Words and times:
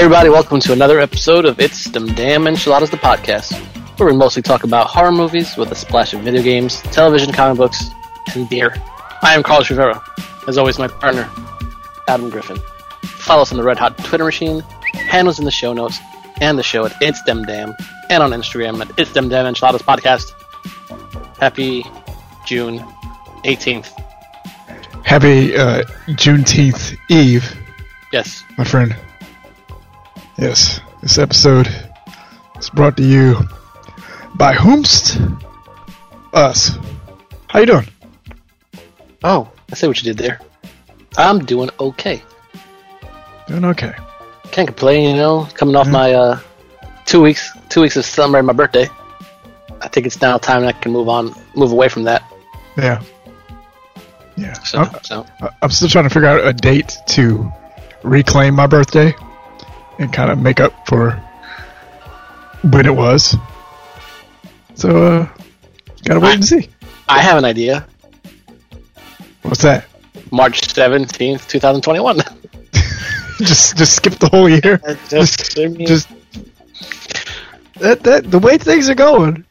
everybody, 0.00 0.30
welcome 0.30 0.58
to 0.58 0.72
another 0.72 0.98
episode 0.98 1.44
of 1.44 1.60
It's 1.60 1.84
Them 1.84 2.06
Damn 2.14 2.46
Enchiladas, 2.46 2.88
the 2.88 2.96
podcast, 2.96 3.52
where 3.98 4.08
we 4.10 4.16
mostly 4.16 4.40
talk 4.40 4.64
about 4.64 4.86
horror 4.86 5.12
movies 5.12 5.58
with 5.58 5.70
a 5.72 5.74
splash 5.74 6.14
of 6.14 6.22
video 6.22 6.42
games, 6.42 6.80
television, 6.84 7.30
comic 7.34 7.58
books, 7.58 7.90
and 8.34 8.48
beer. 8.48 8.74
I 9.20 9.34
am 9.34 9.42
Carlos 9.42 9.68
Rivera. 9.68 10.02
As 10.48 10.56
always, 10.56 10.78
my 10.78 10.88
partner, 10.88 11.28
Adam 12.08 12.30
Griffin. 12.30 12.56
Follow 13.02 13.42
us 13.42 13.52
on 13.52 13.58
the 13.58 13.62
Red 13.62 13.76
Hot 13.76 13.98
Twitter 13.98 14.24
machine, 14.24 14.60
handles 14.94 15.38
in 15.38 15.44
the 15.44 15.50
show 15.50 15.74
notes, 15.74 15.98
and 16.40 16.58
the 16.58 16.62
show 16.62 16.86
at 16.86 16.96
It's 17.02 17.22
Them 17.24 17.42
Damn, 17.44 17.74
and 18.08 18.22
on 18.22 18.30
Instagram 18.30 18.80
at 18.80 18.90
It's 18.98 19.12
Them 19.12 19.28
Damn 19.28 19.44
Enchiladas 19.44 19.82
Podcast. 19.82 20.32
Happy 21.38 21.84
June 22.46 22.78
18th. 23.44 23.90
Happy 25.04 25.54
uh, 25.54 25.82
Juneteenth 26.08 26.96
Eve, 27.10 27.54
Yes, 28.14 28.42
my 28.56 28.64
friend. 28.64 28.96
Yes, 30.40 30.80
this 31.02 31.18
episode 31.18 31.68
is 32.58 32.70
brought 32.70 32.96
to 32.96 33.02
you 33.02 33.36
by 34.36 34.54
whomst? 34.54 35.18
Us. 36.32 36.78
How 37.48 37.58
you 37.60 37.66
doing? 37.66 37.88
Oh, 39.24 39.50
I 39.70 39.74
see 39.74 39.86
what 39.88 39.98
you 40.02 40.04
did 40.12 40.16
there. 40.16 40.40
I'm 41.18 41.44
doing 41.44 41.68
okay. 41.80 42.22
Doing 43.48 43.64
okay. 43.66 43.92
Can't 44.52 44.68
complain, 44.68 45.10
you 45.10 45.16
know. 45.16 45.46
Coming 45.54 45.74
off 45.76 45.88
Mhm. 45.88 45.92
my 45.92 46.12
uh, 46.14 46.38
two 47.04 47.20
weeks, 47.20 47.50
two 47.68 47.80
weeks 47.82 47.96
of 47.96 48.04
celebrating 48.04 48.46
my 48.46 48.52
birthday. 48.52 48.88
I 49.82 49.88
think 49.88 50.06
it's 50.06 50.20
now 50.22 50.38
time 50.38 50.64
I 50.64 50.72
can 50.72 50.92
move 50.92 51.08
on, 51.08 51.34
move 51.56 51.72
away 51.72 51.88
from 51.88 52.04
that. 52.04 52.22
Yeah. 52.78 53.00
Yeah. 54.36 54.52
So, 54.62 54.78
I'm, 54.78 55.02
so 55.02 55.26
I'm 55.62 55.70
still 55.70 55.88
trying 55.88 56.04
to 56.04 56.10
figure 56.10 56.28
out 56.28 56.46
a 56.46 56.52
date 56.52 56.96
to 57.08 57.52
reclaim 58.04 58.54
my 58.54 58.66
birthday 58.68 59.14
and 60.00 60.12
kind 60.12 60.30
of 60.30 60.38
make 60.38 60.58
up 60.58 60.88
for 60.88 61.12
when 62.62 62.86
it 62.86 62.94
was. 62.94 63.36
So, 64.74 65.04
uh, 65.04 65.28
gotta 66.04 66.18
wait 66.18 66.34
and 66.34 66.44
see. 66.44 66.68
I 67.08 67.22
have 67.22 67.38
an 67.38 67.44
idea. 67.44 67.86
What's 69.42 69.62
that? 69.62 69.86
March 70.32 70.68
seventeenth, 70.68 71.46
two 71.46 71.60
thousand 71.60 71.82
twenty-one. 71.82 72.16
just, 73.38 73.76
just 73.76 73.96
skip 73.96 74.14
the 74.14 74.28
whole 74.28 74.48
year. 74.48 74.80
just, 75.08 75.54
just 75.54 76.08
that 77.76 78.02
that 78.02 78.30
the 78.30 78.38
way 78.38 78.58
things 78.58 78.90
are 78.90 78.94
going, 78.94 79.44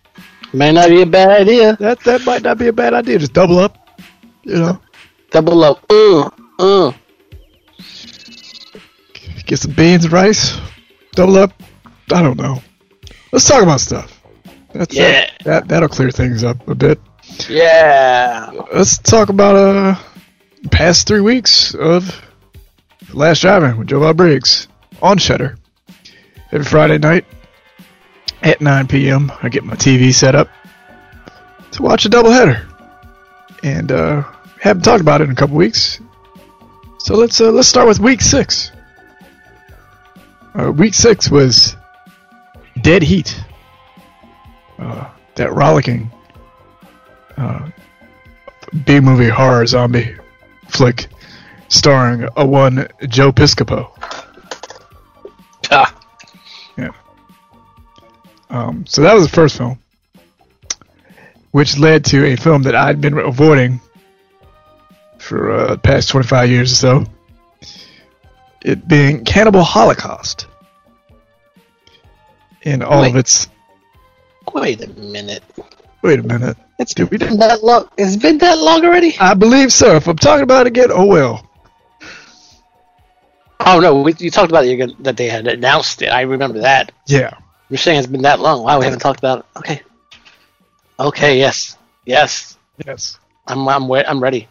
may 0.52 0.72
not 0.72 0.90
be 0.90 1.02
a 1.02 1.06
bad 1.06 1.30
idea. 1.30 1.78
that 1.80 2.02
that 2.02 2.26
might 2.26 2.42
not 2.42 2.58
be 2.58 2.68
a 2.68 2.74
bad 2.74 2.94
idea. 2.94 3.20
Just 3.20 3.34
double 3.34 3.60
up, 3.60 3.78
you 4.44 4.56
know, 4.56 4.82
Double 5.32 5.64
up. 5.64 5.86
Uh, 5.90 6.30
uh. 6.58 6.92
Get 9.50 9.58
some 9.58 9.72
beans 9.72 10.04
and 10.06 10.14
rice, 10.14 10.60
double 11.14 11.36
up. 11.38 11.52
I 12.14 12.22
don't 12.22 12.38
know. 12.40 12.62
Let's 13.32 13.48
talk 13.48 13.64
about 13.64 13.80
stuff. 13.80 14.22
That's 14.74 14.96
Yeah. 14.96 15.12
that, 15.12 15.44
that 15.46 15.68
that'll 15.68 15.90
clear 15.90 16.12
things 16.12 16.44
up 16.44 16.68
a 16.68 16.76
bit. 16.76 17.00
Yeah. 17.50 18.52
Let's 18.72 19.00
talk 19.00 19.30
about 19.30 19.56
uh 19.56 19.96
past 20.70 21.08
three 21.08 21.22
weeks 21.22 21.74
of 21.74 22.24
Last 23.12 23.42
Drive-In 23.42 23.78
with 23.80 23.88
Joe 23.88 24.02
Bob 24.02 24.18
Briggs 24.18 24.68
on 25.02 25.18
Shudder. 25.18 25.58
Every 26.52 26.66
Friday 26.66 27.00
night 27.00 27.26
at 28.44 28.62
9 28.62 28.88
p.m. 28.88 29.32
I 29.42 29.50
get 29.50 29.64
my 29.64 29.74
TV 29.74 30.14
set 30.14 30.36
up 30.36 30.48
to 31.72 31.82
watch 31.82 32.06
a 32.06 32.10
doubleheader, 32.10 32.68
and 33.64 33.92
uh, 33.92 34.24
haven't 34.62 34.84
talked 34.84 35.02
about 35.02 35.22
it 35.22 35.24
in 35.24 35.32
a 35.32 35.36
couple 35.36 35.56
weeks. 35.56 36.00
So 37.00 37.16
let's 37.16 37.42
uh, 37.42 37.50
let's 37.52 37.68
start 37.68 37.88
with 37.88 38.00
week 38.00 38.22
six. 38.22 38.72
Uh, 40.58 40.72
week 40.72 40.94
six 40.94 41.30
was 41.30 41.76
Dead 42.82 43.04
Heat. 43.04 43.44
Uh, 44.78 45.10
that 45.36 45.54
rollicking 45.54 46.10
uh, 47.38 47.70
B 48.86 49.00
movie 49.00 49.30
horror 49.30 49.66
zombie 49.66 50.16
flick 50.70 51.08
starring 51.68 52.28
a 52.38 52.46
one 52.46 52.88
Joe 53.08 53.32
Piscopo. 53.32 53.92
Ah, 55.72 55.96
Um, 58.50 58.86
so 58.88 59.04
that 59.04 59.14
was 59.14 59.24
the 59.24 59.30
first 59.30 59.58
film, 59.58 59.78
which 61.52 61.78
led 61.78 62.04
to 62.06 62.26
a 62.26 62.36
film 62.36 62.64
that 62.64 62.76
I'd 62.76 63.00
been 63.00 63.18
avoiding 63.18 63.80
for 65.20 65.52
uh, 65.52 65.68
the 65.76 65.78
past 65.78 66.10
25 66.10 66.50
years 66.50 66.72
or 66.72 66.76
so. 66.76 67.06
It 68.64 68.88
being 68.88 69.24
Cannibal 69.24 69.64
Holocaust. 69.64 70.48
In 72.62 72.84
all 72.84 73.04
of 73.04 73.16
its. 73.16 73.48
wait 74.54 74.82
a 74.82 74.88
minute. 74.88 75.44
Wait 76.02 76.20
a 76.20 76.24
minute. 76.24 76.58
It's 76.78 76.94
Did 76.94 77.12
we 77.12 77.18
been 77.18 77.38
that 77.38 77.64
long. 77.64 77.90
It's 77.98 78.16
been 78.16 78.38
that 78.40 78.58
long 78.58 78.86
already. 78.86 79.18
I 79.20 79.34
believe 79.34 79.72
so. 79.72 79.96
If 79.96 80.08
I'm 80.08 80.18
talking 80.18 80.44
about 80.44 80.66
it 80.66 80.68
again, 80.68 80.90
oh 80.92 81.06
well. 81.06 81.46
Oh 83.60 83.80
no, 83.80 84.02
we, 84.02 84.14
you 84.18 84.32
talked 84.32 84.50
about 84.50 84.66
it, 84.66 85.04
that 85.04 85.18
they 85.18 85.28
had 85.28 85.48
announced 85.48 86.02
it. 86.02 86.08
I 86.08 86.22
remember 86.22 86.62
that. 86.62 86.92
Yeah. 87.06 87.38
You're 87.70 87.78
saying 87.78 88.00
it's 88.00 88.08
been 88.08 88.22
that 88.24 88.40
long. 88.40 88.64
Wow, 88.64 88.80
we 88.80 88.86
haven't 88.86 89.02
talked 89.02 89.20
about 89.20 89.40
it. 89.40 89.46
Okay. 89.58 89.82
Okay. 91.00 91.38
Yes. 91.38 91.78
Yes. 92.06 92.58
Yes. 92.86 93.20
I'm. 93.46 93.68
I'm. 93.68 93.92
I'm 93.92 94.24
ready. 94.24 94.48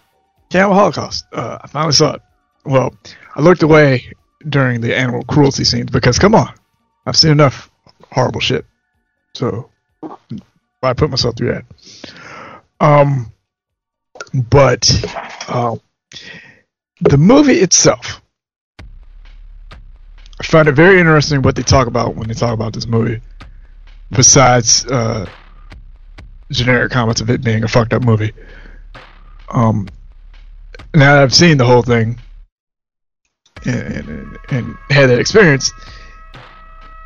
Cannibal 0.50 0.74
Holocaust. 0.74 1.24
Uh, 1.32 1.58
I 1.62 1.66
finally 1.66 1.92
saw 1.92 2.14
it. 2.14 2.22
Well, 2.68 2.94
I 3.34 3.40
looked 3.40 3.62
away 3.62 4.12
during 4.46 4.82
the 4.82 4.94
animal 4.94 5.24
cruelty 5.24 5.64
scenes 5.64 5.90
because, 5.90 6.18
come 6.18 6.34
on, 6.34 6.52
I've 7.06 7.16
seen 7.16 7.30
enough 7.30 7.70
horrible 8.12 8.40
shit. 8.40 8.66
So, 9.34 9.70
I 10.82 10.92
put 10.92 11.08
myself 11.08 11.38
through 11.38 11.54
that. 11.54 11.64
Um, 12.78 13.32
but 14.34 14.86
um, 15.48 15.80
the 17.00 17.16
movie 17.16 17.54
itself, 17.54 18.20
I 20.38 20.44
find 20.44 20.68
it 20.68 20.72
very 20.72 21.00
interesting 21.00 21.40
what 21.40 21.56
they 21.56 21.62
talk 21.62 21.86
about 21.86 22.16
when 22.16 22.28
they 22.28 22.34
talk 22.34 22.52
about 22.52 22.74
this 22.74 22.86
movie. 22.86 23.22
Besides 24.10 24.84
uh, 24.84 25.24
generic 26.52 26.92
comments 26.92 27.22
of 27.22 27.30
it 27.30 27.42
being 27.42 27.64
a 27.64 27.68
fucked 27.68 27.94
up 27.94 28.04
movie. 28.04 28.34
Um, 29.48 29.88
now 30.94 31.14
that 31.14 31.22
I've 31.22 31.34
seen 31.34 31.56
the 31.56 31.64
whole 31.64 31.80
thing 31.80 32.20
and, 33.64 34.08
and, 34.08 34.38
and 34.50 34.78
had 34.90 35.10
that 35.10 35.18
experience, 35.18 35.72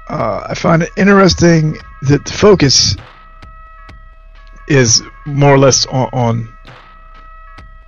uh, 0.08 0.46
I 0.50 0.54
find 0.54 0.82
it 0.82 0.93
interesting 0.96 1.78
that 2.02 2.25
the 2.25 2.32
focus 2.32 2.96
is 4.66 5.02
more 5.26 5.54
or 5.54 5.58
less 5.58 5.87
on 5.87 6.08
on 6.12 6.58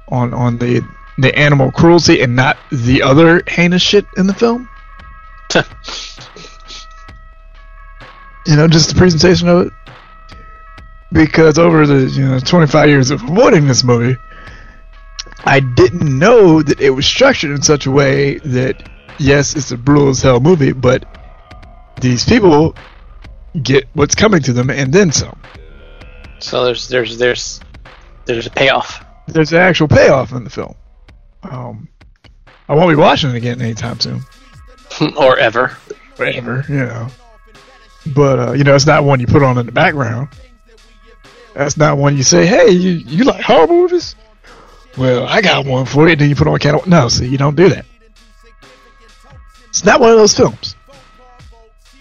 on, 0.08 0.34
on 0.34 0.58
the 0.58 0.82
the 1.18 1.36
animal 1.38 1.72
cruelty 1.72 2.20
and 2.20 2.36
not 2.36 2.58
the 2.70 3.02
other 3.02 3.42
heinous 3.48 3.82
shit 3.82 4.06
in 4.16 4.26
the 4.26 4.34
film. 4.34 4.68
You 8.46 8.56
know, 8.56 8.68
just 8.68 8.90
the 8.90 8.94
presentation 8.94 9.48
of 9.48 9.66
it. 9.68 9.72
Because 11.10 11.58
over 11.58 11.86
the 11.86 12.10
you 12.10 12.26
know 12.26 12.38
25 12.38 12.88
years 12.90 13.10
of 13.10 13.22
avoiding 13.22 13.66
this 13.66 13.82
movie, 13.82 14.18
I 15.44 15.60
didn't 15.60 16.18
know 16.18 16.62
that 16.62 16.80
it 16.80 16.90
was 16.90 17.06
structured 17.06 17.50
in 17.50 17.62
such 17.62 17.86
a 17.86 17.90
way 17.90 18.38
that 18.38 18.88
yes, 19.18 19.54
it's 19.54 19.70
a 19.70 19.76
brutal 19.76 20.08
as 20.08 20.22
hell 20.22 20.40
movie, 20.40 20.72
but 20.72 21.04
these 22.00 22.24
people 22.24 22.74
get 23.62 23.86
what's 23.92 24.14
coming 24.14 24.42
to 24.42 24.52
them 24.52 24.70
and 24.70 24.92
then 24.92 25.12
some. 25.12 25.38
So 26.38 26.64
there's 26.64 26.88
there's 26.88 27.18
there's 27.18 27.60
there's 28.24 28.46
a 28.46 28.50
payoff. 28.50 29.04
There's 29.26 29.52
an 29.52 29.60
actual 29.60 29.88
payoff 29.88 30.32
in 30.32 30.44
the 30.44 30.50
film. 30.50 30.74
Um, 31.42 31.88
I 32.68 32.74
won't 32.74 32.90
be 32.90 32.96
watching 32.96 33.30
it 33.30 33.36
again 33.36 33.60
anytime 33.60 34.00
soon. 34.00 34.22
or 35.16 35.38
ever. 35.38 35.76
Or 36.18 36.24
ever, 36.24 36.64
you 36.68 36.76
know. 36.76 37.08
But 38.14 38.38
uh, 38.38 38.52
you 38.52 38.64
know, 38.64 38.74
it's 38.74 38.86
not 38.86 39.04
one 39.04 39.20
you 39.20 39.26
put 39.26 39.42
on 39.42 39.58
in 39.58 39.66
the 39.66 39.72
background. 39.72 40.28
That's 41.54 41.76
not 41.76 41.98
one 41.98 42.16
you 42.16 42.22
say, 42.22 42.46
"Hey, 42.46 42.70
you 42.70 42.90
you 42.90 43.24
like 43.24 43.42
horror 43.42 43.66
movies?" 43.66 44.14
Well, 44.96 45.26
I 45.26 45.40
got 45.40 45.66
one 45.66 45.86
for 45.86 46.08
you. 46.08 46.16
Then 46.16 46.28
you 46.28 46.36
put 46.36 46.46
on 46.46 46.58
Cannibal. 46.58 46.88
No, 46.88 47.08
see, 47.08 47.26
you 47.26 47.38
don't 47.38 47.56
do 47.56 47.68
that. 47.68 47.84
It's 49.68 49.84
not 49.84 50.00
one 50.00 50.10
of 50.10 50.16
those 50.16 50.34
films. 50.34 50.76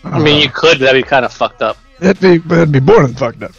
I 0.03 0.19
mean, 0.19 0.41
you 0.41 0.49
could, 0.49 0.79
but 0.79 0.85
that'd 0.85 1.03
be 1.03 1.07
kind 1.07 1.25
of 1.25 1.33
fucked 1.33 1.61
up. 1.61 1.77
That'd 1.99 2.21
be, 2.21 2.37
that'd 2.37 2.71
be 2.71 2.79
more 2.79 3.01
than 3.01 3.15
fucked 3.15 3.41
up. 3.41 3.53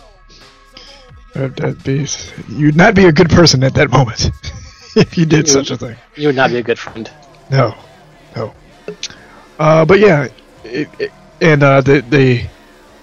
That'd, 1.34 1.82
be, 1.82 2.06
you'd 2.48 2.76
not 2.76 2.94
be 2.94 3.06
a 3.06 3.12
good 3.12 3.28
person 3.28 3.64
at 3.64 3.74
that 3.74 3.90
moment 3.90 4.30
if 4.96 5.18
you 5.18 5.26
did 5.26 5.48
such 5.48 5.70
a 5.70 5.76
thing. 5.76 5.96
You 6.14 6.28
would 6.28 6.36
not 6.36 6.50
be 6.50 6.58
a 6.58 6.62
good 6.62 6.78
friend. 6.78 7.10
No, 7.50 7.74
no. 8.36 8.54
Uh, 9.58 9.84
but 9.84 9.98
yeah, 9.98 10.28
it, 10.62 10.88
it, 11.00 11.12
and 11.40 11.62
uh, 11.62 11.80
the 11.80 12.00
the 12.02 12.46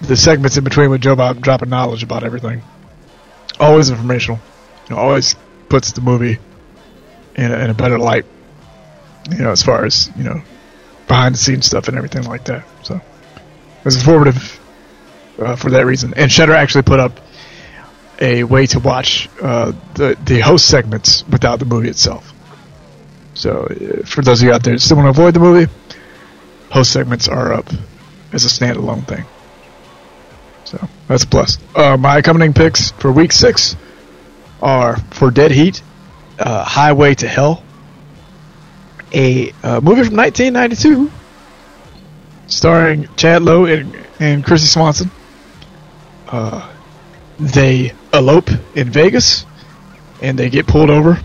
the 0.01 0.15
segments 0.15 0.57
in 0.57 0.63
between 0.63 0.89
with 0.89 1.01
Joe 1.01 1.15
Bob 1.15 1.41
dropping 1.41 1.69
knowledge 1.69 2.03
about 2.03 2.23
everything, 2.23 2.61
always 3.59 3.89
informational. 3.89 4.39
You 4.89 4.95
know, 4.95 5.01
always 5.01 5.35
puts 5.71 5.93
the 5.93 6.01
movie 6.01 6.37
in 7.35 7.51
a, 7.51 7.57
in 7.59 7.69
a 7.69 7.73
better 7.73 7.97
light. 7.97 8.25
You 9.31 9.37
know, 9.37 9.51
as 9.51 9.63
far 9.63 9.85
as 9.85 10.11
you 10.17 10.23
know, 10.23 10.41
behind 11.07 11.35
the 11.35 11.39
scenes 11.39 11.65
stuff 11.65 11.87
and 11.87 11.97
everything 11.97 12.23
like 12.23 12.43
that. 12.45 12.65
So 12.83 12.95
it 12.95 13.85
was 13.85 13.95
informative 13.95 14.59
uh, 15.39 15.55
for 15.55 15.71
that 15.71 15.85
reason. 15.85 16.13
And 16.15 16.29
Shudder 16.29 16.53
actually 16.53 16.83
put 16.83 16.99
up 16.99 17.19
a 18.19 18.43
way 18.43 18.65
to 18.67 18.79
watch 18.79 19.29
uh, 19.41 19.71
the 19.95 20.17
the 20.23 20.41
host 20.41 20.67
segments 20.67 21.25
without 21.27 21.59
the 21.59 21.65
movie 21.65 21.89
itself. 21.89 22.33
So 23.33 23.63
uh, 23.63 24.05
for 24.05 24.21
those 24.21 24.41
of 24.41 24.47
you 24.47 24.53
out 24.53 24.63
there 24.63 24.73
that 24.73 24.79
still 24.81 24.97
want 24.97 25.15
to 25.15 25.21
avoid 25.21 25.33
the 25.33 25.39
movie, 25.39 25.71
host 26.69 26.91
segments 26.91 27.29
are 27.29 27.53
up 27.53 27.69
as 28.33 28.43
a 28.43 28.49
standalone 28.49 29.07
thing. 29.07 29.23
So 30.65 30.85
that's 31.07 31.23
a 31.23 31.27
plus. 31.27 31.57
Uh, 31.73 31.95
my 31.95 32.17
accompanying 32.17 32.53
picks 32.53 32.91
for 32.91 33.11
week 33.11 33.31
six 33.31 33.77
are 34.61 34.97
for 35.11 35.31
Dead 35.31 35.51
Heat, 35.51 35.81
uh, 36.39 36.63
Highway 36.63 37.15
to 37.15 37.27
Hell, 37.27 37.63
a 39.13 39.51
uh, 39.63 39.81
movie 39.81 40.03
from 40.03 40.17
1992 40.17 41.11
starring 42.47 43.07
Chad 43.15 43.41
Lowe 43.41 43.65
and, 43.65 43.95
and 44.19 44.43
Kristy 44.43 44.67
Swanson. 44.67 45.09
Uh, 46.27 46.69
they 47.39 47.93
elope 48.13 48.49
in 48.75 48.89
Vegas 48.89 49.45
and 50.21 50.37
they 50.37 50.49
get 50.49 50.67
pulled 50.67 50.89
over 50.89 51.19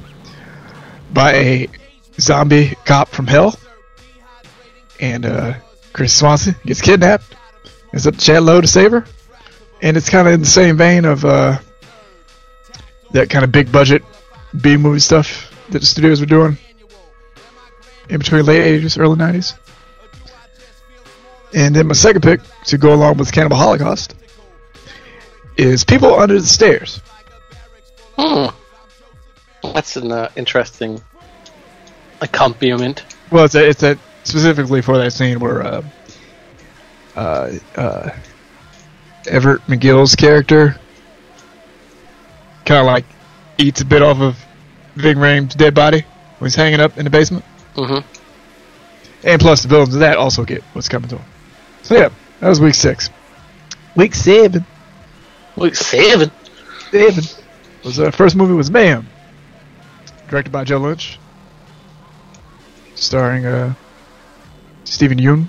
by 1.12 1.34
a 1.34 1.68
zombie 2.18 2.74
cop 2.84 3.08
from 3.08 3.26
hell. 3.26 3.58
And 4.98 5.26
uh, 5.26 5.54
Chris 5.92 6.14
Swanson 6.14 6.54
gets 6.64 6.80
kidnapped. 6.80 7.36
It's 7.92 8.06
up 8.06 8.14
to 8.14 8.20
Chad 8.20 8.42
Lowe 8.42 8.60
to 8.60 8.66
save 8.66 8.92
her. 8.92 9.04
And 9.82 9.96
it's 9.96 10.08
kind 10.08 10.26
of 10.26 10.34
in 10.34 10.40
the 10.40 10.46
same 10.46 10.76
vein 10.76 11.04
of 11.04 11.24
uh, 11.24 11.58
that 13.16 13.30
kind 13.30 13.44
of 13.44 13.50
big 13.50 13.72
budget 13.72 14.02
B 14.60 14.76
movie 14.76 15.00
stuff 15.00 15.50
that 15.70 15.78
the 15.78 15.86
studios 15.86 16.20
were 16.20 16.26
doing 16.26 16.58
in 18.08 18.18
between 18.18 18.44
late 18.44 18.82
80s, 18.82 18.98
early 18.98 19.16
90s. 19.16 19.58
And 21.54 21.74
then 21.74 21.86
my 21.86 21.94
second 21.94 22.22
pick 22.22 22.40
to 22.66 22.78
go 22.78 22.92
along 22.92 23.16
with 23.16 23.32
Cannibal 23.32 23.56
Holocaust 23.56 24.14
is 25.56 25.82
People 25.84 26.14
Under 26.14 26.38
the 26.38 26.46
Stairs. 26.46 27.00
Hmm. 28.18 28.54
That's 29.62 29.96
an 29.96 30.12
uh, 30.12 30.30
interesting 30.36 31.00
accompaniment. 32.20 33.04
Well, 33.30 33.46
it's 33.46 33.54
a, 33.54 33.66
it's 33.68 33.82
a 33.82 33.98
specifically 34.24 34.82
for 34.82 34.98
that 34.98 35.12
scene 35.12 35.40
where 35.40 35.62
uh, 35.62 35.82
uh, 37.16 37.52
uh, 37.76 38.10
Everett 39.26 39.62
McGill's 39.62 40.14
character 40.14 40.78
kind 42.66 42.80
of 42.80 42.86
like 42.86 43.04
eats 43.56 43.80
a 43.80 43.84
bit 43.84 44.02
off 44.02 44.20
of 44.20 44.36
Ving 44.96 45.16
Rhames' 45.16 45.56
dead 45.56 45.74
body 45.74 46.04
when 46.38 46.46
he's 46.46 46.54
hanging 46.54 46.80
up 46.80 46.98
in 46.98 47.04
the 47.04 47.10
basement. 47.10 47.44
Mm-hmm. 47.74 48.06
And 49.26 49.40
plus, 49.40 49.62
the 49.62 49.68
villains 49.68 49.94
of 49.94 50.00
that 50.00 50.18
also 50.18 50.44
get 50.44 50.62
what's 50.72 50.88
coming 50.88 51.08
to 51.08 51.16
them. 51.16 51.24
So 51.82 51.96
yeah, 51.96 52.10
that 52.40 52.48
was 52.48 52.60
week 52.60 52.74
six. 52.74 53.08
Week 53.96 54.14
seven. 54.14 54.66
Week 55.56 55.74
seven. 55.74 56.30
Seven 56.90 57.24
was 57.84 57.96
the 57.96 58.12
first 58.12 58.36
movie 58.36 58.52
was 58.52 58.70
Mayhem, 58.70 59.06
directed 60.28 60.50
by 60.50 60.64
Joe 60.64 60.78
Lynch, 60.78 61.18
starring 62.94 63.46
uh, 63.46 63.74
Steven 64.84 65.18
Yeun, 65.18 65.46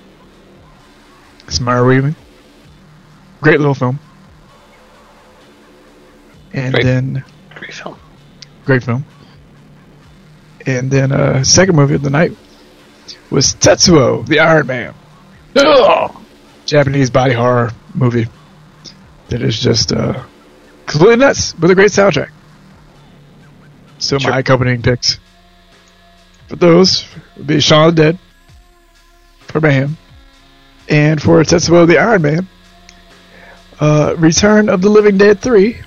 Samara 1.47 1.85
Weaving. 1.85 2.15
Great 3.41 3.59
little 3.59 3.73
film. 3.73 3.99
And 6.53 6.73
Great. 6.73 6.83
then 6.83 7.23
Great 7.55 7.73
film. 7.73 7.97
great 8.65 8.83
film. 8.83 9.05
And 10.65 10.89
then 10.91 11.11
uh, 11.11 11.43
second 11.43 11.75
movie 11.75 11.95
of 11.95 12.01
the 12.01 12.09
night 12.09 12.31
was 13.29 13.53
Tetsuo, 13.55 14.25
the 14.25 14.39
Iron 14.39 14.67
Man. 14.67 14.93
Oh, 15.55 16.21
Japanese 16.65 17.09
body 17.09 17.33
horror 17.33 17.71
movie 17.93 18.27
that 19.29 19.41
is 19.41 19.59
just 19.59 19.91
uh, 19.91 20.23
completely 20.85 21.15
nuts 21.17 21.57
with 21.57 21.71
a 21.71 21.75
great 21.75 21.91
soundtrack. 21.91 22.29
So 23.99 24.19
Sure. 24.19 24.31
my 24.31 24.39
accompanying 24.39 24.81
picks 24.81 25.19
for 26.47 26.55
those 26.57 27.05
would 27.35 27.47
be 27.47 27.59
Shaun 27.59 27.89
of 27.89 27.95
the 27.95 28.01
Dead 28.03 28.19
for 29.47 29.59
Mayhem, 29.61 29.97
and 30.89 31.21
for 31.21 31.41
Tetsuo 31.43 31.87
the 31.87 31.97
Iron 31.97 32.21
Man, 32.21 32.47
uh, 33.79 34.15
Return 34.17 34.69
of 34.69 34.81
the 34.81 34.89
Living 34.89 35.17
Dead 35.17 35.39
three, 35.39 35.77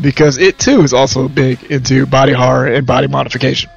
because 0.00 0.38
it 0.38 0.58
too 0.58 0.82
is 0.82 0.92
also 0.92 1.28
big 1.28 1.62
into 1.64 2.06
body 2.06 2.32
horror 2.32 2.66
and 2.66 2.86
body 2.86 3.06
modification. 3.06 3.70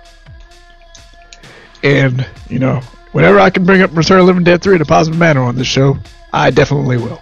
And 1.83 2.25
you 2.49 2.59
know, 2.59 2.81
whenever 3.11 3.39
I 3.39 3.49
can 3.49 3.65
bring 3.65 3.81
up 3.81 3.95
Return 3.95 4.19
of 4.19 4.25
Living 4.25 4.43
Dead 4.43 4.61
three 4.61 4.75
in 4.75 4.81
a 4.81 4.85
positive 4.85 5.19
manner 5.19 5.41
on 5.41 5.55
this 5.55 5.67
show, 5.67 5.97
I 6.33 6.51
definitely 6.51 6.97
will. 6.97 7.21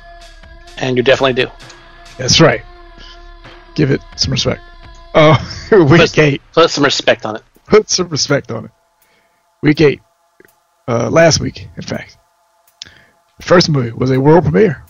and 0.77 0.97
you 0.97 1.03
definitely 1.03 1.33
do. 1.33 1.51
That's 2.17 2.39
right. 2.39 2.61
Give 3.75 3.91
it 3.91 4.01
some 4.15 4.31
respect. 4.31 4.61
Oh, 5.13 5.37
week 5.71 5.99
Put, 6.01 6.17
eight. 6.17 6.41
put 6.53 6.69
some 6.69 6.83
respect 6.83 7.25
on 7.25 7.35
it. 7.35 7.43
Put 7.67 7.89
some 7.89 8.07
respect 8.09 8.51
on 8.51 8.65
it. 8.65 8.71
Week 9.61 9.81
eight. 9.81 10.01
Uh, 10.87 11.09
last 11.09 11.39
week, 11.39 11.67
in 11.75 11.81
fact. 11.83 12.17
The 13.37 13.43
first 13.43 13.69
movie 13.69 13.91
was 13.91 14.11
a 14.11 14.19
world 14.19 14.43
premiere. 14.43 14.83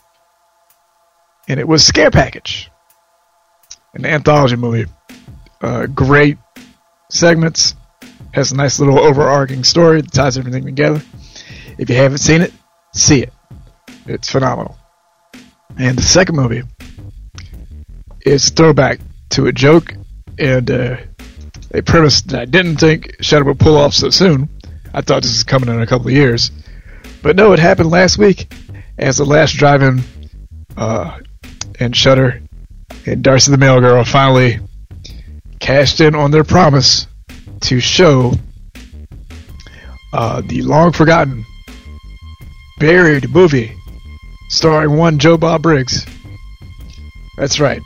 And 1.48 1.60
it 1.60 1.68
was 1.68 1.86
Scare 1.86 2.12
Package. 2.12 2.70
An 3.96 4.06
anthology 4.06 4.58
movie. 4.58 4.86
Uh, 5.62 5.88
great 5.88 6.38
segments. 7.10 7.76
Has 8.34 8.52
a 8.52 8.56
nice 8.56 8.80
little 8.80 9.00
overarching 9.00 9.64
story 9.64 10.02
that 10.02 10.12
ties 10.12 10.38
everything 10.38 10.66
together. 10.66 11.02
If 11.78 11.90
you 11.90 11.96
haven't 11.96 12.18
seen 12.18 12.42
it, 12.42 12.54
see 12.94 13.24
it. 13.24 13.34
It's 14.06 14.30
phenomenal. 14.30 14.78
And 15.80 15.98
the 15.98 16.04
second 16.04 16.36
movie 16.36 16.64
is 18.26 18.50
throwback 18.50 19.00
to 19.30 19.48
a 19.48 19.54
joke 19.54 19.94
and 20.38 20.70
uh, 20.70 20.98
a 21.74 21.82
premise 21.82 22.22
that 22.24 22.42
I 22.42 22.46
didn't 22.46 22.78
think 22.78 23.16
Shudder 23.22 23.46
would 23.46 23.60
pull 23.60 23.78
off 23.78 23.94
so 23.94 24.10
soon. 24.10 24.50
I 24.94 25.02
thought 25.02 25.24
this 25.24 25.32
was 25.32 25.44
coming 25.44 25.70
in 25.70 25.82
a 25.82 25.88
couple 25.88 26.08
of 26.08 26.14
years, 26.14 26.52
but 27.22 27.36
no, 27.36 27.54
it 27.54 27.60
happened 27.60 27.90
last 27.90 28.18
week 28.18 28.54
as 28.98 29.18
the 29.18 29.26
last 29.26 29.54
drive-in 29.54 30.02
uh, 30.78 31.20
and 31.80 31.96
Shudder 31.96 32.42
and 33.06 33.24
Darcy 33.24 33.52
the 33.52 33.58
Mail 33.58 33.80
Girl 33.80 34.04
finally 34.04 34.60
cashed 35.60 36.02
in 36.02 36.16
on 36.16 36.32
their 36.32 36.44
promise 36.44 37.08
to 37.62 37.80
show 37.80 38.34
uh, 40.14 40.42
the 40.46 40.62
long 40.62 40.92
forgotten 40.92 41.46
buried 42.80 43.30
movie 43.30 43.76
starring 44.50 44.98
one 44.98 45.20
Joe 45.20 45.38
Bob 45.38 45.62
Briggs. 45.62 46.06
That's 47.38 47.60
right. 47.60 47.82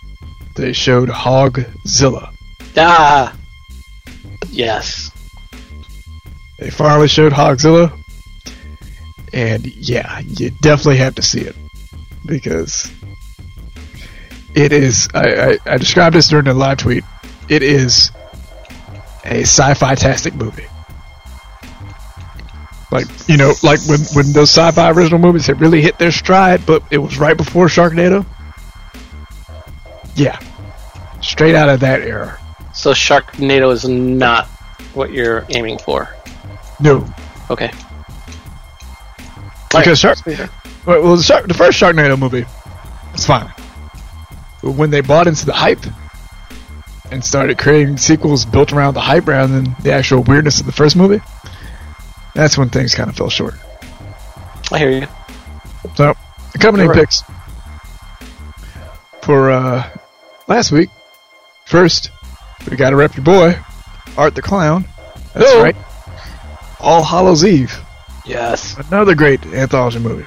They 0.56 0.74
showed 0.74 1.10
Hogzilla. 1.10 2.32
Ah, 2.78 3.36
yes. 4.50 5.12
They 6.60 6.70
finally 6.70 7.08
showed 7.08 7.32
Hogzilla. 7.32 7.98
And 9.34 9.66
yeah, 9.66 10.20
you 10.20 10.52
definitely 10.62 10.98
have 10.98 11.16
to 11.16 11.22
see 11.22 11.42
it. 11.42 11.56
Because 12.26 12.92
it 14.56 14.72
is, 14.72 15.08
I, 15.14 15.52
I, 15.52 15.58
I 15.66 15.78
described 15.78 16.16
this 16.16 16.28
during 16.30 16.46
the 16.46 16.54
live 16.54 16.78
tweet. 16.78 17.04
It 17.48 17.64
is 17.64 18.12
a 19.26 19.42
sci 19.42 19.74
fi 19.76 19.96
tastic 19.96 20.34
movie. 20.36 20.66
Like, 22.92 23.06
you 23.28 23.38
know, 23.38 23.54
like 23.62 23.80
when, 23.88 24.00
when 24.14 24.32
those 24.34 24.50
sci 24.50 24.72
fi 24.72 24.90
original 24.92 25.20
movies 25.20 25.46
had 25.46 25.62
really 25.62 25.82
hit 25.82 26.00
their 26.00 26.12
stride, 26.12 26.66
but 26.66 26.84
it 26.92 26.98
was 26.98 27.18
right 27.20 27.38
before 27.38 27.68
Sharknado. 27.68 28.26
Yeah. 30.16 30.40
Straight 31.22 31.56
out 31.56 31.70
of 31.70 31.82
that 31.82 32.02
era. 32.02 32.40
So 32.74 32.92
Sharknado 32.94 33.72
is 33.72 33.88
not 33.88 34.48
what 34.94 35.12
you're 35.12 35.46
aiming 35.50 35.78
for? 35.80 36.16
No, 36.80 37.06
Okay. 37.50 37.72
because 39.72 40.00
Shark. 40.00 40.18
Alright. 40.26 40.50
Well, 40.86 41.04
well, 41.04 41.16
the, 41.18 41.24
Shark, 41.24 41.48
the 41.48 41.54
first 41.54 41.80
Sharknado 41.80 42.18
movie, 42.18 42.46
it's 43.14 43.26
fine. 43.26 43.52
When 44.62 44.90
they 44.90 45.02
bought 45.02 45.28
into 45.28 45.46
the 45.46 45.54
hype 45.54 45.80
and 47.12 47.24
started 47.24 47.58
creating 47.58 47.98
sequels 47.98 48.46
built 48.46 48.74
around 48.74 48.94
the 48.94 49.02
hype 49.02 49.28
rather 49.28 49.52
than 49.62 49.76
the 49.82 49.92
actual 49.94 50.22
weirdness 50.24 50.60
of 50.60 50.66
the 50.66 50.72
first 50.72 50.96
movie, 50.96 51.22
that's 52.36 52.58
when 52.58 52.70
things 52.70 52.94
kind 52.94 53.10
of 53.10 53.16
fell 53.16 53.30
short. 53.30 53.56
I 54.72 54.78
hear 54.78 54.92
you. 54.92 55.08
So, 55.96 56.14
the 56.52 56.60
company 56.60 56.88
right. 56.88 56.96
picks 56.98 57.24
for 59.22 59.50
uh, 59.52 59.90
last 60.48 60.72
week. 60.72 60.90
First, 61.66 62.12
we 62.70 62.76
got 62.78 62.90
to 62.90 62.96
rep 62.96 63.16
your 63.16 63.24
boy, 63.24 63.56
Art 64.18 64.36
the 64.36 64.42
Clown. 64.42 64.86
That's 65.34 65.50
Hello. 65.52 65.64
right. 65.64 65.76
All 66.80 67.04
Hallows 67.04 67.46
Eve, 67.46 67.78
Yes. 68.26 68.76
another 68.90 69.14
great 69.16 69.46
anthology 69.48 70.00
movie. 70.00 70.26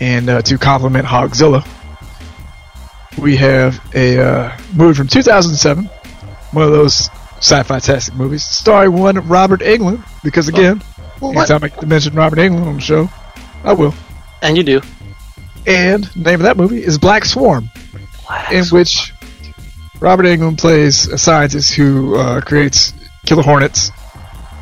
And 0.00 0.28
uh, 0.28 0.42
to 0.42 0.58
complement 0.58 1.06
Hogzilla, 1.06 1.66
we 3.20 3.36
have 3.36 3.80
a 3.94 4.18
uh, 4.18 4.58
movie 4.74 4.96
from 4.96 5.06
2007, 5.08 5.84
one 6.52 6.64
of 6.64 6.70
those 6.72 7.08
sci-fi 7.38 7.78
tastic 7.78 8.14
movies, 8.14 8.44
starring 8.44 8.92
one 8.92 9.16
Robert 9.28 9.60
Englund. 9.60 10.04
Because 10.22 10.48
again, 10.48 10.82
Well, 11.20 11.32
what? 11.34 11.50
anytime 11.50 11.70
I 11.80 11.84
mention 11.84 12.14
Robert 12.14 12.38
Englund 12.38 12.66
on 12.66 12.74
the 12.76 12.80
show, 12.80 13.08
I 13.64 13.72
will. 13.72 13.94
And 14.42 14.56
you 14.56 14.62
do. 14.62 14.80
And 15.66 16.04
the 16.04 16.20
name 16.30 16.34
of 16.40 16.42
that 16.42 16.56
movie 16.56 16.82
is 16.82 16.98
Black 16.98 17.24
Swarm, 17.24 17.70
in 18.50 18.64
which 18.66 19.12
Robert 20.00 20.24
Englund 20.24 20.58
plays 20.58 21.06
a 21.06 21.18
scientist 21.18 21.74
who 21.74 22.16
uh, 22.16 22.40
creates 22.40 22.92
killer 23.26 23.42
hornets 23.42 23.90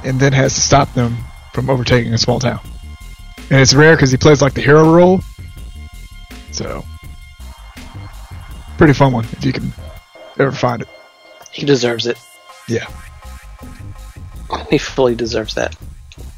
and 0.04 0.18
then 0.18 0.32
has 0.32 0.54
to 0.54 0.60
stop 0.60 0.92
them 0.94 1.16
from 1.52 1.70
overtaking 1.70 2.12
a 2.12 2.18
small 2.18 2.40
town. 2.40 2.60
And 3.50 3.60
it's 3.60 3.74
rare 3.74 3.94
because 3.96 4.10
he 4.10 4.16
plays 4.16 4.42
like 4.42 4.54
the 4.54 4.60
hero 4.60 4.92
role. 4.92 5.20
So, 6.50 6.84
pretty 8.78 8.94
fun 8.94 9.12
one 9.12 9.25
if 9.32 9.44
you 9.44 9.52
can 9.52 9.73
ever 10.38 10.52
find 10.52 10.80
it. 10.82 10.88
He 11.52 11.66
deserves 11.66 12.06
it. 12.06 12.16
Yeah, 12.68 12.87
He 14.70 14.78
fully 14.78 15.14
deserves 15.14 15.54
that. 15.54 15.76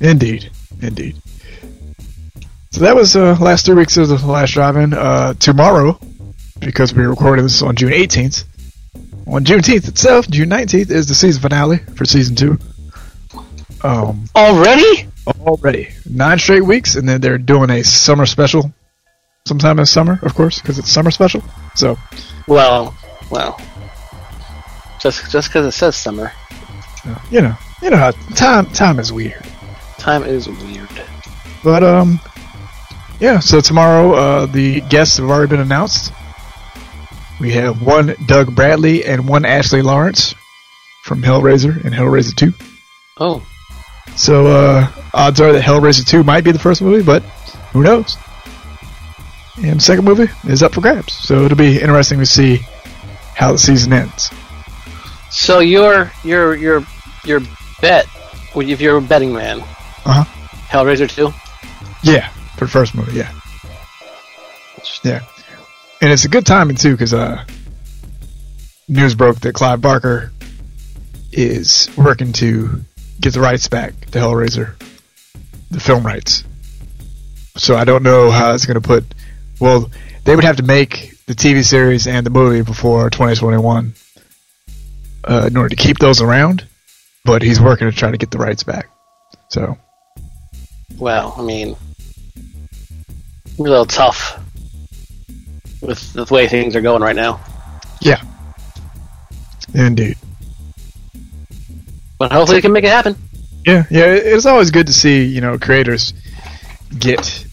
indeed, 0.00 0.50
indeed. 0.80 1.20
So 2.72 2.80
that 2.82 2.94
was 2.94 3.16
uh, 3.16 3.36
last 3.40 3.66
three 3.66 3.74
weeks 3.74 3.96
of 3.96 4.08
the 4.08 4.14
last 4.26 4.52
drive-in. 4.52 4.94
Uh, 4.94 5.34
tomorrow, 5.34 5.98
because 6.60 6.94
we 6.94 7.04
recorded 7.04 7.44
this 7.44 7.62
on 7.62 7.74
June 7.74 7.90
18th, 7.90 8.44
on 9.26 9.44
June 9.44 9.60
10th 9.60 9.88
itself, 9.88 10.28
June 10.28 10.48
19th 10.50 10.90
is 10.90 11.06
the 11.08 11.14
season 11.14 11.42
finale 11.42 11.78
for 11.78 12.04
season 12.04 12.36
two. 12.36 12.58
Um, 13.82 14.26
Already? 14.36 15.08
already 15.40 15.88
nine 16.08 16.38
straight 16.38 16.64
weeks, 16.64 16.94
and 16.96 17.08
then 17.08 17.20
they're 17.20 17.38
doing 17.38 17.70
a 17.70 17.82
summer 17.84 18.26
special, 18.26 18.72
sometime 19.46 19.78
in 19.78 19.86
summer, 19.86 20.18
of 20.22 20.34
course, 20.34 20.60
because 20.60 20.78
it's 20.78 20.90
summer 20.90 21.10
special. 21.10 21.42
So 21.74 21.98
Well, 22.46 22.94
well. 23.30 23.60
Just 25.00 25.30
just 25.30 25.48
because 25.48 25.66
it 25.66 25.72
says 25.72 25.96
summer, 25.96 26.32
you 27.30 27.40
know, 27.40 27.54
you 27.82 27.88
know 27.90 27.96
how 27.96 28.10
time 28.34 28.66
time 28.66 28.98
is 28.98 29.12
weird. 29.12 29.42
time 29.98 30.24
is 30.24 30.46
weird. 30.48 30.88
But 31.64 31.82
um, 31.82 32.20
yeah. 33.18 33.38
So 33.38 33.60
tomorrow, 33.62 34.12
uh, 34.12 34.46
the 34.46 34.82
guests 34.82 35.16
have 35.16 35.28
already 35.30 35.48
been 35.48 35.60
announced. 35.60 36.12
We 37.40 37.52
have 37.52 37.80
one 37.80 38.14
Doug 38.26 38.54
Bradley 38.54 39.06
and 39.06 39.26
one 39.26 39.46
Ashley 39.46 39.80
Lawrence 39.80 40.34
from 41.04 41.22
Hellraiser 41.22 41.82
and 41.82 41.94
Hellraiser 41.94 42.34
Two. 42.36 42.52
Oh, 43.18 43.42
So 44.16 44.48
uh, 44.48 44.92
odds 45.14 45.40
are 45.40 45.52
that 45.54 45.62
Hellraiser 45.62 46.06
Two 46.06 46.22
might 46.24 46.44
be 46.44 46.52
the 46.52 46.58
first 46.58 46.82
movie, 46.82 47.02
but 47.02 47.22
who 47.72 47.82
knows? 47.82 48.18
And 49.56 49.78
the 49.78 49.82
second 49.82 50.04
movie 50.04 50.28
is 50.44 50.62
up 50.62 50.74
for 50.74 50.80
grabs, 50.80 51.12
so 51.12 51.44
it'll 51.44 51.56
be 51.58 51.80
interesting 51.80 52.18
to 52.20 52.26
see 52.26 52.60
how 53.34 53.52
the 53.52 53.58
season 53.58 53.92
ends. 53.92 54.30
so 55.30 55.58
your 55.60 56.10
your 56.24 56.54
your 56.56 56.84
your 57.24 57.40
bet, 57.80 58.06
if 58.54 58.80
you're 58.80 58.98
a 58.98 59.02
betting 59.02 59.32
man, 59.32 59.60
Uh 60.04 60.24
huh. 60.24 60.24
Hellraiser 60.68 61.08
two. 61.10 61.32
Yeah, 62.02 62.28
for 62.56 62.64
the 62.66 62.70
first 62.70 62.94
movie, 62.94 63.18
yeah, 63.18 63.32
yeah, 65.02 65.20
and 66.00 66.10
it's 66.12 66.24
a 66.24 66.28
good 66.28 66.46
timing 66.46 66.76
too 66.76 66.92
because 66.92 67.12
uh, 67.12 67.44
news 68.88 69.14
broke 69.14 69.40
that 69.40 69.52
Clive 69.54 69.80
Barker 69.82 70.32
is 71.32 71.90
working 71.96 72.32
to 72.34 72.80
get 73.20 73.34
the 73.34 73.40
rights 73.40 73.68
back 73.68 73.92
to 74.12 74.18
Hellraiser, 74.18 74.74
the 75.70 75.80
film 75.80 76.04
rights. 76.06 76.44
So 77.56 77.76
I 77.76 77.84
don't 77.84 78.02
know 78.02 78.30
how 78.30 78.54
it's 78.54 78.64
going 78.64 78.80
to 78.80 78.86
put. 78.86 79.04
Well, 79.60 79.90
they 80.24 80.34
would 80.34 80.44
have 80.44 80.56
to 80.56 80.62
make 80.62 81.12
the 81.26 81.34
TV 81.34 81.64
series 81.64 82.06
and 82.06 82.24
the 82.24 82.30
movie 82.30 82.62
before 82.62 83.10
2021 83.10 83.94
uh, 85.24 85.46
in 85.50 85.56
order 85.56 85.68
to 85.68 85.76
keep 85.76 85.98
those 85.98 86.20
around. 86.22 86.66
But 87.24 87.42
he's 87.42 87.60
working 87.60 87.88
to 87.90 87.94
try 87.96 88.10
to 88.10 88.16
get 88.16 88.30
the 88.30 88.38
rights 88.38 88.62
back. 88.62 88.88
So 89.48 89.76
Well, 90.96 91.34
I 91.36 91.42
mean, 91.42 91.76
a 93.58 93.62
little 93.62 93.84
tough 93.84 94.38
with 95.82 96.12
the 96.14 96.24
way 96.32 96.48
things 96.48 96.74
are 96.76 96.80
going 96.80 97.02
right 97.02 97.16
now. 97.16 97.40
yeah, 98.00 98.22
indeed. 99.74 100.16
But 102.18 102.32
hopefully, 102.32 102.58
they 102.58 102.62
can 102.62 102.72
make 102.72 102.84
it 102.84 102.90
happen. 102.90 103.16
Yeah, 103.66 103.84
yeah. 103.90 104.06
It's 104.06 104.46
always 104.46 104.70
good 104.70 104.86
to 104.86 104.92
see 104.92 105.24
you 105.24 105.40
know 105.42 105.58
creators 105.58 106.14
get 106.98 107.46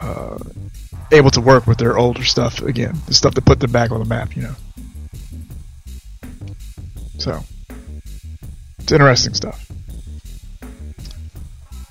uh, 0.00 0.38
able 1.12 1.30
to 1.30 1.40
work 1.40 1.66
with 1.66 1.78
their 1.78 1.96
older 1.98 2.24
stuff 2.24 2.60
again, 2.62 2.96
the 3.06 3.14
stuff 3.14 3.34
that 3.34 3.44
put 3.44 3.60
them 3.60 3.70
back 3.72 3.90
on 3.90 3.98
the 4.00 4.06
map. 4.06 4.34
You 4.36 4.42
know, 4.42 4.54
so 7.18 7.40
it's 8.78 8.92
interesting 8.92 9.34
stuff. 9.34 9.70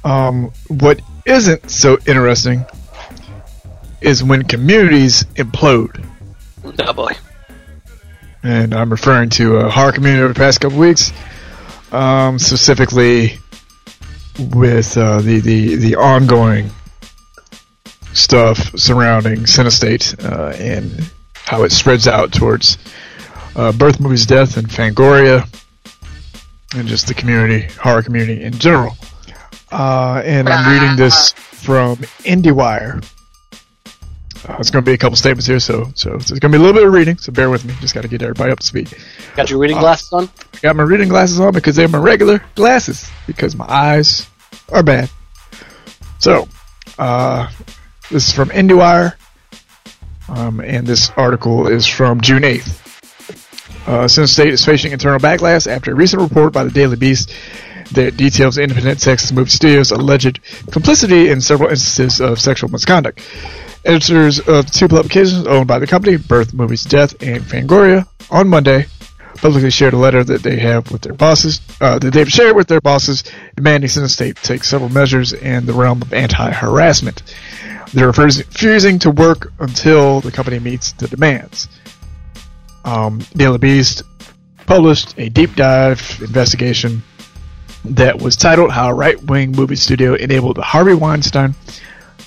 Um, 0.03 0.51
what 0.67 0.99
isn't 1.25 1.69
so 1.69 1.97
interesting 2.07 2.65
is 4.01 4.23
when 4.23 4.43
communities 4.43 5.23
implode, 5.35 6.03
Oh 6.79 6.93
boy. 6.93 7.11
and 8.43 8.73
I'm 8.73 8.89
referring 8.89 9.29
to 9.31 9.57
a 9.57 9.69
horror 9.69 9.91
community 9.91 10.23
over 10.23 10.33
the 10.33 10.39
past 10.39 10.59
couple 10.59 10.79
weeks, 10.79 11.11
um, 11.91 12.39
specifically 12.39 13.37
with 14.39 14.97
uh, 14.97 15.21
the, 15.21 15.39
the 15.39 15.75
the 15.75 15.95
ongoing 15.97 16.71
stuff 18.13 18.77
surrounding 18.77 19.39
Cinestate 19.39 20.23
uh, 20.23 20.55
and 20.57 21.11
how 21.35 21.63
it 21.63 21.71
spreads 21.71 22.07
out 22.07 22.31
towards 22.31 22.77
uh, 23.55 23.71
Birth 23.71 23.99
Movies 23.99 24.25
Death 24.25 24.57
and 24.57 24.67
Fangoria 24.67 25.47
and 26.75 26.87
just 26.87 27.07
the 27.07 27.13
community, 27.13 27.61
horror 27.79 28.01
community 28.01 28.43
in 28.43 28.53
general. 28.53 28.95
Uh, 29.71 30.21
and 30.25 30.49
I'm 30.49 30.71
reading 30.73 30.95
this 30.97 31.31
from 31.31 31.97
IndieWire. 32.23 33.05
Uh, 34.47 34.57
it's 34.59 34.71
going 34.71 34.83
to 34.83 34.89
be 34.89 34.93
a 34.93 34.97
couple 34.97 35.15
statements 35.15 35.45
here, 35.45 35.59
so 35.59 35.91
so 35.93 36.15
it's 36.15 36.31
going 36.31 36.39
to 36.39 36.49
be 36.49 36.57
a 36.57 36.59
little 36.59 36.73
bit 36.73 36.85
of 36.85 36.91
reading. 36.91 37.15
So 37.17 37.31
bear 37.31 37.49
with 37.49 37.63
me. 37.63 37.75
Just 37.79 37.93
got 37.93 38.01
to 38.01 38.07
get 38.07 38.23
everybody 38.23 38.51
up 38.51 38.59
to 38.59 38.65
speed. 38.65 38.91
Got 39.35 39.49
your 39.51 39.59
reading 39.59 39.77
glasses 39.77 40.11
on? 40.11 40.29
Got 40.61 40.75
my 40.75 40.83
reading 40.83 41.09
glasses 41.09 41.39
on 41.39 41.53
because 41.53 41.75
they're 41.75 41.87
my 41.87 41.99
regular 41.99 42.43
glasses 42.55 43.09
because 43.27 43.55
my 43.55 43.67
eyes 43.69 44.27
are 44.71 44.81
bad. 44.81 45.11
So, 46.17 46.47
uh, 46.97 47.51
this 48.11 48.27
is 48.27 48.33
from 48.33 48.49
IndieWire, 48.49 49.15
um, 50.27 50.59
and 50.59 50.85
this 50.85 51.09
article 51.11 51.67
is 51.67 51.87
from 51.87 52.19
June 52.19 52.43
8th. 52.43 52.77
Uh, 53.87 54.07
State 54.07 54.53
is 54.53 54.63
facing 54.63 54.91
internal 54.91 55.19
backlash 55.19 55.65
after 55.65 55.91
a 55.91 55.95
recent 55.95 56.21
report 56.21 56.53
by 56.53 56.63
the 56.63 56.69
Daily 56.69 56.97
Beast 56.97 57.33
that 57.93 58.17
details 58.17 58.57
independent 58.57 58.99
Texas 58.99 59.31
movie 59.31 59.49
studios' 59.49 59.91
alleged 59.91 60.39
complicity 60.71 61.29
in 61.29 61.41
several 61.41 61.69
instances 61.69 62.21
of 62.21 62.39
sexual 62.39 62.69
misconduct. 62.69 63.21
Editors 63.83 64.39
of 64.39 64.69
two 64.69 64.87
publications 64.87 65.47
owned 65.47 65.67
by 65.67 65.79
the 65.79 65.87
company, 65.87 66.17
Birth 66.17 66.53
Movies 66.53 66.83
Death 66.83 67.13
and 67.23 67.41
Fangoria, 67.41 68.07
on 68.29 68.47
Monday 68.47 68.85
publicly 69.35 69.71
shared 69.71 69.93
a 69.93 69.97
letter 69.97 70.23
that 70.23 70.43
they 70.43 70.57
have 70.57 70.91
with 70.91 71.01
their 71.01 71.13
bosses, 71.13 71.61
uh, 71.81 71.97
that 71.97 72.13
they've 72.13 72.29
shared 72.29 72.55
with 72.55 72.67
their 72.67 72.81
bosses, 72.81 73.23
demanding 73.55 73.89
Cinestate 73.89 74.39
take 74.41 74.63
several 74.63 74.89
measures 74.89 75.33
in 75.33 75.65
the 75.65 75.73
realm 75.73 76.01
of 76.01 76.13
anti-harassment. 76.13 77.23
They're 77.93 78.07
refusing 78.07 78.99
to 78.99 79.11
work 79.11 79.51
until 79.59 80.21
the 80.21 80.31
company 80.31 80.59
meets 80.59 80.93
the 80.93 81.07
demands. 81.07 81.67
Um, 82.85 83.19
Daily 83.35 83.57
Beast 83.57 84.03
published 84.65 85.13
a 85.17 85.29
deep 85.29 85.55
dive 85.55 86.01
investigation 86.21 87.03
that 87.83 88.21
was 88.21 88.35
titled 88.35 88.71
"How 88.71 88.89
a 88.89 88.93
Right-Wing 88.93 89.51
Movie 89.51 89.75
Studio 89.75 90.13
Enabled 90.13 90.55
the 90.57 90.61
Harvey 90.61 90.93
Weinstein 90.93 91.53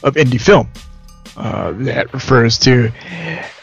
of 0.03 0.15
Indie 0.15 0.41
Film." 0.41 0.69
Uh, 1.37 1.73
that 1.73 2.13
refers 2.13 2.59
to 2.59 2.93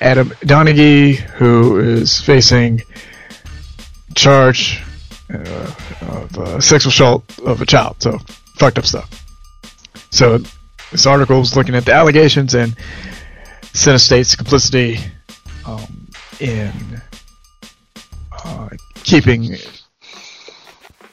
Adam 0.01 0.29
Donaghey, 0.41 1.15
who 1.15 1.79
is 1.79 2.19
facing 2.19 2.81
charge 4.15 4.81
uh, 5.33 5.73
of 6.01 6.37
uh, 6.37 6.59
sexual 6.59 6.89
assault 6.89 7.39
of 7.45 7.61
a 7.61 7.65
child. 7.65 7.95
So 7.99 8.17
fucked 8.57 8.77
up 8.77 8.85
stuff. 8.85 9.09
So 10.09 10.39
this 10.91 11.05
article 11.05 11.39
was 11.39 11.55
looking 11.55 11.75
at 11.75 11.85
the 11.85 11.93
allegations 11.93 12.53
and 12.53 12.75
Cinestate's 13.73 14.35
complicity 14.35 14.99
um, 15.65 16.09
in 16.39 17.01
uh, 18.43 18.69
keeping 19.03 19.55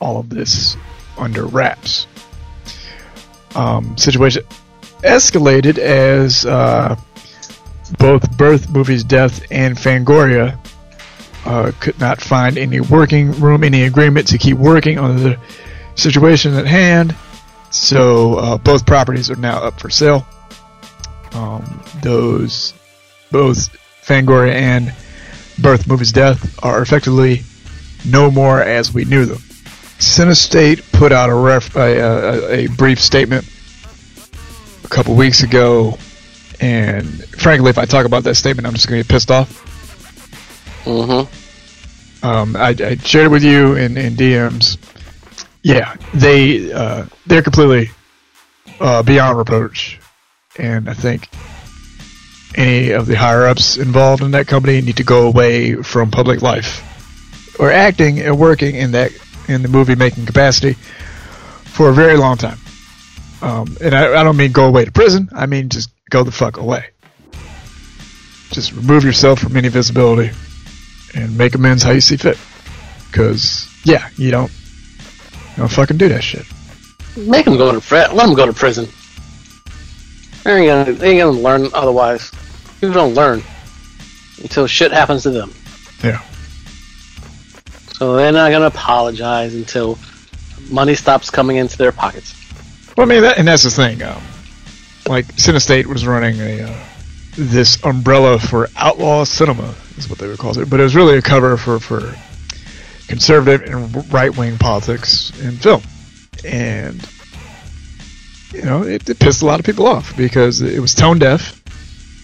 all 0.01 0.19
of 0.19 0.29
this 0.29 0.77
under 1.17 1.47
wraps. 1.47 2.07
Um, 3.55 3.97
situation 3.97 4.43
escalated 5.03 5.79
as 5.79 6.45
uh, 6.45 6.97
both 7.99 8.37
Birth 8.37 8.71
Movies 8.71 9.05
Death 9.05 9.47
and 9.51 9.77
Fangoria 9.77 10.59
uh, 11.45 11.73
could 11.81 11.99
not 11.99 12.21
find 12.21 12.59
any 12.59 12.81
working 12.81 13.33
room, 13.41 13.65
any 13.65 13.85
agreement 13.85 14.29
to 14.29 14.39
keep 14.39 14.59
working 14.59 14.99
on 14.99 15.17
the 15.17 15.39
situation 15.95 16.55
at 16.55 16.67
hand. 16.67 17.15
So 17.71 18.35
uh, 18.37 18.59
both 18.59 18.87
properties 18.87 19.31
are 19.31 19.37
now 19.37 19.59
up 19.59 19.81
for 19.81 19.91
sale. 19.91 20.27
Um, 21.33 21.83
those, 22.03 22.75
both 23.31 23.69
Fangoria 24.03 24.53
and 24.53 24.95
Birth 25.59 25.87
Movies 25.87 26.13
Death 26.13 26.65
are 26.65 26.81
effectively 26.81 27.43
no 28.07 28.31
more 28.31 28.63
as 28.63 28.93
we 28.93 29.05
knew 29.05 29.27
them. 29.27 29.39
Cinestate 29.99 30.93
put 30.93 31.13
out 31.13 31.29
a, 31.29 31.35
ref, 31.35 31.75
a, 31.77 31.81
a, 31.81 32.51
a 32.51 32.67
brief 32.69 33.01
statement 33.01 33.49
a 34.85 34.89
couple 34.89 35.15
weeks 35.15 35.43
ago, 35.43 35.99
and 36.61 37.25
frankly, 37.31 37.71
if 37.71 37.79
I 37.79 37.85
talk 37.85 38.07
about 38.07 38.25
that 38.25 38.37
statement, 38.37 38.67
I'm 38.67 38.75
just 38.75 38.89
going 38.89 39.03
to 39.03 39.07
get 39.07 39.13
pissed 39.13 39.31
off. 39.31 39.65
Mm-hmm. 40.85 42.27
Um, 42.27 42.57
I, 42.57 42.69
I 42.69 42.97
shared 42.97 43.27
it 43.27 43.31
with 43.31 43.45
you 43.45 43.75
in, 43.75 43.97
in 43.97 44.15
DMs. 44.15 44.79
Yeah, 45.63 45.97
they 46.15 46.73
uh, 46.73 47.07
they're 47.27 47.43
completely 47.43 47.91
uh, 48.81 49.03
beyond 49.03 49.39
reproach, 49.39 49.99
and 50.57 50.89
I 50.89 50.95
think 50.95 51.29
any 52.55 52.91
of 52.91 53.07
the 53.07 53.15
higher 53.15 53.47
ups 53.47 53.77
involved 53.77 54.23
in 54.23 54.33
that 54.33 54.47
company 54.47 54.81
need 54.81 54.97
to 54.97 55.05
go 55.05 55.27
away 55.27 55.75
from 55.75 56.11
public 56.11 56.43
life 56.43 56.85
or 57.61 57.71
acting 57.71 58.21
and 58.21 58.39
working 58.39 58.75
in 58.75 58.93
that 58.93 59.13
in 59.49 59.63
the 59.63 59.69
movie 59.69 59.95
making 59.95 60.27
capacity 60.27 60.75
for 61.65 61.89
a 61.91 61.93
very 61.93 62.17
long 62.17 62.37
time. 62.37 62.59
Um, 63.41 63.77
and 63.81 63.95
I, 63.95 64.21
I 64.21 64.25
don't 64.25 64.37
mean 64.37 64.53
go 64.53 64.67
away 64.67 64.85
to 64.85 64.93
prison. 64.93 65.29
I 65.33 65.47
mean 65.47 65.69
just 65.69 65.91
go 66.11 66.25
the 66.25 66.33
fuck 66.33 66.57
away. 66.57 66.87
Just 68.51 68.73
remove 68.73 69.05
yourself 69.05 69.41
from 69.41 69.57
any 69.57 69.69
visibility 69.69 70.35
and 71.15 71.37
make 71.37 71.55
amends 71.55 71.83
how 71.83 71.93
you 71.93 72.01
see 72.01 72.17
fit. 72.17 72.39
Because 73.11 73.69
yeah, 73.85 74.09
you 74.17 74.31
don't 74.31 74.51
don't 75.59 75.69
fucking 75.69 75.97
do 75.97 76.09
that 76.09 76.23
shit. 76.23 76.47
Make 77.17 77.45
them 77.45 77.57
go 77.57 77.73
to 77.73 77.81
prison. 77.81 78.17
Let 78.17 78.27
them 78.27 78.35
go 78.35 78.47
to 78.47 78.53
prison. 78.53 78.89
They 80.45 80.55
ain't 80.55 80.87
gonna, 80.87 80.99
they 80.99 81.11
ain't 81.11 81.21
gonna 81.21 81.39
learn 81.39 81.69
otherwise. 81.75 82.31
People 82.81 82.95
don't 82.95 83.15
learn 83.15 83.43
until 84.41 84.67
shit 84.67 84.93
happens 84.93 85.25
to 85.25 85.31
them. 85.31 85.53
Yeah. 86.03 86.23
So 87.95 88.15
they're 88.17 88.33
not 88.33 88.53
gonna 88.53 88.67
apologize 88.67 89.55
until 89.55 89.99
money 90.71 90.95
stops 90.95 91.31
coming 91.31 91.57
into 91.57 91.77
their 91.77 91.93
pockets. 91.93 92.35
Well, 92.97 93.07
I 93.07 93.11
mean, 93.11 93.23
that, 93.23 93.39
and 93.39 93.49
that's 93.49 93.65
the 93.65 93.71
thing. 93.71 94.03
Um, 94.03 94.23
like, 95.09 95.27
Cinestate 95.27 95.87
was 95.87 96.07
running 96.07 96.39
a 96.41 96.63
uh, 96.63 96.85
this 97.37 97.83
umbrella 97.85 98.39
for 98.39 98.69
outlaw 98.77 99.25
cinema, 99.25 99.75
is 99.97 100.09
what 100.09 100.19
they 100.19 100.29
would 100.29 100.39
call 100.39 100.57
it. 100.59 100.71
But 100.71 100.81
it 100.81 100.85
was 100.85 100.95
really 100.95 101.19
a 101.19 101.23
cover 101.23 101.57
for, 101.57 101.79
for 101.79 102.15
conservative 103.09 103.63
and 103.63 104.13
right 104.13 104.37
wing 104.37 104.59
politics 104.59 105.31
in 105.41 105.53
film. 105.53 105.83
And, 106.45 107.07
you 108.53 108.63
know, 108.63 108.85
it, 108.85 109.09
it 109.09 109.19
pissed 109.19 109.43
a 109.43 109.47
lot 109.47 109.59
of 109.59 109.67
people 109.67 109.87
off 109.87 110.17
because 110.17 110.61
it 110.61 110.81
was 110.81 110.95
tone 110.95 111.19
deaf 111.19 111.59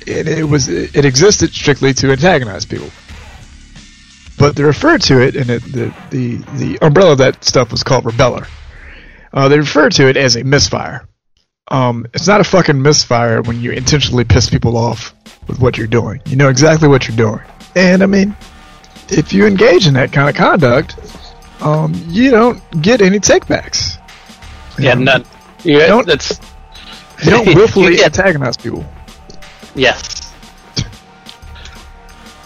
and 0.07 0.29
it 0.29 0.45
was 0.45 0.69
it 0.69 1.05
existed 1.05 1.53
strictly 1.53 1.95
to 1.95 2.13
antagonize 2.13 2.65
people. 2.65 2.91
But 4.37 4.57
they 4.57 4.65
referred 4.65 5.03
to 5.03 5.21
it, 5.21 5.37
and 5.37 5.49
it, 5.49 5.63
the, 5.63 5.95
the, 6.11 6.37
the 6.57 6.79
umbrella 6.83 7.13
of 7.13 7.19
that 7.19 7.45
stuff 7.45 7.71
was 7.71 7.85
called 7.85 8.05
Rebeller. 8.05 8.49
Uh, 9.33 9.49
they 9.49 9.59
refer 9.59 9.89
to 9.91 10.09
it 10.09 10.17
as 10.17 10.37
a 10.37 10.43
misfire. 10.43 11.09
Um, 11.69 12.07
it's 12.13 12.27
not 12.27 12.41
a 12.41 12.45
fucking 12.45 12.83
misfire 12.83 13.43
when 13.43 13.61
you 13.61 13.71
intentionally 13.71 14.25
piss 14.25 14.51
people 14.51 14.77
off 14.77 15.15
with 15.47 15.61
what 15.61 15.79
you're 15.79 15.87
doing. 15.87 16.21
You 16.27 16.37
know 16.37 16.49
exactly 16.49 16.89
what 16.89 17.07
you're 17.09 17.17
doing. 17.17 17.41
And 17.77 18.03
I 18.03 18.07
mean, 18.07 18.37
if 19.09 19.33
you 19.33 19.47
engage 19.47 19.87
in 19.87 19.95
that 19.95 20.13
kind 20.13 20.29
of 20.29 20.35
conduct, 20.35 20.97
um, 21.61 21.95
you 22.09 22.31
don't 22.31 22.61
get 22.83 23.01
any 23.01 23.19
takebacks. 23.21 23.99
Yeah, 24.79 24.95
know, 24.95 25.05
none. 25.05 25.25
You 25.63 25.79
Don't- 25.81 26.07
that's 26.07 26.41
You 27.25 27.31
don't 27.31 27.47
willfully 27.55 27.99
Yeah. 27.99 28.07
antagonize 28.07 28.57
people. 28.57 28.85
yes. 29.75 30.33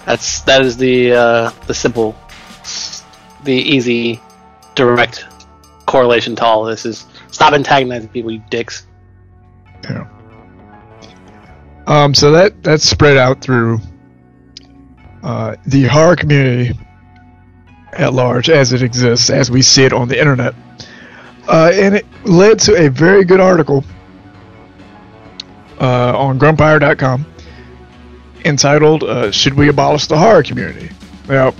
That's 0.04 0.40
that 0.42 0.62
is 0.62 0.76
the 0.78 1.12
uh, 1.12 1.50
the 1.66 1.74
simple, 1.74 2.16
the 3.44 3.52
easy, 3.52 4.20
direct 4.74 5.26
correlation 5.86 6.34
to 6.36 6.44
all 6.44 6.66
of 6.66 6.70
this 6.70 6.86
is 6.86 7.06
stop 7.30 7.52
antagonizing 7.52 8.08
people, 8.08 8.30
you 8.30 8.42
dicks. 8.48 8.86
Yeah. 9.84 10.08
Um, 11.86 12.14
so 12.14 12.30
that 12.32 12.62
that's 12.62 12.84
spread 12.88 13.18
out 13.18 13.42
through 13.42 13.80
uh, 15.22 15.56
the 15.66 15.84
horror 15.84 16.16
community 16.16 16.78
at 17.92 18.12
large, 18.12 18.50
as 18.50 18.72
it 18.72 18.82
exists, 18.82 19.30
as 19.30 19.50
we 19.50 19.62
see 19.62 19.84
it 19.84 19.92
on 19.92 20.08
the 20.08 20.18
internet, 20.18 20.54
uh, 21.48 21.70
and 21.72 21.96
it 21.96 22.06
led 22.24 22.58
to 22.60 22.76
a 22.76 22.88
very 22.88 23.24
good 23.24 23.40
article 23.40 23.84
uh, 25.80 26.16
on 26.18 26.38
Grumpire.com 26.38 27.26
entitled 28.44 29.02
uh, 29.04 29.30
"Should 29.30 29.54
We 29.54 29.68
Abolish 29.68 30.06
the 30.06 30.18
Horror 30.18 30.42
Community?" 30.42 30.90
Now, 31.28 31.54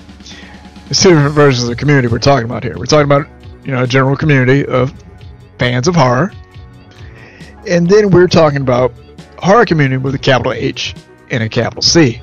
there's 0.85 1.03
two 1.03 1.11
different 1.11 1.35
versions 1.35 1.65
of 1.65 1.71
the 1.71 1.77
community 1.77 2.09
we're 2.09 2.19
talking 2.19 2.45
about 2.45 2.63
here. 2.63 2.77
We're 2.79 2.87
talking 2.87 3.05
about 3.11 3.27
you 3.65 3.73
know 3.73 3.83
a 3.83 3.87
general 3.87 4.17
community 4.17 4.65
of 4.67 4.93
fans 5.59 5.89
of 5.89 5.97
horror 5.97 6.33
and 7.69 7.89
then 7.89 8.11
we're 8.11 8.29
talking 8.29 8.61
about 8.61 8.93
horror 9.39 9.65
community 9.65 9.99
with 9.99 10.15
a 10.15 10.19
capital 10.19 10.53
H 10.53 10.95
and 11.31 11.43
a 11.43 11.49
capital 11.49 11.83
C. 11.83 12.21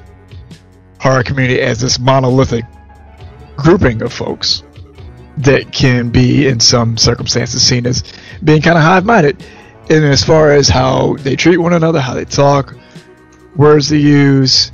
Horror 1.05 1.21
community 1.21 1.61
as 1.61 1.79
this 1.79 1.99
monolithic 1.99 2.65
grouping 3.57 4.01
of 4.01 4.11
folks 4.11 4.63
that 5.37 5.71
can 5.71 6.09
be, 6.09 6.47
in 6.47 6.59
some 6.59 6.97
circumstances, 6.97 7.61
seen 7.61 7.85
as 7.85 8.03
being 8.43 8.59
kind 8.59 8.75
of 8.75 8.83
hive-minded. 8.83 9.45
And 9.91 10.03
as 10.03 10.23
far 10.23 10.51
as 10.51 10.67
how 10.67 11.15
they 11.17 11.35
treat 11.35 11.57
one 11.57 11.73
another, 11.73 11.99
how 11.99 12.15
they 12.15 12.25
talk, 12.25 12.75
words 13.55 13.87
they 13.89 13.99
use, 13.99 14.71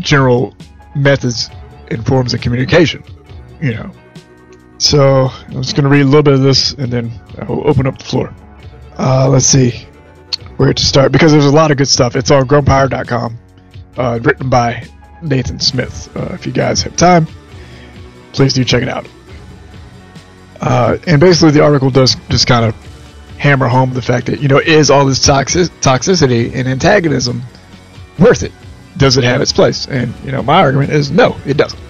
general 0.00 0.56
methods 0.96 1.48
and 1.92 2.04
forms 2.04 2.34
of 2.34 2.40
communication, 2.40 3.04
you 3.62 3.72
know. 3.72 3.92
So 4.78 5.28
I'm 5.46 5.62
just 5.62 5.76
going 5.76 5.84
to 5.84 5.90
read 5.90 6.02
a 6.02 6.06
little 6.06 6.24
bit 6.24 6.34
of 6.34 6.42
this, 6.42 6.72
and 6.72 6.92
then 6.92 7.12
I'll 7.38 7.68
open 7.68 7.86
up 7.86 7.98
the 7.98 8.04
floor. 8.04 8.34
Uh, 8.98 9.28
let's 9.28 9.46
see 9.46 9.86
where 10.56 10.74
to 10.74 10.84
start 10.84 11.12
because 11.12 11.30
there's 11.30 11.46
a 11.46 11.52
lot 11.52 11.70
of 11.70 11.76
good 11.76 11.86
stuff. 11.86 12.16
It's 12.16 12.32
on 12.32 12.48
Grumpire.com, 12.48 13.38
uh, 13.96 14.18
written 14.20 14.50
by 14.50 14.88
Nathan 15.22 15.60
Smith. 15.60 16.14
Uh, 16.16 16.34
if 16.34 16.46
you 16.46 16.52
guys 16.52 16.82
have 16.82 16.96
time, 16.96 17.26
please 18.32 18.52
do 18.52 18.64
check 18.64 18.82
it 18.82 18.88
out. 18.88 19.06
Uh, 20.60 20.98
and 21.06 21.20
basically, 21.20 21.50
the 21.50 21.62
article 21.62 21.90
does 21.90 22.16
just 22.28 22.46
kind 22.46 22.64
of 22.64 22.74
hammer 23.38 23.66
home 23.66 23.92
the 23.92 24.02
fact 24.02 24.26
that 24.26 24.40
you 24.40 24.48
know 24.48 24.58
is 24.58 24.90
all 24.90 25.04
this 25.04 25.18
toxic- 25.18 25.70
toxicity 25.80 26.54
and 26.54 26.68
antagonism 26.68 27.42
worth 28.18 28.42
it? 28.42 28.52
Does 28.96 29.16
it 29.16 29.24
have 29.24 29.40
its 29.40 29.52
place? 29.52 29.86
And 29.86 30.14
you 30.24 30.32
know, 30.32 30.42
my 30.42 30.60
argument 30.60 30.92
is 30.92 31.10
no, 31.10 31.36
it 31.44 31.56
doesn't. 31.56 31.80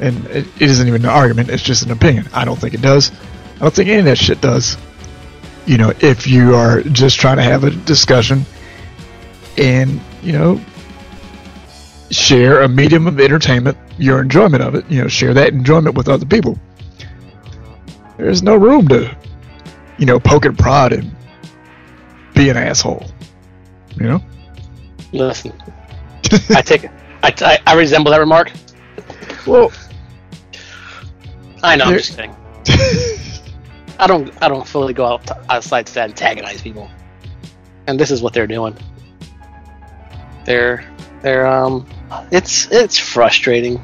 And 0.00 0.26
it, 0.26 0.46
it 0.60 0.70
isn't 0.70 0.86
even 0.86 1.02
an 1.02 1.10
argument; 1.10 1.48
it's 1.48 1.62
just 1.62 1.84
an 1.84 1.90
opinion. 1.90 2.28
I 2.32 2.44
don't 2.44 2.58
think 2.58 2.74
it 2.74 2.82
does. 2.82 3.10
I 3.56 3.60
don't 3.60 3.74
think 3.74 3.88
any 3.88 4.00
of 4.00 4.04
that 4.06 4.18
shit 4.18 4.40
does 4.40 4.76
you 5.66 5.78
know, 5.78 5.92
if 6.00 6.26
you 6.26 6.54
are 6.54 6.82
just 6.82 7.18
trying 7.18 7.36
to 7.36 7.42
have 7.42 7.64
a 7.64 7.70
discussion 7.70 8.44
and, 9.56 10.00
you 10.22 10.32
know, 10.32 10.60
share 12.14 12.62
a 12.62 12.68
medium 12.68 13.06
of 13.06 13.20
entertainment, 13.20 13.76
your 13.98 14.20
enjoyment 14.20 14.62
of 14.62 14.74
it, 14.74 14.88
you 14.90 15.02
know, 15.02 15.08
share 15.08 15.34
that 15.34 15.52
enjoyment 15.52 15.96
with 15.96 16.08
other 16.08 16.26
people. 16.26 16.58
There's 18.16 18.42
no 18.42 18.56
room 18.56 18.86
to, 18.88 19.16
you 19.98 20.06
know, 20.06 20.20
poke 20.20 20.44
and 20.44 20.58
prod 20.58 20.92
and 20.92 21.14
be 22.34 22.48
an 22.48 22.56
asshole. 22.56 23.04
You 23.96 24.08
know? 24.08 24.24
Listen, 25.12 25.52
I 26.50 26.62
take 26.62 26.88
I, 27.24 27.34
I, 27.40 27.58
I 27.66 27.74
resemble 27.74 28.10
that 28.10 28.18
remark. 28.18 28.52
Well, 29.46 29.72
I 31.62 31.76
know. 31.76 31.86
I'm 31.86 31.96
just 31.96 32.16
kidding. 32.16 32.34
I 33.98 34.06
don't. 34.06 34.30
I 34.42 34.48
don't 34.48 34.66
fully 34.66 34.92
go 34.92 35.06
out 35.06 35.26
to, 35.28 35.52
outside 35.52 35.86
to 35.86 36.02
antagonize 36.02 36.60
people, 36.60 36.90
and 37.86 37.98
this 37.98 38.10
is 38.10 38.20
what 38.20 38.34
they're 38.34 38.46
doing. 38.46 38.76
They're 40.44 40.84
they're 41.22 41.46
um. 41.46 41.86
It's 42.30 42.70
it's 42.70 42.98
frustrating, 42.98 43.82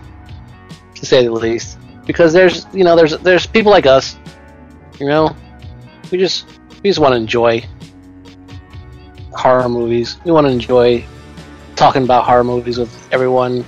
to 0.94 1.06
say 1.06 1.24
the 1.24 1.32
least. 1.32 1.78
because 2.06 2.32
there's 2.32 2.66
you 2.72 2.84
know 2.84 2.96
there's 2.96 3.16
there's 3.18 3.46
people 3.46 3.70
like 3.72 3.86
us, 3.86 4.16
you 4.98 5.06
know, 5.06 5.34
we 6.10 6.18
just 6.18 6.46
we 6.82 6.90
just 6.90 6.98
want 7.00 7.12
to 7.12 7.16
enjoy 7.16 7.64
horror 9.32 9.68
movies. 9.68 10.16
We 10.24 10.32
want 10.32 10.46
to 10.46 10.52
enjoy 10.52 11.04
talking 11.76 12.02
about 12.02 12.24
horror 12.24 12.44
movies 12.44 12.78
with 12.78 12.90
everyone 13.12 13.64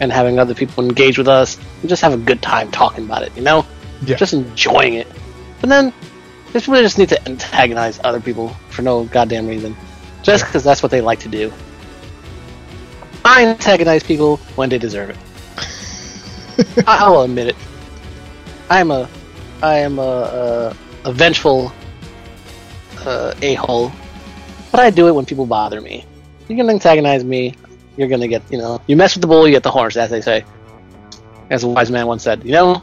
and 0.00 0.12
having 0.12 0.38
other 0.38 0.54
people 0.54 0.84
engage 0.84 1.16
with 1.18 1.28
us. 1.28 1.56
and 1.80 1.88
just 1.88 2.02
have 2.02 2.12
a 2.12 2.18
good 2.18 2.42
time 2.42 2.70
talking 2.70 3.04
about 3.04 3.22
it, 3.22 3.32
you 3.36 3.42
know, 3.42 3.64
Yeah. 4.04 4.16
just 4.16 4.34
enjoying 4.34 4.94
it. 4.94 5.06
But 5.60 5.70
then 5.70 5.92
there's 6.52 6.68
really 6.68 6.82
just 6.82 6.98
need 6.98 7.08
to 7.10 7.28
antagonize 7.28 7.98
other 8.04 8.20
people 8.20 8.48
for 8.68 8.82
no 8.82 9.04
goddamn 9.04 9.46
reason, 9.46 9.74
just 10.22 10.44
because 10.44 10.62
that's 10.64 10.82
what 10.82 10.90
they 10.90 11.00
like 11.00 11.20
to 11.20 11.28
do. 11.28 11.50
I 13.26 13.44
antagonize 13.46 14.02
people 14.02 14.36
when 14.56 14.68
they 14.68 14.78
deserve 14.78 15.10
it. 15.10 15.16
I- 16.86 16.98
I'll 17.04 17.22
admit 17.22 17.48
it. 17.48 17.56
I'm 18.70 18.90
a, 18.90 19.08
I 19.62 19.78
am 19.78 19.98
a, 19.98 20.02
a, 20.02 20.76
a 21.08 21.12
vengeful 21.12 21.72
uh, 23.04 23.34
a 23.42 23.54
hole, 23.54 23.92
but 24.72 24.80
I 24.80 24.90
do 24.90 25.08
it 25.08 25.12
when 25.12 25.24
people 25.24 25.46
bother 25.46 25.80
me. 25.80 26.04
You're 26.48 26.56
gonna 26.56 26.72
antagonize 26.72 27.24
me. 27.24 27.54
You're 27.96 28.08
gonna 28.08 28.28
get, 28.28 28.42
you 28.50 28.58
know, 28.58 28.80
you 28.86 28.96
mess 28.96 29.14
with 29.14 29.22
the 29.22 29.26
bull, 29.28 29.46
you 29.46 29.54
get 29.54 29.62
the 29.62 29.70
horse, 29.70 29.96
as 29.96 30.10
they 30.10 30.20
say, 30.20 30.44
as 31.50 31.64
a 31.64 31.68
wise 31.68 31.90
man 31.90 32.06
once 32.06 32.22
said. 32.24 32.44
You 32.44 32.52
know, 32.52 32.82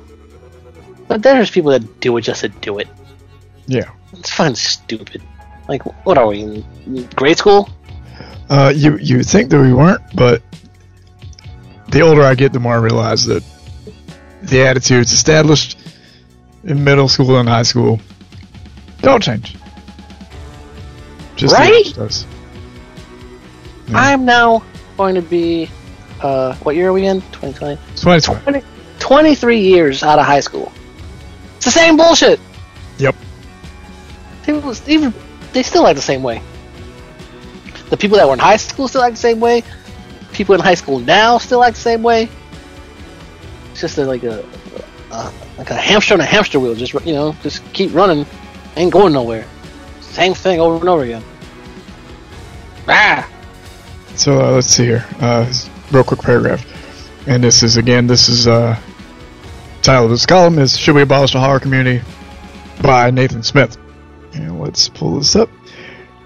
but 1.07 1.21
there's 1.21 1.51
people 1.51 1.71
that 1.71 1.99
do 1.99 2.15
it 2.17 2.21
just 2.21 2.41
to 2.41 2.49
do 2.49 2.79
it. 2.79 2.87
Yeah. 3.67 3.89
It's 4.13 4.31
fun, 4.31 4.55
stupid. 4.55 5.21
Like, 5.67 5.83
what 6.05 6.17
are 6.17 6.27
we 6.27 6.41
in 6.41 7.07
grade 7.15 7.37
school? 7.37 7.69
Uh, 8.53 8.69
you 8.69 8.97
you 8.97 9.23
think 9.23 9.49
that 9.49 9.59
we 9.59 9.73
weren't, 9.73 9.99
but 10.13 10.43
the 11.89 12.01
older 12.01 12.21
I 12.21 12.35
get, 12.35 12.53
the 12.53 12.59
more 12.59 12.73
I 12.73 12.77
realize 12.77 13.25
that 13.25 13.43
the 14.43 14.61
attitudes 14.61 15.11
established 15.11 15.79
in 16.63 16.83
middle 16.83 17.07
school 17.07 17.39
and 17.39 17.49
high 17.49 17.63
school 17.63 17.99
don't 19.01 19.23
change. 19.23 19.57
Just 21.35 21.55
Right? 21.55 21.97
Yeah. 23.87 23.97
I'm 23.97 24.23
now 24.23 24.63
going 24.97 25.15
to 25.15 25.23
be, 25.23 25.67
uh, 26.21 26.53
what 26.57 26.75
year 26.75 26.89
are 26.89 26.93
we 26.93 27.07
in? 27.07 27.21
2020. 27.31 27.81
2020. 27.95 28.63
23 28.99 29.59
years 29.61 30.03
out 30.03 30.19
of 30.19 30.27
high 30.27 30.41
school. 30.41 30.71
It's 31.55 31.65
the 31.65 31.71
same 31.71 31.97
bullshit. 31.97 32.39
Yep. 32.99 33.15
People 34.45 34.75
even 34.85 35.11
they 35.53 35.63
still 35.63 35.87
act 35.87 35.95
the 35.95 36.03
same 36.03 36.21
way. 36.21 36.39
The 37.93 37.97
people 37.97 38.17
that 38.17 38.25
were 38.25 38.33
in 38.33 38.39
high 38.39 38.57
school 38.57 38.87
still 38.87 39.03
act 39.03 39.13
the 39.13 39.21
same 39.21 39.39
way. 39.39 39.61
People 40.31 40.55
in 40.55 40.61
high 40.61 40.73
school 40.73 40.97
now 40.97 41.37
still 41.37 41.63
act 41.63 41.75
the 41.75 41.81
same 41.81 42.01
way. 42.01 42.27
It's 43.69 43.81
just 43.81 43.99
a, 43.99 44.05
like 44.05 44.23
a, 44.23 44.43
a 45.11 45.31
like 45.59 45.69
a 45.69 45.75
hamster 45.75 46.15
on 46.15 46.19
a 46.19 46.25
hamster 46.25 46.59
wheel. 46.59 46.73
Just 46.73 46.95
you 47.05 47.13
know, 47.13 47.35
just 47.43 47.61
keep 47.71 47.93
running, 47.93 48.25
ain't 48.77 48.91
going 48.91 49.13
nowhere. 49.13 49.45
Same 50.01 50.33
thing 50.33 50.59
over 50.59 50.79
and 50.79 50.89
over 50.89 51.03
again. 51.03 51.23
Ah, 52.87 53.29
So 54.15 54.41
uh, 54.41 54.53
let's 54.53 54.69
see 54.69 54.85
here. 54.85 55.05
Uh, 55.19 55.53
real 55.91 56.03
quick 56.03 56.21
paragraph. 56.21 56.65
And 57.27 57.43
this 57.43 57.61
is 57.61 57.77
again. 57.77 58.07
This 58.07 58.27
is 58.27 58.47
uh, 58.47 58.75
title 59.83 60.05
of 60.05 60.09
this 60.09 60.25
column 60.25 60.57
is 60.57 60.75
"Should 60.75 60.95
We 60.95 61.03
Abolish 61.03 61.33
the 61.33 61.39
Horror 61.39 61.59
Community?" 61.59 62.03
by 62.81 63.11
Nathan 63.11 63.43
Smith. 63.43 63.77
And 64.33 64.59
let's 64.59 64.89
pull 64.89 65.19
this 65.19 65.35
up. 65.35 65.47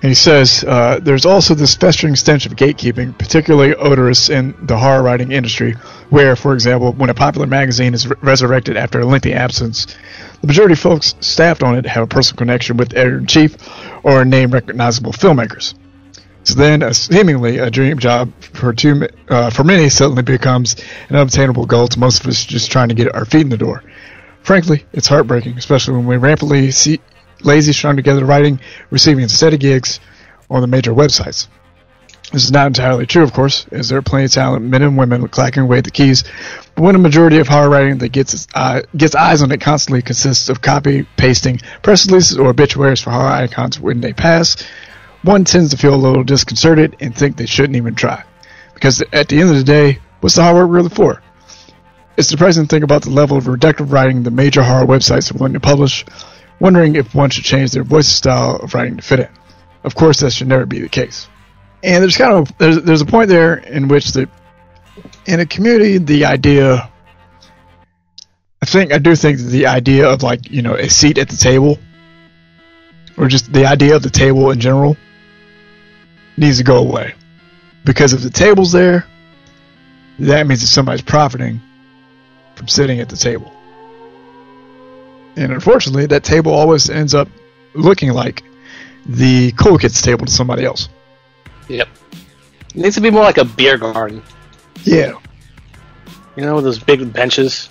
And 0.03 0.09
he 0.09 0.15
says, 0.15 0.63
uh, 0.63 0.99
"There's 1.01 1.25
also 1.25 1.55
this 1.55 1.75
festering 1.75 2.15
stench 2.15 2.45
of 2.45 2.55
gatekeeping, 2.55 3.17
particularly 3.17 3.73
odorous 3.73 4.29
in 4.29 4.53
the 4.61 4.77
horror 4.77 5.01
writing 5.01 5.31
industry, 5.31 5.75
where, 6.09 6.35
for 6.35 6.53
example, 6.53 6.93
when 6.93 7.09
a 7.09 7.15
popular 7.15 7.47
magazine 7.47 7.95
is 7.95 8.07
re- 8.07 8.15
resurrected 8.21 8.77
after 8.77 8.99
a 8.99 9.05
lengthy 9.05 9.33
absence, 9.33 9.87
the 10.41 10.47
majority 10.47 10.73
of 10.73 10.79
folks 10.79 11.15
staffed 11.19 11.63
on 11.63 11.75
it 11.75 11.87
have 11.87 12.03
a 12.03 12.07
personal 12.07 12.37
connection 12.37 12.77
with 12.77 12.95
editor 12.95 13.17
in 13.17 13.25
chief 13.25 13.57
or 14.03 14.23
name 14.23 14.51
recognizable 14.51 15.13
filmmakers." 15.13 15.73
So 16.43 16.53
then, 16.53 16.83
a 16.83 16.93
seemingly 16.93 17.57
a 17.57 17.71
dream 17.71 17.97
job 17.97 18.31
for 18.39 18.73
two, 18.73 19.07
uh, 19.29 19.49
for 19.49 19.63
many 19.63 19.89
suddenly 19.89 20.21
becomes 20.21 20.75
an 21.09 21.15
unobtainable 21.15 21.65
goal 21.65 21.87
to 21.87 21.99
most 21.99 22.21
of 22.21 22.27
us 22.27 22.45
just 22.45 22.71
trying 22.71 22.89
to 22.89 22.95
get 22.95 23.13
our 23.15 23.25
feet 23.25 23.41
in 23.41 23.49
the 23.49 23.57
door. 23.57 23.83
Frankly, 24.43 24.85
it's 24.93 25.07
heartbreaking, 25.07 25.57
especially 25.57 25.95
when 25.95 26.05
we 26.05 26.17
rampantly 26.17 26.71
see 26.71 27.01
lazy, 27.41 27.73
strung 27.73 27.95
together 27.95 28.25
writing 28.25 28.59
receiving 28.89 29.27
steady 29.27 29.57
gigs 29.57 29.99
on 30.49 30.61
the 30.61 30.67
major 30.67 30.93
websites. 30.93 31.47
This 32.31 32.43
is 32.43 32.51
not 32.51 32.67
entirely 32.67 33.05
true, 33.05 33.23
of 33.23 33.31
course, 33.31 33.65
as 33.71 33.87
there 33.87 33.97
are 33.97 34.01
plenty 34.01 34.25
of 34.25 34.31
talented 34.31 34.69
men 34.69 34.81
and 34.81 34.97
women 34.97 35.25
clacking 35.29 35.63
away 35.63 35.77
at 35.77 35.85
the 35.85 35.91
keys. 35.91 36.25
But 36.75 36.83
when 36.83 36.95
a 36.95 36.99
majority 36.99 37.37
of 37.37 37.47
horror 37.47 37.69
writing 37.69 37.99
that 37.99 38.09
gets 38.09 38.47
gets 38.97 39.15
eyes 39.15 39.41
on 39.41 39.51
it 39.51 39.61
constantly 39.61 40.01
consists 40.01 40.49
of 40.49 40.61
copy 40.61 41.07
pasting 41.15 41.61
press 41.83 42.05
releases 42.05 42.37
or 42.37 42.49
obituaries 42.49 42.99
for 42.99 43.11
horror 43.11 43.27
icons 43.27 43.79
when 43.79 44.01
they 44.01 44.11
pass, 44.11 44.61
one 45.21 45.45
tends 45.45 45.71
to 45.71 45.77
feel 45.77 45.95
a 45.95 45.95
little 45.95 46.23
disconcerted 46.23 46.97
and 46.99 47.15
think 47.15 47.37
they 47.37 47.45
shouldn't 47.45 47.77
even 47.77 47.95
try. 47.95 48.23
Because 48.73 49.01
at 49.13 49.29
the 49.29 49.39
end 49.39 49.49
of 49.49 49.55
the 49.55 49.63
day, 49.63 49.99
what's 50.19 50.35
the 50.35 50.43
horror 50.43 50.67
really 50.67 50.89
for? 50.89 51.21
It's 52.17 52.27
depressing 52.27 52.63
to 52.63 52.67
think 52.67 52.83
about 52.83 53.03
the 53.03 53.09
level 53.09 53.37
of 53.37 53.45
reductive 53.45 53.93
writing 53.93 54.23
the 54.23 54.31
major 54.31 54.63
horror 54.63 54.85
websites 54.85 55.33
are 55.33 55.37
willing 55.37 55.53
to 55.53 55.59
publish, 55.59 56.03
wondering 56.59 56.95
if 56.95 57.13
one 57.13 57.29
should 57.29 57.43
change 57.43 57.71
their 57.71 57.83
voice 57.83 58.07
style 58.07 58.57
of 58.57 58.73
writing 58.73 58.97
to 58.97 59.03
fit 59.03 59.19
in. 59.19 59.29
Of 59.83 59.95
course, 59.95 60.19
that 60.21 60.31
should 60.31 60.47
never 60.47 60.65
be 60.65 60.79
the 60.79 60.89
case. 60.89 61.27
And 61.83 62.01
there's 62.01 62.17
kind 62.17 62.33
of 62.33 62.57
there's, 62.57 62.81
there's 62.81 63.01
a 63.01 63.05
point 63.05 63.29
there 63.29 63.55
in 63.55 63.87
which 63.87 64.11
the 64.11 64.29
in 65.25 65.39
a 65.39 65.45
community 65.45 65.97
the 65.99 66.25
idea 66.25 66.89
I 68.61 68.65
think 68.65 68.91
I 68.91 68.97
do 68.97 69.15
think 69.15 69.37
that 69.37 69.45
the 69.45 69.67
idea 69.67 70.09
of 70.09 70.23
like 70.23 70.49
you 70.49 70.61
know 70.61 70.73
a 70.73 70.89
seat 70.89 71.17
at 71.17 71.29
the 71.29 71.37
table 71.37 71.77
or 73.17 73.27
just 73.27 73.51
the 73.53 73.65
idea 73.65 73.95
of 73.95 74.03
the 74.03 74.09
table 74.09 74.49
in 74.51 74.59
general 74.59 74.97
needs 76.35 76.57
to 76.57 76.63
go 76.63 76.77
away 76.77 77.13
because 77.85 78.13
if 78.13 78.21
the 78.21 78.29
table's 78.29 78.71
there 78.71 79.05
that 80.19 80.47
means 80.47 80.61
that 80.61 80.67
somebody's 80.67 81.03
profiting 81.03 81.61
from 82.55 82.67
sitting 82.67 82.99
at 82.99 83.09
the 83.09 83.15
table 83.15 83.53
and 85.37 85.53
unfortunately 85.53 86.05
that 86.05 86.23
table 86.23 86.51
always 86.53 86.89
ends 86.89 87.13
up 87.13 87.29
looking 87.73 88.11
like 88.11 88.43
the 89.05 89.51
cool 89.53 89.77
kids 89.77 90.01
table 90.01 90.25
to 90.25 90.31
somebody 90.31 90.65
else 90.65 90.89
yep. 91.69 91.87
It 92.75 92.81
needs 92.81 92.95
to 92.95 93.01
be 93.01 93.09
more 93.09 93.23
like 93.23 93.37
a 93.37 93.45
beer 93.45 93.77
garden. 93.77 94.21
yeah 94.83 95.13
You 96.35 96.43
know, 96.43 96.61
those 96.61 96.77
big 96.77 97.11
benches. 97.11 97.69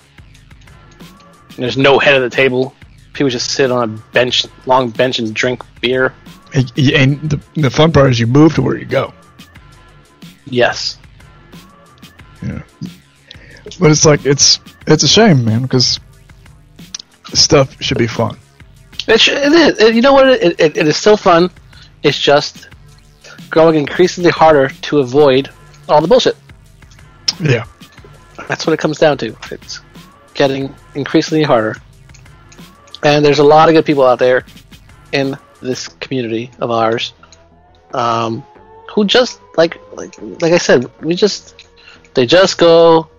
And 0.99 1.63
there's 1.63 1.77
no 1.77 1.97
head 1.97 2.15
of 2.15 2.23
the 2.23 2.35
table. 2.35 2.75
People 3.13 3.29
just 3.29 3.51
sit 3.51 3.71
on 3.71 3.83
a 3.83 3.87
bench, 4.11 4.45
long 4.65 4.89
bench, 4.89 5.19
and 5.19 5.33
drink 5.33 5.63
beer. 5.79 6.13
and, 6.53 6.71
and 6.77 7.29
the, 7.29 7.39
the 7.55 7.69
fun 7.69 7.93
part 7.93 8.11
is 8.11 8.19
you 8.19 8.27
move 8.27 8.55
to 8.55 8.61
where 8.61 8.77
you 8.77 8.85
go 8.85 9.13
Yes. 10.49 10.97
Yeah. 12.41 12.61
But 13.79 13.91
it's 13.91 14.05
like 14.05 14.25
it's 14.25 14.59
it's 14.85 15.03
a 15.03 15.07
shame, 15.07 15.43
man, 15.43 15.63
because 15.63 15.99
stuff 17.37 17.81
should 17.81 17.97
be 17.97 18.07
fun. 18.07 18.37
It, 19.07 19.19
sh- 19.21 19.29
it 19.29 19.51
is. 19.53 19.79
It- 19.79 19.95
you 19.95 20.01
know 20.01 20.13
what? 20.13 20.27
It, 20.27 20.59
it, 20.59 20.77
it 20.77 20.87
is 20.87 20.97
still 20.97 21.17
fun. 21.17 21.49
It's 22.03 22.17
just 22.19 22.69
growing 23.49 23.75
increasingly 23.75 24.31
harder 24.31 24.69
to 24.69 24.99
avoid 24.99 25.49
all 25.87 26.01
the 26.01 26.07
bullshit. 26.07 26.35
Yeah. 27.41 27.65
That's 28.47 28.65
what 28.65 28.73
it 28.73 28.77
comes 28.79 28.97
down 28.97 29.17
to. 29.19 29.35
It's 29.51 29.79
getting 30.33 30.73
increasingly 30.95 31.43
harder. 31.43 31.75
And 33.03 33.23
there's 33.23 33.39
a 33.39 33.43
lot 33.43 33.69
of 33.69 33.75
good 33.75 33.85
people 33.85 34.03
out 34.03 34.19
there 34.19 34.45
in 35.11 35.37
this 35.61 35.87
community 35.87 36.51
of 36.59 36.69
ours 36.71 37.13
um, 37.93 38.43
who 38.93 39.05
just 39.05 39.39
like 39.55 39.77
like 39.95 40.15
like 40.41 40.53
I 40.53 40.57
said, 40.57 40.89
we 41.01 41.15
just 41.15 41.65
they 42.13 42.25
just 42.25 42.57
go 42.57 43.09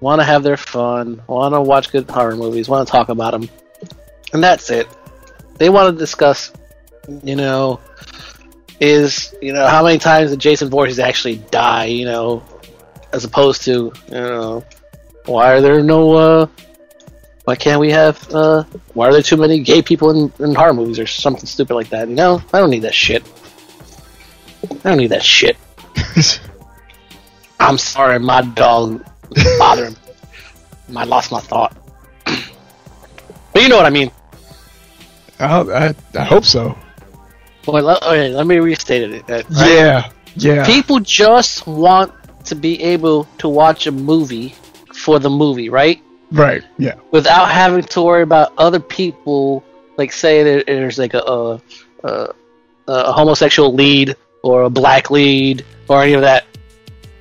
want 0.00 0.20
to 0.20 0.24
have 0.24 0.42
their 0.42 0.56
fun, 0.56 1.22
want 1.26 1.54
to 1.54 1.60
watch 1.60 1.90
good 1.92 2.08
horror 2.10 2.36
movies, 2.36 2.68
want 2.68 2.86
to 2.86 2.90
talk 2.92 3.08
about 3.08 3.32
them, 3.32 3.48
and 4.32 4.42
that's 4.42 4.70
it. 4.70 4.88
They 5.58 5.68
want 5.68 5.94
to 5.94 5.98
discuss, 5.98 6.52
you 7.22 7.36
know, 7.36 7.80
is 8.80 9.34
you 9.40 9.52
know 9.52 9.66
how 9.66 9.84
many 9.84 9.98
times 9.98 10.30
did 10.30 10.40
Jason 10.40 10.68
Voorhees 10.68 10.98
actually 10.98 11.36
die? 11.50 11.84
You 11.84 12.04
know, 12.04 12.42
as 13.12 13.24
opposed 13.24 13.62
to 13.62 13.92
you 14.08 14.14
know 14.14 14.64
why 15.26 15.52
are 15.52 15.60
there 15.60 15.82
no 15.82 16.12
uh 16.14 16.46
why 17.44 17.54
can't 17.54 17.80
we 17.80 17.90
have 17.90 18.28
uh 18.34 18.64
why 18.94 19.08
are 19.08 19.12
there 19.12 19.22
too 19.22 19.36
many 19.36 19.60
gay 19.60 19.82
people 19.82 20.10
in, 20.10 20.32
in 20.44 20.54
horror 20.54 20.74
movies 20.74 20.98
or 20.98 21.06
something 21.06 21.46
stupid 21.46 21.74
like 21.74 21.90
that 21.90 22.08
you 22.08 22.14
know? 22.14 22.42
I 22.52 22.58
don't 22.58 22.70
need 22.70 22.82
that 22.82 22.94
shit. 22.94 23.22
I 24.84 24.90
don't 24.90 24.98
need 24.98 25.08
that 25.08 25.24
shit. 25.24 25.56
I'm 27.60 27.78
sorry 27.78 28.18
my 28.18 28.42
dog 28.42 29.04
bothered 29.58 29.92
me. 29.92 30.96
I 30.96 31.04
lost 31.04 31.30
my 31.30 31.40
thought. 31.40 31.76
But 33.52 33.62
you 33.62 33.68
know 33.68 33.76
what 33.76 33.84
i 33.84 33.90
mean 33.90 34.10
I, 35.38 35.60
I, 35.60 35.94
I 36.14 36.24
hope 36.24 36.44
so. 36.44 36.76
well, 37.66 37.82
let, 37.82 38.02
okay, 38.02 38.28
let 38.30 38.46
me 38.46 38.56
restate 38.58 39.10
it 39.10 39.30
uh, 39.30 39.34
right? 39.34 39.46
Yeah. 39.50 40.10
Yeah. 40.34 40.64
people 40.66 40.98
just 41.00 41.66
want 41.66 42.12
to 42.46 42.54
be 42.54 42.82
able 42.82 43.24
to 43.38 43.48
watch 43.48 43.86
a 43.86 43.92
movie 43.92 44.54
for 44.94 45.18
the 45.18 45.30
movie 45.30 45.68
right 45.68 46.00
Right. 46.30 46.62
Yeah. 46.78 46.94
without 47.10 47.50
having 47.50 47.82
to 47.82 48.02
worry 48.02 48.22
about 48.22 48.52
other 48.56 48.80
people. 48.80 49.62
Like, 49.98 50.10
say 50.12 50.42
there, 50.42 50.64
there's 50.66 50.96
like 50.98 51.12
a, 51.12 51.18
a, 51.20 51.60
a, 52.04 52.28
a 52.88 53.12
homosexual 53.12 53.74
lead 53.74 54.16
or 54.42 54.62
a 54.62 54.70
black 54.70 55.10
lead 55.10 55.62
or 55.88 56.02
any 56.02 56.14
of 56.14 56.22
that. 56.22 56.46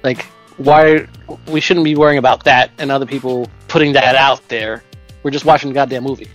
Like, 0.04 0.24
why 0.56 1.08
we 1.47 1.60
shouldn't 1.60 1.84
be 1.84 1.95
worrying 1.97 2.17
about 2.19 2.45
that 2.45 2.71
and 2.78 2.89
other 2.89 3.06
people 3.06 3.50
putting 3.67 3.91
that 3.93 4.15
out 4.15 4.47
there. 4.47 4.82
We're 5.24 5.32
just 5.32 5.43
watching 5.43 5.69
the 5.71 5.74
goddamn 5.74 6.04
movie, 6.04 6.30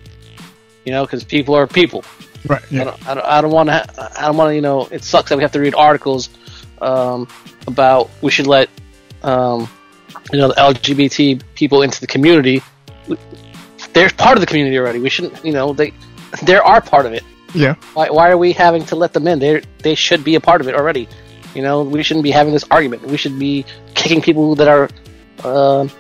you 0.86 0.92
know, 0.92 1.04
because 1.04 1.24
people 1.24 1.54
are 1.54 1.66
people. 1.66 2.04
Right. 2.48 2.62
I 2.62 2.66
Yeah. 2.74 2.84
don't, 2.84 3.08
I 3.08 3.14
don't, 3.14 3.26
I 3.26 3.40
don't 3.42 3.50
want 3.52 3.68
to. 3.68 4.20
I 4.20 4.26
don't 4.26 4.36
want 4.36 4.50
to. 4.50 4.54
You 4.54 4.62
know, 4.62 4.86
it 4.90 5.04
sucks 5.04 5.28
that 5.28 5.36
we 5.36 5.42
have 5.42 5.52
to 5.52 5.60
read 5.60 5.74
articles 5.74 6.30
um, 6.80 7.28
about 7.66 8.08
we 8.22 8.30
should 8.30 8.46
let 8.46 8.70
um, 9.22 9.68
you 10.32 10.38
know 10.38 10.48
the 10.48 10.54
LGBT 10.54 11.42
people 11.54 11.82
into 11.82 12.00
the 12.00 12.06
community. 12.06 12.62
They're 13.92 14.10
part 14.10 14.36
of 14.36 14.40
the 14.40 14.46
community 14.46 14.78
already. 14.78 15.00
We 15.00 15.10
shouldn't. 15.10 15.44
You 15.44 15.52
know, 15.52 15.72
they 15.72 15.92
they 16.44 16.56
are 16.56 16.80
part 16.80 17.04
of 17.06 17.12
it. 17.12 17.24
Yeah. 17.54 17.74
Why, 17.94 18.10
why 18.10 18.30
are 18.30 18.36
we 18.38 18.52
having 18.52 18.84
to 18.86 18.96
let 18.96 19.12
them 19.12 19.26
in? 19.26 19.38
They 19.38 19.62
they 19.82 19.94
should 19.94 20.22
be 20.24 20.34
a 20.36 20.40
part 20.40 20.60
of 20.60 20.68
it 20.68 20.74
already. 20.74 21.08
You 21.54 21.62
know, 21.62 21.82
we 21.82 22.02
shouldn't 22.02 22.24
be 22.24 22.30
having 22.30 22.52
this 22.52 22.64
argument. 22.70 23.02
We 23.06 23.16
should 23.16 23.38
be 23.38 23.64
kicking 23.94 24.20
people 24.20 24.54
that 24.56 24.68
are 24.68 24.88
um 25.44 25.90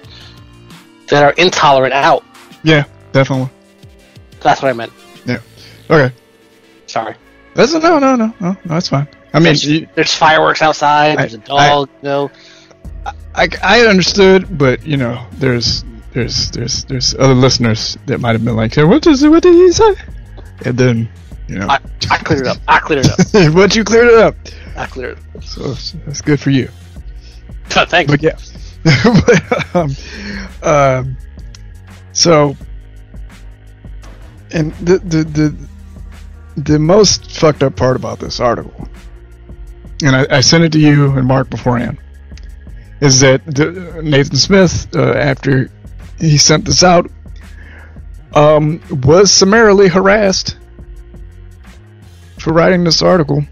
that 1.08 1.22
are 1.24 1.32
intolerant 1.32 1.94
out. 1.94 2.24
Yeah. 2.62 2.84
Definitely. 3.12 3.48
That's 4.40 4.62
what 4.62 4.68
I 4.68 4.72
meant. 4.72 4.92
Yeah. 5.24 5.40
Okay. 5.90 6.14
Sorry. 6.86 7.14
That's 7.54 7.72
no, 7.72 7.78
no, 7.80 7.98
no, 7.98 8.16
no. 8.16 8.34
no 8.40 8.56
that's 8.66 8.88
fine. 8.88 9.08
I 9.32 9.38
mean, 9.38 9.44
there's, 9.44 9.64
you- 9.64 9.88
there's 9.94 10.14
fireworks 10.14 10.62
outside. 10.62 11.12
I- 11.12 11.22
There's 11.22 11.34
a 11.34 11.38
dog. 11.38 11.88
you 12.02 12.08
know, 12.08 12.30
I, 13.34 13.48
I 13.62 13.80
understood, 13.86 14.56
but 14.58 14.86
you 14.86 14.96
know, 14.96 15.26
there's 15.32 15.84
there's 16.12 16.50
there's 16.52 16.84
there's 16.84 17.14
other 17.14 17.34
listeners 17.34 17.98
that 18.06 18.20
might 18.20 18.32
have 18.32 18.44
been 18.44 18.56
like, 18.56 18.74
hey, 18.74 18.84
what 18.84 19.02
does 19.02 19.26
what 19.26 19.42
did 19.42 19.54
he 19.54 19.72
say? 19.72 19.94
And 20.64 20.78
then 20.78 21.08
you 21.48 21.58
know, 21.58 21.66
I, 21.68 21.78
I 22.10 22.18
cleared 22.18 22.46
it 22.46 22.48
up. 22.48 22.56
I 22.66 22.78
cleared 22.78 23.06
it 23.06 23.12
up. 23.12 23.54
but 23.54 23.76
you 23.76 23.84
cleared 23.84 24.08
it 24.08 24.18
up, 24.18 24.34
I 24.76 24.86
cleared 24.86 25.18
it 25.34 25.44
so 25.44 25.62
that's- 25.74 26.20
good 26.22 26.40
for 26.40 26.50
you. 26.50 26.68
up. 27.76 27.88
Thanks. 27.90 28.10
But 28.10 28.22
yeah, 28.22 28.38
but, 28.84 29.74
um, 29.76 29.96
um, 30.62 31.16
so 32.12 32.56
and 34.56 34.72
the 34.76 34.98
the 34.98 35.24
the 35.24 35.68
the 36.56 36.78
most 36.78 37.30
fucked 37.30 37.62
up 37.62 37.76
part 37.76 37.96
about 37.96 38.18
this 38.18 38.40
article, 38.40 38.88
and 40.02 40.16
I, 40.16 40.38
I 40.38 40.40
sent 40.40 40.64
it 40.64 40.72
to 40.72 40.80
you 40.80 41.12
and 41.12 41.26
Mark 41.26 41.50
beforehand, 41.50 41.98
is 43.00 43.20
that 43.20 43.44
the, 43.44 44.00
Nathan 44.02 44.36
Smith, 44.36 44.88
uh, 44.96 45.12
after 45.12 45.70
he 46.18 46.38
sent 46.38 46.64
this 46.64 46.82
out, 46.82 47.10
um, 48.34 48.80
was 49.02 49.30
summarily 49.30 49.88
harassed 49.88 50.56
for 52.38 52.54
writing 52.54 52.84
this 52.84 53.02
article 53.02 53.44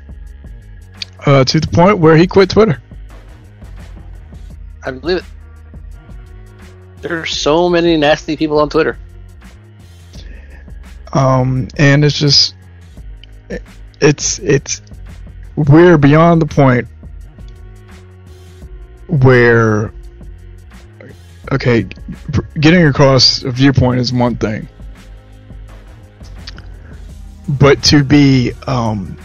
uh, 1.27 1.45
to 1.45 1.61
the 1.61 1.69
point 1.69 1.99
where 1.99 2.17
he 2.17 2.27
quit 2.27 2.49
Twitter. 2.49 2.81
I 4.83 4.91
believe 4.93 5.19
it. 5.19 5.25
There 7.03 7.21
are 7.21 7.27
so 7.27 7.69
many 7.69 7.99
nasty 7.99 8.35
people 8.35 8.59
on 8.59 8.71
Twitter. 8.71 8.97
Um, 11.15 11.69
and 11.79 12.05
it's 12.05 12.19
just 12.19 12.55
it's 14.01 14.41
it's 14.41 14.83
we're 15.57 15.97
beyond 15.97 16.43
the 16.43 16.47
point 16.47 16.89
where 19.07 19.93
okay 21.53 21.87
getting 22.59 22.87
across 22.87 23.45
a 23.45 23.51
viewpoint 23.51 24.01
is 24.01 24.13
one 24.13 24.37
thing. 24.37 24.69
But 27.49 27.83
to 27.85 28.03
be 28.03 28.53
um, 28.67 29.17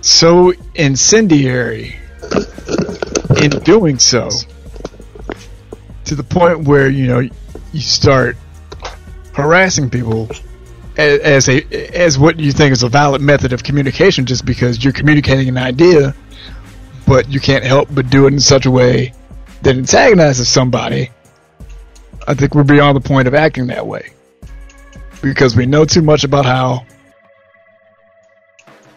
so 0.00 0.52
incendiary 0.74 1.96
in 3.42 3.50
doing 3.50 3.98
so 3.98 4.30
to 6.04 6.14
the 6.14 6.22
point 6.22 6.60
where 6.60 6.88
you 6.88 7.08
know 7.08 7.18
you 7.18 7.80
start 7.80 8.36
harassing 9.34 9.90
people 9.90 10.30
as, 10.96 11.48
a 11.48 11.62
as 11.94 12.18
what 12.18 12.38
you 12.38 12.52
think 12.52 12.72
is 12.72 12.82
a 12.82 12.88
valid 12.88 13.20
method 13.20 13.52
of 13.52 13.64
communication 13.64 14.26
just 14.26 14.44
because 14.44 14.82
you're 14.82 14.92
communicating 14.92 15.48
an 15.48 15.58
idea 15.58 16.14
but 17.06 17.28
you 17.28 17.40
can't 17.40 17.64
help 17.64 17.88
but 17.92 18.08
do 18.10 18.26
it 18.26 18.32
in 18.32 18.40
such 18.40 18.64
a 18.64 18.70
way 18.70 19.12
that 19.62 19.76
antagonizes 19.76 20.48
somebody 20.48 21.10
i 22.28 22.34
think 22.34 22.54
we're 22.54 22.64
beyond 22.64 22.96
the 22.96 23.00
point 23.00 23.28
of 23.28 23.34
acting 23.34 23.66
that 23.68 23.86
way. 23.86 24.10
Because 25.22 25.56
we 25.56 25.66
know 25.66 25.84
too 25.84 26.02
much 26.02 26.24
about 26.24 26.44
how 26.44 26.84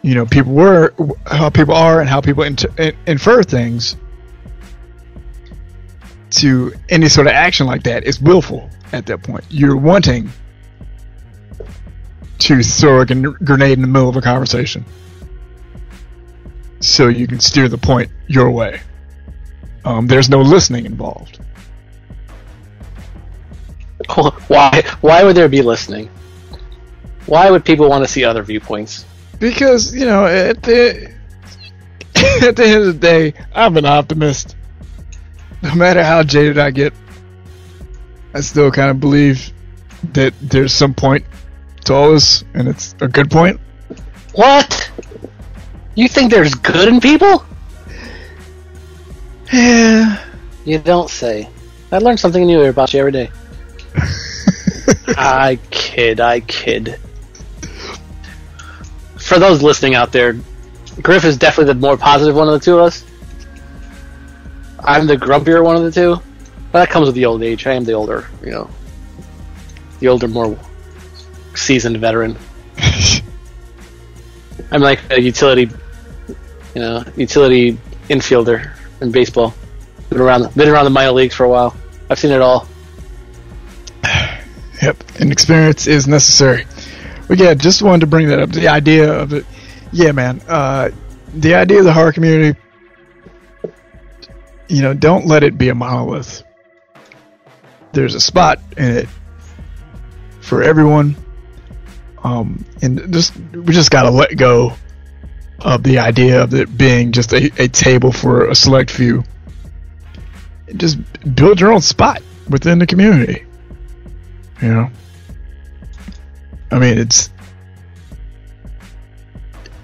you 0.01 0.13
know 0.13 0.25
people 0.25 0.53
were 0.53 0.93
how 1.25 1.49
people 1.49 1.73
are 1.73 1.99
and 1.99 2.09
how 2.09 2.21
people 2.21 2.43
inter- 2.43 2.93
infer 3.05 3.43
things 3.43 3.97
to 6.29 6.73
any 6.89 7.07
sort 7.07 7.27
of 7.27 7.33
action 7.33 7.65
like 7.65 7.83
that 7.83 8.03
is 8.03 8.21
willful 8.21 8.69
at 8.93 9.05
that 9.07 9.23
point. 9.23 9.43
You're 9.49 9.77
wanting 9.77 10.29
to 12.39 12.63
throw 12.63 13.01
a 13.01 13.05
gren- 13.05 13.21
grenade 13.43 13.73
in 13.73 13.81
the 13.81 13.87
middle 13.87 14.09
of 14.09 14.15
a 14.15 14.21
conversation 14.21 14.85
so 16.79 17.07
you 17.07 17.27
can 17.27 17.39
steer 17.39 17.67
the 17.67 17.77
point 17.77 18.09
your 18.27 18.51
way. 18.51 18.79
Um, 19.85 20.07
there's 20.07 20.29
no 20.29 20.41
listening 20.41 20.85
involved. 20.85 21.39
Why? 24.47 24.83
Why 25.01 25.23
would 25.23 25.35
there 25.35 25.49
be 25.49 25.61
listening? 25.61 26.09
Why 27.25 27.49
would 27.51 27.65
people 27.65 27.89
want 27.89 28.03
to 28.03 28.07
see 28.07 28.23
other 28.23 28.43
viewpoints? 28.43 29.05
Because, 29.39 29.93
you 29.93 30.05
know, 30.05 30.25
at 30.25 30.63
the, 30.63 31.13
at 32.41 32.55
the 32.55 32.65
end 32.65 32.83
of 32.83 32.85
the 32.85 32.93
day, 32.93 33.33
I'm 33.53 33.75
an 33.77 33.85
optimist. 33.85 34.55
No 35.61 35.75
matter 35.75 36.03
how 36.03 36.23
jaded 36.23 36.57
I 36.57 36.71
get, 36.71 36.93
I 38.37 38.41
still 38.41 38.69
kind 38.69 38.91
of 38.91 38.99
believe 38.99 39.51
that 40.13 40.31
there's 40.39 40.71
some 40.71 40.93
point 40.93 41.25
to 41.85 41.93
all 41.95 42.11
this, 42.11 42.43
and 42.53 42.67
it's 42.67 42.93
a 43.01 43.07
good 43.07 43.31
point. 43.31 43.59
What? 44.35 44.91
You 45.95 46.07
think 46.07 46.29
there's 46.29 46.53
good 46.53 46.87
in 46.87 47.01
people? 47.01 47.43
Yeah. 49.51 50.23
You 50.65 50.79
don't 50.79 51.09
say. 51.09 51.47
I 51.93 51.99
learn 51.99 52.17
something 52.17 52.45
new 52.45 52.61
about 52.65 52.93
you 52.93 52.99
every 52.99 53.13
day. 53.13 53.31
I 55.07 55.57
kid, 55.71 56.19
I 56.19 56.41
kid. 56.41 56.99
For 59.17 59.39
those 59.39 59.63
listening 59.63 59.95
out 59.95 60.11
there, 60.11 60.35
Griff 61.01 61.23
is 61.23 61.37
definitely 61.37 61.73
the 61.73 61.79
more 61.79 61.95
positive 61.95 62.35
one 62.35 62.49
of 62.49 62.53
the 62.55 62.59
two 62.59 62.79
of 62.79 62.81
us. 62.81 63.05
I'm 64.77 65.07
the 65.07 65.15
grumpier 65.15 65.63
one 65.63 65.77
of 65.77 65.83
the 65.83 65.91
two. 65.91 66.21
But 66.77 66.85
that 66.85 66.89
comes 66.91 67.07
with 67.07 67.15
the 67.15 67.25
old 67.25 67.41
age. 67.41 67.65
I 67.65 67.73
am 67.73 67.85
the 67.85 67.93
older, 67.93 68.27
you 68.43 68.51
know, 68.51 68.69
the 69.99 70.09
older, 70.09 70.27
more 70.27 70.55
seasoned 71.55 71.97
veteran. 71.97 72.37
I'm 74.71 74.81
like 74.81 74.99
a 75.09 75.19
utility, 75.19 75.71
you 76.75 76.81
know, 76.81 77.03
utility 77.15 77.79
infielder 78.09 78.75
in 79.01 79.11
baseball. 79.11 79.55
Been 80.11 80.21
around, 80.21 80.53
been 80.53 80.69
around 80.69 80.83
the 80.83 80.91
minor 80.91 81.13
leagues 81.13 81.33
for 81.33 81.45
a 81.45 81.49
while. 81.49 81.75
I've 82.11 82.19
seen 82.19 82.29
it 82.29 82.41
all. 82.41 82.67
Yep, 84.79 85.03
and 85.19 85.31
experience 85.31 85.87
is 85.87 86.07
necessary. 86.07 86.67
But 87.27 87.39
yeah, 87.39 87.55
just 87.55 87.81
wanted 87.81 88.01
to 88.01 88.05
bring 88.07 88.27
that 88.27 88.39
up. 88.39 88.51
The 88.51 88.67
idea 88.67 89.11
of 89.11 89.33
it, 89.33 89.47
yeah, 89.91 90.11
man. 90.11 90.41
Uh, 90.47 90.91
the 91.33 91.55
idea 91.55 91.79
of 91.79 91.85
the 91.85 91.93
horror 91.93 92.11
community, 92.11 92.59
you 94.67 94.83
know, 94.83 94.93
don't 94.93 95.25
let 95.25 95.41
it 95.41 95.57
be 95.57 95.69
a 95.69 95.73
monolith. 95.73 96.43
There's 97.97 98.13
a 98.13 98.19
spot 98.19 98.59
in 98.77 98.97
it 98.97 99.09
for 100.39 100.61
everyone, 100.61 101.15
um, 102.23 102.63
and 102.83 103.11
just 103.11 103.35
we 103.37 103.73
just 103.73 103.89
gotta 103.89 104.11
let 104.11 104.37
go 104.37 104.73
of 105.61 105.81
the 105.81 105.97
idea 105.97 106.43
of 106.43 106.53
it 106.53 106.77
being 106.77 107.11
just 107.11 107.33
a, 107.33 107.51
a 107.57 107.67
table 107.67 108.11
for 108.11 108.49
a 108.51 108.53
select 108.53 108.91
few. 108.91 109.23
And 110.67 110.79
Just 110.79 110.99
build 111.35 111.59
your 111.59 111.71
own 111.71 111.81
spot 111.81 112.21
within 112.47 112.77
the 112.77 112.85
community. 112.85 113.47
You 114.61 114.67
know? 114.67 114.89
I 116.69 116.77
mean, 116.77 116.99
it's 116.99 117.31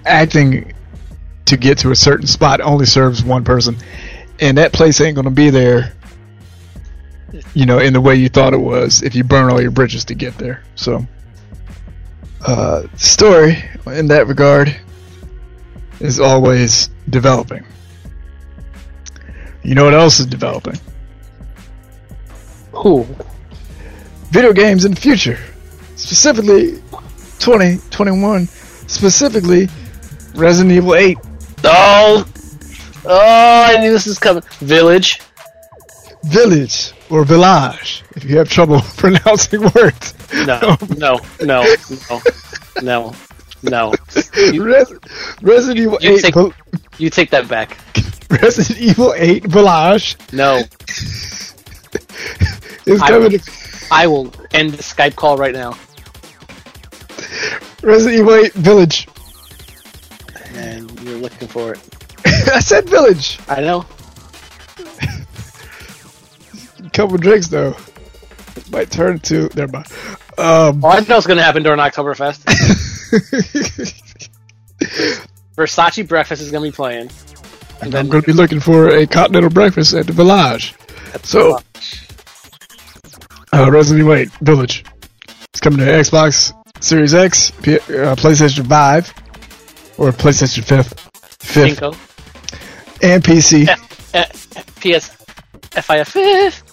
acting 0.06 0.72
to 1.46 1.56
get 1.56 1.78
to 1.78 1.90
a 1.90 1.96
certain 1.96 2.28
spot 2.28 2.60
only 2.60 2.86
serves 2.86 3.24
one 3.24 3.42
person, 3.42 3.76
and 4.38 4.58
that 4.58 4.72
place 4.72 5.00
ain't 5.00 5.16
to 5.18 5.30
be 5.30 5.50
there, 5.50 5.94
you 7.54 7.66
know, 7.66 7.78
in 7.78 7.92
the 7.92 8.00
way 8.00 8.14
you 8.14 8.28
thought 8.28 8.54
it 8.54 8.58
was 8.58 9.02
if 9.02 9.14
you 9.14 9.24
burn 9.24 9.50
all 9.50 9.60
your 9.60 9.70
bridges 9.70 10.04
to 10.06 10.14
get 10.14 10.36
there. 10.38 10.62
So, 10.74 11.06
uh, 12.46 12.84
story 12.96 13.64
in 13.86 14.08
that 14.08 14.26
regard 14.26 14.76
is 16.00 16.20
always 16.20 16.90
developing. 17.08 17.64
You 19.62 19.74
know 19.74 19.84
what 19.84 19.94
else 19.94 20.20
is 20.20 20.26
developing? 20.26 20.78
Who? 22.72 23.06
video 24.34 24.52
games 24.52 24.84
in 24.84 24.92
the 24.92 25.00
future, 25.00 25.38
specifically 25.94 26.72
2021, 27.38 28.46
specifically 28.88 29.68
Resident 30.34 30.74
Evil 30.74 30.96
8. 30.96 31.16
Oh, 31.62 32.26
oh! 33.04 33.64
I 33.68 33.76
knew 33.80 33.92
this 33.92 34.06
was 34.06 34.18
coming. 34.18 34.42
Village. 34.58 35.20
Village 36.26 36.92
or 37.10 37.24
Village, 37.24 38.02
if 38.16 38.24
you 38.24 38.38
have 38.38 38.48
trouble 38.48 38.80
pronouncing 38.96 39.62
words. 39.74 40.14
No, 40.34 40.76
no, 40.96 41.20
no, 41.42 41.64
no, 42.10 42.20
no, 42.82 43.14
no. 43.62 43.94
You, 44.52 44.64
Res- 44.64 44.92
Resident 45.42 45.78
Evil 45.78 45.98
You 46.00 46.16
8 46.16 46.22
take- 46.22 46.34
you 46.98 47.08
take 47.10 47.30
that 47.30 47.46
back. 47.46 47.76
Resident 48.42 48.78
Evil 48.80 49.14
8 49.16 49.44
Village 49.44 50.16
No, 50.32 50.56
is 52.86 53.00
I 53.00 53.08
coming 53.08 53.32
will- 53.32 53.38
to 53.38 53.52
I 53.92 54.06
will 54.08 54.32
end 54.52 54.70
the 54.72 54.82
Skype 54.82 55.14
call 55.14 55.36
right 55.36 55.54
now. 55.54 55.76
Resident 57.82 58.20
Evil 58.20 58.34
8 58.34 58.52
Village. 58.54 59.06
And 60.54 60.90
you're 61.00 61.18
looking 61.18 61.46
for 61.48 61.72
it. 61.74 61.80
I 62.26 62.58
said 62.60 62.88
Village. 62.88 63.38
I 63.48 63.60
know. 63.60 63.84
Couple 66.94 67.16
drinks 67.18 67.48
though. 67.48 67.76
Might 68.70 68.90
turn 68.90 69.18
to 69.20 69.50
never 69.54 69.72
mind. 69.72 69.86
Um, 70.38 70.80
Well, 70.80 70.92
I 70.92 71.00
know 71.00 71.16
what's 71.16 71.26
to 71.38 71.42
happen 71.44 71.62
during 71.62 71.78
Oktoberfest. 71.80 72.44
Versace 75.56 76.06
breakfast 76.08 76.42
is 76.42 76.50
to 76.64 76.70
be 76.70 76.74
playing. 76.74 77.10
And 77.80 77.94
I'm 77.94 78.08
going 78.08 78.22
to 78.22 78.26
be 78.26 78.32
looking 78.32 78.60
for 78.60 78.88
a 78.88 79.06
continental 79.06 79.50
breakfast 79.50 79.94
at 79.94 80.06
the 80.06 80.12
Village. 80.12 80.74
So, 81.22 81.58
uh, 83.52 83.70
Resident 83.70 84.00
Evil 84.00 84.14
8 84.14 84.28
Village. 84.40 84.84
It's 85.50 85.60
coming 85.60 85.80
to 85.80 85.84
Xbox 85.86 86.52
Series 86.82 87.14
X, 87.14 87.50
P- 87.62 87.76
uh, 87.76 88.16
PlayStation 88.16 88.68
5, 88.68 89.14
or 89.98 90.10
PlayStation 90.10 90.64
5th, 90.64 90.94
5th, 91.38 91.52
Cinco, 91.68 91.92
and 93.02 93.22
PC. 93.22 93.68
eh, 94.14 94.24
PS, 94.80 95.10
FIF. 95.84 96.63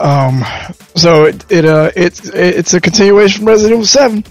Um, 0.00 0.44
so 0.94 1.24
it, 1.24 1.50
it 1.50 1.64
uh 1.64 1.90
it's 1.96 2.28
it's 2.28 2.74
a 2.74 2.80
continuation 2.80 3.38
from 3.40 3.48
Resident 3.48 3.72
Evil 3.72 3.86
7. 3.86 4.24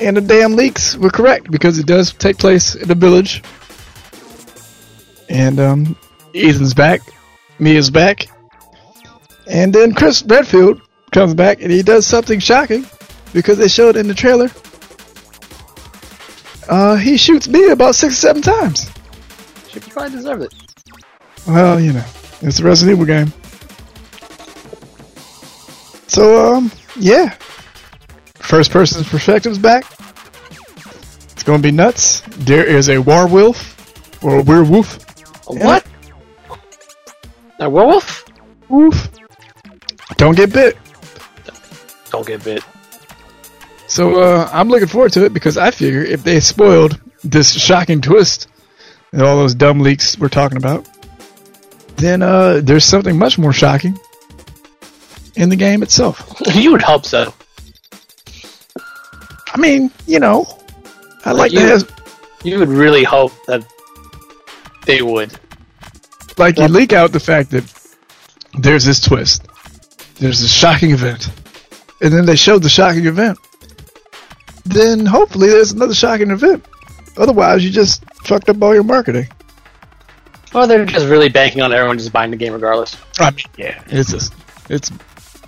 And 0.00 0.16
the 0.16 0.20
damn 0.20 0.56
leaks 0.56 0.96
were 0.96 1.10
correct 1.10 1.50
because 1.50 1.78
it 1.78 1.86
does 1.86 2.12
take 2.12 2.38
place 2.38 2.74
in 2.74 2.90
a 2.90 2.94
village. 2.94 3.42
And 5.28 5.60
um 5.60 5.96
Ethan's 6.34 6.74
back, 6.74 7.00
Mia's 7.58 7.90
back. 7.90 8.26
And 9.46 9.72
then 9.72 9.94
Chris 9.94 10.22
Redfield 10.24 10.80
comes 11.12 11.34
back 11.34 11.60
and 11.62 11.70
he 11.70 11.82
does 11.82 12.06
something 12.06 12.40
shocking 12.40 12.86
because 13.32 13.58
they 13.58 13.68
showed 13.68 13.96
in 13.96 14.08
the 14.08 14.14
trailer. 14.14 14.50
Uh 16.68 16.96
he 16.96 17.16
shoots 17.16 17.46
Mia 17.46 17.72
about 17.72 17.94
six 17.94 18.14
or 18.14 18.16
seven 18.16 18.42
times. 18.42 18.90
She 19.68 19.78
probably 19.80 20.10
deserved 20.16 20.42
it. 20.42 20.54
Well, 21.46 21.78
you 21.78 21.92
know, 21.92 22.04
it's 22.42 22.58
a 22.58 22.64
Resident 22.64 22.96
Evil 22.96 23.06
game. 23.06 23.32
So, 26.14 26.54
um, 26.54 26.70
yeah. 26.94 27.30
First 28.36 28.70
person's 28.70 29.08
perspective's 29.08 29.58
back. 29.58 29.84
It's 31.32 31.42
gonna 31.42 31.60
be 31.60 31.72
nuts. 31.72 32.20
There 32.38 32.64
is 32.64 32.88
a 32.88 32.98
werewolf, 32.98 34.22
or 34.22 34.38
a 34.38 34.42
werewolf. 34.42 35.04
A 35.48 35.54
what? 35.54 35.84
A 37.58 37.68
werewolf? 37.68 38.24
Woof. 38.68 39.10
Don't 40.16 40.36
get 40.36 40.52
bit. 40.52 40.78
Don't 42.10 42.24
get 42.24 42.44
bit. 42.44 42.62
So, 43.88 44.20
uh, 44.20 44.48
I'm 44.52 44.68
looking 44.68 44.86
forward 44.86 45.10
to 45.14 45.24
it 45.24 45.34
because 45.34 45.58
I 45.58 45.72
figure 45.72 46.04
if 46.04 46.22
they 46.22 46.38
spoiled 46.38 46.96
this 47.24 47.52
shocking 47.52 48.00
twist 48.00 48.46
and 49.10 49.20
all 49.20 49.36
those 49.36 49.56
dumb 49.56 49.80
leaks 49.80 50.16
we're 50.16 50.28
talking 50.28 50.58
about, 50.58 50.88
then, 51.96 52.22
uh, 52.22 52.60
there's 52.62 52.84
something 52.84 53.18
much 53.18 53.36
more 53.36 53.52
shocking 53.52 53.98
in 55.36 55.48
the 55.48 55.56
game 55.56 55.82
itself. 55.82 56.40
you 56.54 56.72
would 56.72 56.82
hope 56.82 57.04
so. 57.04 57.32
I 59.52 59.58
mean, 59.58 59.90
you 60.06 60.18
know, 60.20 60.46
I 61.24 61.32
like 61.32 61.52
you- 61.52 61.60
to 61.60 61.66
have, 61.66 61.90
You 62.42 62.58
would 62.58 62.68
really 62.68 63.04
hope 63.04 63.32
that 63.46 63.64
they 64.86 65.00
would. 65.02 65.32
like 66.36 66.58
you 66.58 66.66
leak 66.68 66.92
out 66.92 67.12
the 67.12 67.20
fact 67.20 67.50
that 67.52 67.64
there's 68.58 68.84
this 68.84 69.00
twist, 69.00 69.42
there's 70.16 70.40
this 70.40 70.52
shocking 70.52 70.90
event, 70.90 71.28
and 72.00 72.12
then 72.12 72.26
they 72.26 72.36
showed 72.36 72.62
the 72.62 72.68
shocking 72.68 73.06
event. 73.06 73.38
Then 74.64 75.04
hopefully 75.06 75.48
there's 75.48 75.72
another 75.72 75.94
shocking 75.94 76.30
event. 76.30 76.64
Otherwise, 77.16 77.64
you 77.64 77.70
just 77.70 78.02
fucked 78.24 78.48
up 78.48 78.60
all 78.62 78.74
your 78.74 78.82
marketing. 78.82 79.28
Or 80.54 80.66
they're 80.66 80.84
just 80.84 81.06
really 81.06 81.28
banking 81.28 81.62
on 81.62 81.72
everyone 81.72 81.98
just 81.98 82.12
buying 82.12 82.30
the 82.30 82.36
game 82.36 82.52
regardless. 82.52 82.96
I 83.18 83.30
mean, 83.30 83.44
yeah, 83.58 83.82
it's 83.88 84.10
just, 84.10 84.32
it's 84.68 84.90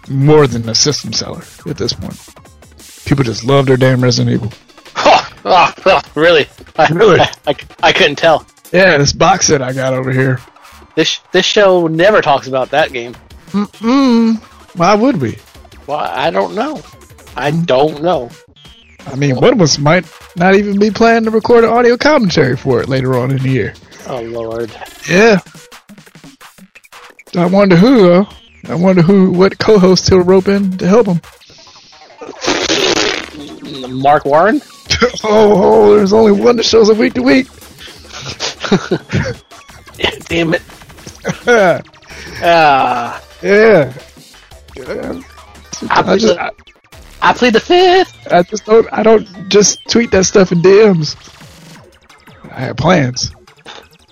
more 0.08 0.46
than 0.46 0.68
a 0.68 0.74
system 0.74 1.12
seller 1.12 1.42
at 1.66 1.76
this 1.76 1.92
point. 1.92 2.18
People 3.04 3.24
just 3.24 3.44
love 3.44 3.66
their 3.66 3.76
damn 3.76 4.02
Resident 4.02 4.34
Evil. 4.34 4.52
Oh, 4.96 5.32
oh, 5.44 5.74
oh, 5.86 6.02
really? 6.14 6.46
I, 6.76 6.92
Really? 6.92 7.20
I, 7.20 7.32
I, 7.46 7.54
I 7.82 7.92
couldn't 7.92 8.16
tell. 8.16 8.46
Yeah, 8.72 8.98
this 8.98 9.12
box 9.12 9.46
set 9.46 9.62
I 9.62 9.72
got 9.72 9.94
over 9.94 10.10
here. 10.10 10.40
This 10.96 11.20
this 11.30 11.46
show 11.46 11.86
never 11.86 12.20
talks 12.20 12.48
about 12.48 12.70
that 12.70 12.92
game. 12.92 13.14
Mm-mm. 13.48 14.36
why 14.76 14.94
would 14.94 15.20
we? 15.20 15.38
Well, 15.86 15.98
I 15.98 16.30
don't 16.30 16.54
know. 16.54 16.82
I 17.36 17.52
mm. 17.52 17.64
don't 17.66 18.02
know. 18.02 18.30
I 19.06 19.14
mean, 19.14 19.36
one 19.36 19.52
of 19.52 19.60
us 19.60 19.78
might 19.78 20.04
not 20.36 20.56
even 20.56 20.78
be 20.78 20.90
planning 20.90 21.24
to 21.24 21.30
record 21.30 21.64
an 21.64 21.70
audio 21.70 21.96
commentary 21.96 22.56
for 22.56 22.82
it 22.82 22.88
later 22.88 23.16
on 23.16 23.30
in 23.30 23.38
the 23.38 23.48
year. 23.48 23.74
Oh 24.08 24.22
lord. 24.22 24.70
Yeah. 25.08 25.38
I 27.36 27.46
wonder 27.46 27.76
who 27.76 28.02
though. 28.02 28.28
I 28.68 28.74
wonder 28.74 29.02
who, 29.02 29.30
what 29.30 29.58
co-host 29.58 30.08
he'll 30.08 30.20
rope 30.20 30.48
in 30.48 30.76
to 30.78 30.86
help 30.86 31.06
him. 31.06 31.20
Mark 34.02 34.24
Warren? 34.24 34.60
oh, 35.24 35.24
oh, 35.24 35.96
there's 35.96 36.12
only 36.12 36.32
one 36.32 36.56
that 36.56 36.64
shows 36.64 36.90
up 36.90 36.96
week 36.96 37.14
to 37.14 37.22
week. 37.22 37.46
Damn 40.28 40.54
it. 40.54 40.62
yeah. 41.46 41.82
Ah. 42.42 43.22
Yeah. 43.42 43.92
I, 44.78 45.22
I 46.12 46.18
just, 46.18 46.38
I, 46.38 46.50
I 47.22 47.32
plead 47.32 47.54
the 47.54 47.60
fifth. 47.60 48.26
I 48.30 48.42
just 48.42 48.66
don't, 48.66 48.86
I 48.92 49.02
don't 49.02 49.26
just 49.48 49.78
tweet 49.88 50.10
that 50.10 50.26
stuff 50.26 50.52
in 50.52 50.60
DMs. 50.60 51.16
I 52.50 52.60
have 52.60 52.76
plans. 52.76 53.32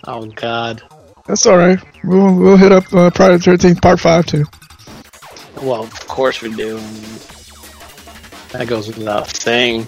Oh 0.04 0.26
god. 0.26 0.82
That's 1.26 1.46
all 1.46 1.56
right. 1.56 1.78
We'll 2.04 2.34
we'll 2.34 2.56
hit 2.58 2.70
up 2.70 2.84
uh, 2.92 3.08
Friday 3.10 3.38
the 3.38 3.42
Thirteenth 3.42 3.80
Part 3.80 3.98
Five 3.98 4.26
too. 4.26 4.44
Well, 5.62 5.84
of 5.84 6.06
course 6.06 6.42
we 6.42 6.54
do. 6.54 6.76
That 8.52 8.66
goes 8.68 8.88
without 8.88 9.28
saying. 9.28 9.80
You 9.80 9.86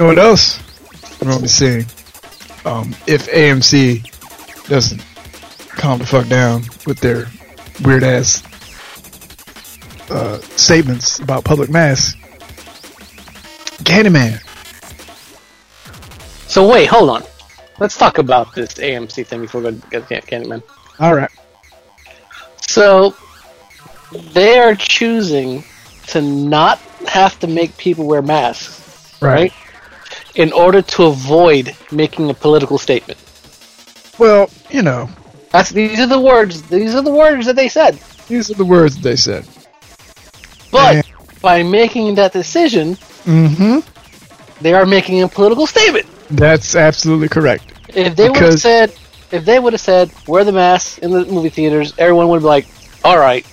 know 0.00 0.06
what 0.06 0.18
else? 0.18 0.60
I'm 1.22 1.28
gonna 1.28 1.40
be 1.40 1.48
seeing. 1.48 1.86
Um, 2.66 2.94
if 3.06 3.28
AMC 3.28 4.66
doesn't 4.68 5.02
calm 5.68 6.00
the 6.00 6.06
fuck 6.06 6.28
down 6.28 6.62
with 6.86 7.00
their 7.00 7.26
weird 7.82 8.02
ass 8.02 8.42
uh, 10.10 10.38
statements 10.56 11.18
about 11.18 11.44
public 11.44 11.70
mass, 11.70 12.14
Candyman. 13.84 14.40
So 16.48 16.70
wait, 16.70 16.86
hold 16.86 17.08
on. 17.08 17.22
Let's 17.78 17.96
talk 17.96 18.18
about 18.18 18.54
this 18.54 18.74
AMC 18.74 19.26
thing 19.26 19.40
before 19.40 19.62
we 19.62 19.72
go 19.72 20.00
get 20.02 20.26
Can- 20.26 20.42
Candyman. 20.44 20.62
All 21.00 21.14
right. 21.14 21.30
So 22.60 23.14
they 24.32 24.58
are 24.58 24.74
choosing 24.74 25.64
to 26.08 26.20
not 26.22 26.78
have 27.08 27.38
to 27.40 27.46
make 27.46 27.76
people 27.76 28.06
wear 28.06 28.22
masks, 28.22 29.18
right? 29.20 29.52
In 30.34 30.52
order 30.52 30.82
to 30.82 31.04
avoid 31.04 31.74
making 31.92 32.30
a 32.30 32.34
political 32.34 32.78
statement. 32.78 33.18
Well, 34.18 34.50
you 34.70 34.82
know, 34.82 35.08
That's 35.50 35.70
these 35.70 35.98
are 36.00 36.06
the 36.06 36.20
words. 36.20 36.62
These 36.62 36.94
are 36.94 37.02
the 37.02 37.12
words 37.12 37.46
that 37.46 37.56
they 37.56 37.68
said. 37.68 37.98
these 38.28 38.50
are 38.50 38.54
the 38.54 38.64
words 38.64 38.96
they 39.00 39.16
said. 39.16 39.46
But 40.70 40.94
Yeah. 40.96 41.02
by 41.42 41.62
making 41.62 42.14
that 42.16 42.32
decision, 42.32 42.96
Mm-hmm. 43.24 43.78
they 44.60 44.74
are 44.74 44.84
making 44.86 45.22
a 45.22 45.28
political 45.28 45.66
statement. 45.66 46.06
That's 46.30 46.74
absolutely 46.76 47.28
correct. 47.28 47.64
If 47.88 48.16
they 48.16 48.28
would 48.28 48.36
have 48.38 48.60
said, 48.60 48.92
if 49.34 49.44
they 49.44 49.58
would 49.58 49.72
have 49.72 49.80
said, 49.80 50.12
wear 50.28 50.44
the 50.44 50.52
mask 50.52 50.98
in 50.98 51.10
the 51.10 51.24
movie 51.26 51.48
theaters, 51.48 51.92
everyone 51.98 52.28
would 52.28 52.38
be 52.40 52.44
like, 52.44 52.66
all 53.02 53.18
right, 53.18 53.44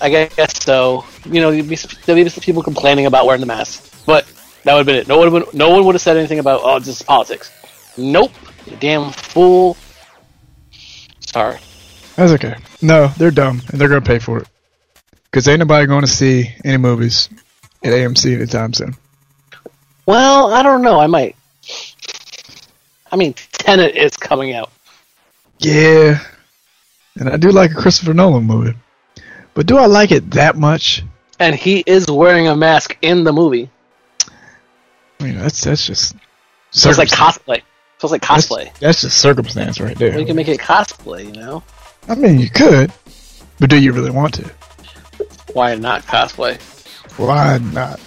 I 0.00 0.08
guess 0.08 0.64
so. 0.64 1.04
You 1.26 1.40
know, 1.40 1.50
there'd 1.50 1.68
be, 1.68 1.76
there'd 1.76 2.24
be 2.24 2.28
some 2.28 2.42
people 2.42 2.62
complaining 2.62 3.06
about 3.06 3.26
wearing 3.26 3.40
the 3.40 3.46
mask, 3.46 4.04
but 4.06 4.26
that 4.64 4.72
would 4.72 4.78
have 4.78 4.86
been 4.86 4.96
it. 4.96 5.06
No 5.06 5.18
one 5.18 5.32
would, 5.32 5.54
no 5.54 5.70
one 5.70 5.84
would 5.84 5.94
have 5.94 6.02
said 6.02 6.16
anything 6.16 6.38
about, 6.38 6.60
oh, 6.64 6.78
this 6.78 6.88
is 6.88 7.02
politics. 7.02 7.52
Nope, 7.98 8.32
you 8.66 8.76
damn 8.80 9.12
fool. 9.12 9.76
Sorry. 11.20 11.58
That's 12.16 12.32
okay. 12.32 12.56
No, 12.80 13.08
they're 13.18 13.30
dumb, 13.30 13.60
and 13.68 13.78
they're 13.78 13.88
gonna 13.88 14.00
pay 14.00 14.18
for 14.18 14.38
it. 14.38 14.48
Because 15.24 15.46
ain't 15.46 15.58
nobody 15.58 15.86
going 15.86 16.00
to 16.00 16.06
see 16.06 16.54
any 16.64 16.78
movies 16.78 17.28
at 17.84 17.92
AMC 17.92 18.34
anytime 18.34 18.72
soon. 18.72 18.96
Well, 20.06 20.54
I 20.54 20.62
don't 20.62 20.80
know. 20.80 20.98
I 20.98 21.06
might. 21.06 21.36
I 23.10 23.16
mean, 23.16 23.34
Tenet 23.52 23.96
is 23.96 24.16
coming 24.16 24.54
out. 24.54 24.70
Yeah, 25.58 26.20
and 27.16 27.28
I 27.28 27.36
do 27.36 27.50
like 27.50 27.72
a 27.72 27.74
Christopher 27.74 28.14
Nolan 28.14 28.44
movie, 28.44 28.76
but 29.54 29.66
do 29.66 29.76
I 29.76 29.86
like 29.86 30.12
it 30.12 30.30
that 30.32 30.56
much? 30.56 31.02
And 31.40 31.54
he 31.54 31.82
is 31.86 32.06
wearing 32.08 32.48
a 32.48 32.56
mask 32.56 32.96
in 33.02 33.24
the 33.24 33.32
movie. 33.32 33.70
I 35.20 35.24
mean, 35.24 35.38
that's 35.38 35.64
that's 35.64 35.86
just 35.86 36.14
So 36.70 36.90
it's 36.90 36.98
like 36.98 37.08
cosplay. 37.08 37.62
It's 38.00 38.04
like 38.12 38.22
That's- 38.22 38.46
cosplay. 38.46 38.78
That's, 38.78 39.02
just 39.02 39.18
circumstance 39.18 39.80
right 39.80 39.98
there. 39.98 40.16
You 40.18 40.24
can 40.24 40.36
make 40.36 40.46
it 40.46 40.60
cosplay, 40.60 41.26
you 41.26 41.32
know? 41.32 41.64
I 42.08 42.14
mean, 42.14 42.38
you 42.38 42.48
could, 42.48 42.92
but 43.58 43.68
do 43.70 43.76
you 43.76 43.92
really 43.92 44.12
want 44.12 44.34
to? 44.34 44.44
Why 45.52 45.74
not 45.74 46.02
cosplay? 46.02 46.60
Why 47.18 47.58
not? 47.58 47.98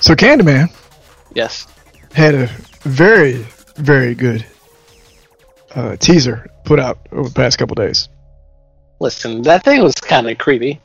So 0.00 0.14
Candyman 0.14 0.72
Yes. 1.34 1.66
Had 2.14 2.34
a 2.34 2.46
very, 2.82 3.44
very 3.76 4.14
good 4.14 4.44
uh, 5.74 5.96
teaser 5.96 6.50
put 6.64 6.80
out 6.80 6.98
over 7.12 7.28
the 7.28 7.34
past 7.34 7.58
couple 7.58 7.74
days. 7.74 8.08
Listen, 9.00 9.42
that 9.42 9.64
thing 9.64 9.82
was 9.82 9.94
kind 9.94 10.28
of 10.28 10.38
creepy. 10.38 10.80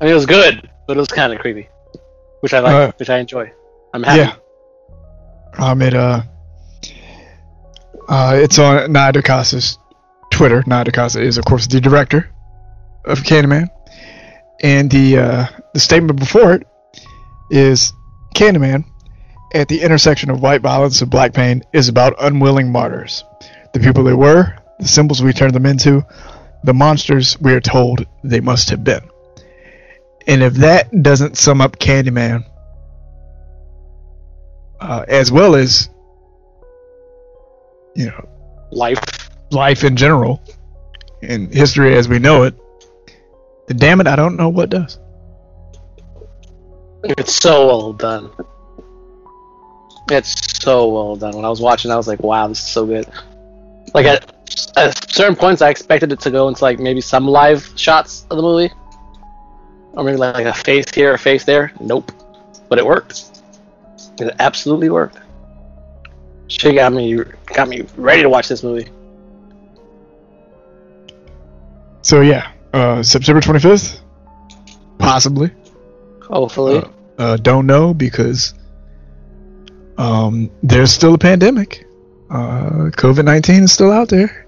I 0.00 0.04
mean, 0.04 0.12
it 0.12 0.14
was 0.14 0.26
good, 0.26 0.68
but 0.86 0.96
it 0.96 1.00
was 1.00 1.08
kind 1.08 1.32
of 1.32 1.38
creepy, 1.38 1.68
which 2.40 2.52
I 2.54 2.60
like, 2.60 2.74
Uh, 2.74 2.92
which 2.96 3.10
I 3.10 3.18
enjoy. 3.18 3.52
I'm 3.92 4.02
happy. 4.02 4.20
Yeah. 4.20 4.36
Um, 5.64 5.82
it 5.82 5.94
uh, 5.94 6.22
uh, 8.08 8.32
it's 8.36 8.58
on 8.58 8.92
Nia 8.92 9.12
DaCosta's 9.12 9.78
Twitter. 10.30 10.64
Nia 10.66 10.84
DaCosta 10.84 11.20
is, 11.22 11.38
of 11.38 11.44
course, 11.44 11.66
the 11.66 11.80
director 11.80 12.28
of 13.04 13.20
Candyman, 13.20 13.68
and 14.62 14.90
the 14.90 15.18
uh, 15.18 15.46
the 15.74 15.80
statement 15.80 16.18
before 16.18 16.54
it 16.54 16.66
is 17.50 17.92
Candyman 18.34 18.84
at 19.54 19.68
the 19.68 19.80
intersection 19.80 20.30
of 20.30 20.42
white 20.42 20.60
violence 20.60 21.00
and 21.00 21.10
black 21.10 21.32
pain 21.32 21.62
is 21.72 21.88
about 21.88 22.16
unwilling 22.20 22.70
martyrs, 22.70 23.24
the 23.72 23.80
people 23.80 24.04
they 24.04 24.12
were, 24.12 24.54
the 24.80 24.88
symbols 24.88 25.22
we 25.22 25.32
turned 25.32 25.54
them 25.54 25.66
into, 25.66 26.04
the 26.64 26.74
monsters 26.74 27.40
we 27.40 27.52
are 27.54 27.60
told 27.60 28.06
they 28.24 28.40
must 28.40 28.70
have 28.70 28.82
been. 28.82 29.08
And 30.26 30.42
if 30.42 30.54
that 30.54 31.02
doesn't 31.02 31.36
sum 31.36 31.60
up 31.60 31.78
Candyman 31.78 32.44
uh, 34.80 35.04
as 35.08 35.32
well 35.32 35.54
as 35.54 35.88
you 37.94 38.06
know 38.06 38.28
Life. 38.70 39.30
life 39.50 39.84
in 39.84 39.96
general 39.96 40.42
and 41.22 41.52
history 41.52 41.94
as 41.94 42.08
we 42.08 42.18
know 42.18 42.42
it 42.42 42.54
then 43.68 43.76
damn 43.76 44.00
it 44.00 44.06
i 44.06 44.16
don't 44.16 44.36
know 44.36 44.48
what 44.48 44.68
does 44.68 44.98
It's 47.04 47.34
so 47.34 47.66
well 47.66 47.92
done. 47.92 48.30
It's 50.10 50.62
so 50.62 50.88
well 50.88 51.16
done. 51.16 51.36
When 51.36 51.44
I 51.44 51.48
was 51.48 51.60
watching, 51.60 51.90
I 51.90 51.96
was 51.96 52.08
like, 52.08 52.20
"Wow, 52.22 52.48
this 52.48 52.58
is 52.58 52.66
so 52.66 52.86
good." 52.86 53.06
Like 53.94 54.06
at, 54.06 54.32
at 54.76 55.10
certain 55.10 55.36
points, 55.36 55.62
I 55.62 55.70
expected 55.70 56.12
it 56.12 56.20
to 56.20 56.30
go 56.30 56.48
into 56.48 56.62
like 56.64 56.78
maybe 56.78 57.00
some 57.00 57.26
live 57.28 57.72
shots 57.76 58.26
of 58.30 58.36
the 58.36 58.42
movie, 58.42 58.72
or 59.92 60.04
maybe 60.04 60.16
like, 60.16 60.46
a 60.46 60.52
face 60.52 60.90
here, 60.94 61.14
a 61.14 61.18
face 61.18 61.44
there. 61.44 61.72
Nope, 61.80 62.10
but 62.68 62.78
it 62.78 62.86
worked. 62.86 63.42
It 64.18 64.34
absolutely 64.38 64.90
worked. 64.90 65.18
She 66.48 66.74
got 66.74 66.92
me, 66.92 67.22
got 67.46 67.68
me 67.68 67.86
ready 67.96 68.22
to 68.22 68.28
watch 68.28 68.48
this 68.48 68.62
movie. 68.62 68.88
so 72.04 72.20
yeah 72.20 72.52
uh, 72.74 73.02
september 73.02 73.40
25th 73.40 74.00
possibly 74.98 75.50
Hopefully, 76.28 76.78
uh, 76.78 77.22
uh, 77.22 77.36
don't 77.36 77.66
know 77.66 77.94
because 77.94 78.54
um, 79.98 80.50
there's 80.62 80.92
still 80.92 81.14
a 81.14 81.18
pandemic 81.18 81.86
uh, 82.30 82.90
covid-19 82.90 83.64
is 83.64 83.72
still 83.72 83.92
out 83.92 84.08
there 84.08 84.46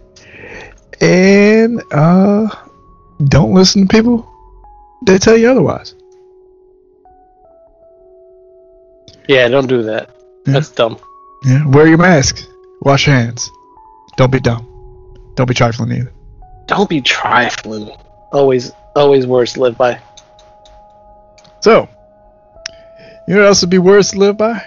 and 1.01 1.83
uh, 1.93 2.49
don't 3.25 3.53
listen 3.53 3.83
to 3.83 3.89
people 3.89 4.29
that 5.03 5.23
tell 5.23 5.37
you 5.37 5.49
otherwise 5.49 5.95
yeah, 9.29 9.49
don't 9.49 9.67
do 9.67 9.83
that. 9.85 10.11
Yeah. 10.47 10.53
That's 10.53 10.71
dumb. 10.71 10.99
Yeah, 11.45 11.67
wear 11.67 11.87
your 11.87 11.99
mask. 11.99 12.39
Wash 12.83 13.07
your 13.07 13.17
hands. 13.17 13.51
Don't 14.17 14.31
be 14.31 14.41
dumb. 14.41 14.65
Don't 15.35 15.47
be 15.47 15.55
trifling 15.55 15.93
either. 15.93 16.13
Don't 16.67 16.89
be 16.89 17.01
trifling. 17.01 17.91
Always, 18.33 18.73
always 18.95 19.27
words 19.27 19.55
to 19.55 19.61
live 19.61 19.77
by. 19.77 20.01
So, 21.61 21.89
you 23.27 23.35
know 23.35 23.41
what 23.43 23.49
else 23.49 23.61
would 23.63 23.71
be 23.71 23.79
worse 23.79 24.11
to 24.13 24.19
live 24.19 24.37
by? 24.37 24.63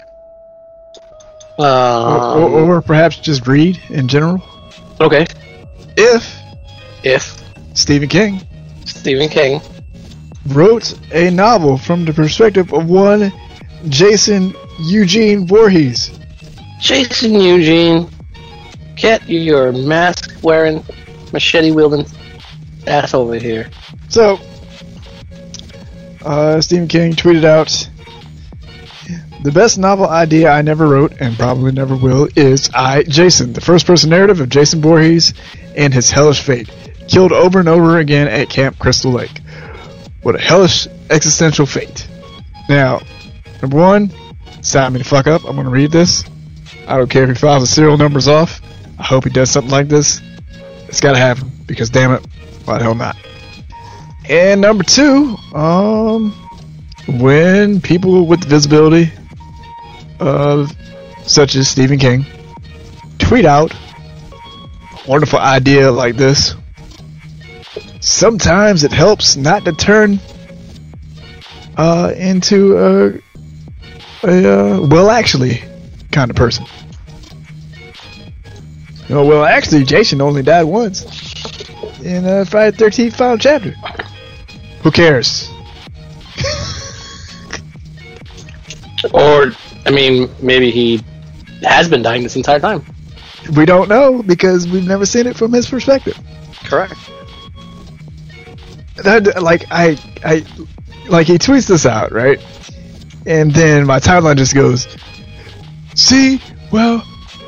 Or, 1.58 1.66
Um, 1.66 2.44
or, 2.54 2.76
or 2.78 2.82
perhaps 2.82 3.18
just 3.18 3.48
read 3.48 3.80
in 3.90 4.08
general? 4.08 4.42
okay. 5.00 5.26
If 5.98 6.36
If 7.04 7.42
Stephen 7.74 8.10
King 8.10 8.42
Stephen 8.86 9.30
King 9.30 9.62
wrote 10.48 10.94
a 11.14 11.30
novel 11.30 11.78
from 11.78 12.06
the 12.06 12.14
perspective 12.14 12.74
of 12.74 12.90
one 12.90 13.32
Jason 13.88 14.54
Eugene 14.80 15.48
Voorhees. 15.48 16.12
Jason 16.80 17.36
Eugene, 17.40 18.10
get 18.96 19.28
your 19.30 19.72
mask 19.72 20.32
wearing, 20.44 20.84
machete 21.34 21.72
wielding 21.72 22.06
ass 22.88 23.14
over 23.14 23.36
here. 23.36 23.70
So, 24.08 24.40
uh, 26.24 26.62
Stephen 26.62 26.88
King 26.88 27.14
tweeted 27.14 27.44
out 27.44 27.90
The 29.44 29.52
best 29.52 29.78
novel 29.78 30.08
idea 30.08 30.52
I 30.52 30.62
never 30.62 30.88
wrote, 30.88 31.14
and 31.20 31.38
probably 31.38 31.72
never 31.72 31.96
will, 31.96 32.28
is 32.36 32.70
I, 32.74 33.04
Jason, 33.04 33.54
the 33.54 33.62
first 33.62 33.86
person 33.86 34.10
narrative 34.10 34.42
of 34.42 34.50
Jason 34.50 34.82
Voorhees 34.82 35.34
and 35.76 35.94
his 35.94 36.12
hellish 36.12 36.42
fate, 36.42 36.70
killed 37.08 37.32
over 37.32 37.60
and 37.60 37.70
over 37.70 37.98
again 38.00 38.28
at 38.28 38.50
Camp 38.50 38.78
Crystal 38.80 39.12
Lake. 39.12 39.40
What 40.22 40.36
a 40.36 40.40
hellish 40.40 40.88
existential 41.10 41.66
fate. 41.66 42.08
Now, 42.68 43.02
number 43.62 43.78
one, 43.78 44.12
sign 44.62 44.94
me 44.94 45.00
the 45.00 45.06
fuck 45.06 45.28
up. 45.28 45.46
I'm 45.46 45.56
going 45.56 45.66
to 45.66 45.72
read 45.72 45.92
this. 45.92 46.26
I 46.88 46.98
don't 46.98 47.10
care 47.10 47.24
if 47.24 47.30
he 47.30 47.36
files 47.36 47.64
the 47.64 47.68
serial 47.68 47.98
numbers 47.98 48.28
off. 48.28 48.62
I 49.00 49.04
hope 49.04 49.24
he 49.24 49.30
does 49.30 49.50
something 49.50 49.72
like 49.72 49.88
this. 49.88 50.22
It's 50.90 51.00
got 51.00 51.14
to 51.14 51.20
happen, 51.20 51.50
because 51.66 51.90
damn 51.90 52.12
it, 52.12 52.26
why 52.66 52.78
the 52.78 52.84
hell 52.84 52.96
not? 52.96 53.16
And 54.30 54.62
number 54.62 54.84
two, 54.84 55.36
um, 55.56 56.32
when 57.08 57.82
people 57.82 58.28
with 58.28 58.44
visibility 58.44 59.12
of 60.20 60.72
such 61.26 61.56
as 61.56 61.68
Stephen 61.68 61.98
King 61.98 62.26
tweet 63.18 63.46
out 63.46 63.74
wonderful 65.08 65.40
idea 65.40 65.92
like 65.92 66.16
this, 66.16 66.54
sometimes 68.02 68.84
it 68.84 68.92
helps 68.92 69.36
not 69.36 69.66
to 69.66 69.72
turn 69.74 70.20
uh, 71.76 72.14
into 72.16 72.78
a, 72.78 74.28
a 74.28 74.76
uh, 74.76 74.88
well, 74.88 75.10
actually 75.10 75.64
kind 76.12 76.30
of 76.30 76.38
person. 76.38 76.66
You 79.08 79.16
know, 79.16 79.26
well, 79.26 79.44
actually, 79.44 79.86
Jason 79.86 80.22
only 80.22 80.44
died 80.44 80.66
once 80.66 81.02
in 82.04 82.26
uh, 82.26 82.46
Friday 82.46 82.78
the 82.78 82.86
13th 82.86 83.16
final 83.16 83.38
chapter. 83.40 83.74
Who 84.84 84.92
cares? 84.92 85.50
Or, 89.14 89.52
I 89.86 89.92
mean, 89.92 90.30
maybe 90.42 90.72
he 90.72 91.04
has 91.64 91.90
been 91.90 92.02
dying 92.02 92.24
this 92.24 92.36
entire 92.36 92.60
time. 92.60 92.84
We 93.56 93.66
don't 93.66 93.90
know 93.90 94.22
because 94.22 94.68
we've 94.68 94.88
never 94.88 95.06
seen 95.06 95.28
it 95.28 95.36
from 95.36 95.54
his 95.54 95.70
perspective. 95.70 96.18
Correct. 96.66 96.94
That 99.04 99.42
like 99.42 99.66
I 99.72 99.98
I 100.24 100.46
like 101.08 101.28
he 101.28 101.38
tweets 101.38 101.68
this 101.68 101.86
out 101.86 102.12
right, 102.12 102.40
and 103.26 103.52
then 103.52 103.86
my 103.88 104.00
timeline 104.00 104.36
just 104.36 104.54
goes, 104.54 104.88
see, 105.96 106.42
well, 106.72 107.02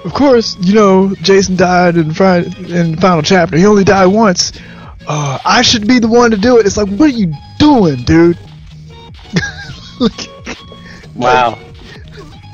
of 0.05 0.13
course 0.13 0.55
you 0.61 0.73
know 0.73 1.13
Jason 1.15 1.57
died 1.57 1.97
in 1.97 2.13
Friday 2.13 2.47
in 2.73 2.95
the 2.95 3.01
final 3.01 3.21
chapter. 3.21 3.57
He 3.57 3.65
only 3.65 3.83
died 3.83 4.07
once. 4.07 4.53
Uh, 5.07 5.39
I 5.43 5.61
should 5.61 5.87
be 5.87 5.99
the 5.99 6.07
one 6.07 6.31
to 6.31 6.37
do 6.37 6.57
it. 6.59 6.65
It's 6.65 6.77
like, 6.77 6.87
what 6.89 7.09
are 7.09 7.13
you 7.13 7.33
doing, 7.57 8.03
dude? 8.03 8.37
like, 9.99 10.29
Wow. 11.15 11.59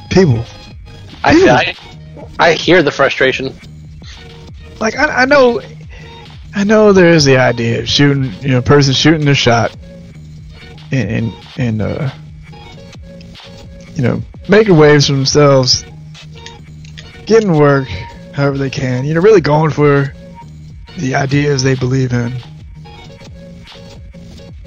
people. 0.10 0.44
I, 1.24 1.76
I, 2.40 2.50
I 2.50 2.54
hear 2.54 2.82
the 2.84 2.92
frustration. 2.92 3.54
like 4.80 4.96
I, 4.96 5.24
I 5.24 5.26
know 5.26 5.62
I 6.56 6.64
know 6.64 6.94
there 6.94 7.10
is 7.14 7.26
the 7.26 7.38
idea 7.38 7.80
of 7.82 7.90
shooting 7.90 8.32
you 8.42 8.50
know 8.50 8.62
person 8.62 8.94
shooting 8.94 9.26
their 9.26 9.36
shot 9.36 9.76
and 10.92 11.10
and, 11.12 11.34
and 11.58 11.82
uh 11.82 12.10
you 13.96 14.04
know 14.04 14.22
making 14.48 14.78
waves 14.78 15.08
for 15.08 15.14
themselves 15.14 15.84
getting 17.26 17.54
work 17.58 17.88
however 18.34 18.58
they 18.58 18.70
can 18.70 19.04
you 19.06 19.14
know 19.14 19.22
really 19.22 19.42
going 19.42 19.72
for 19.72 20.14
the 20.98 21.16
ideas 21.16 21.64
they 21.64 21.76
believe 21.76 22.14
in. 22.14 22.34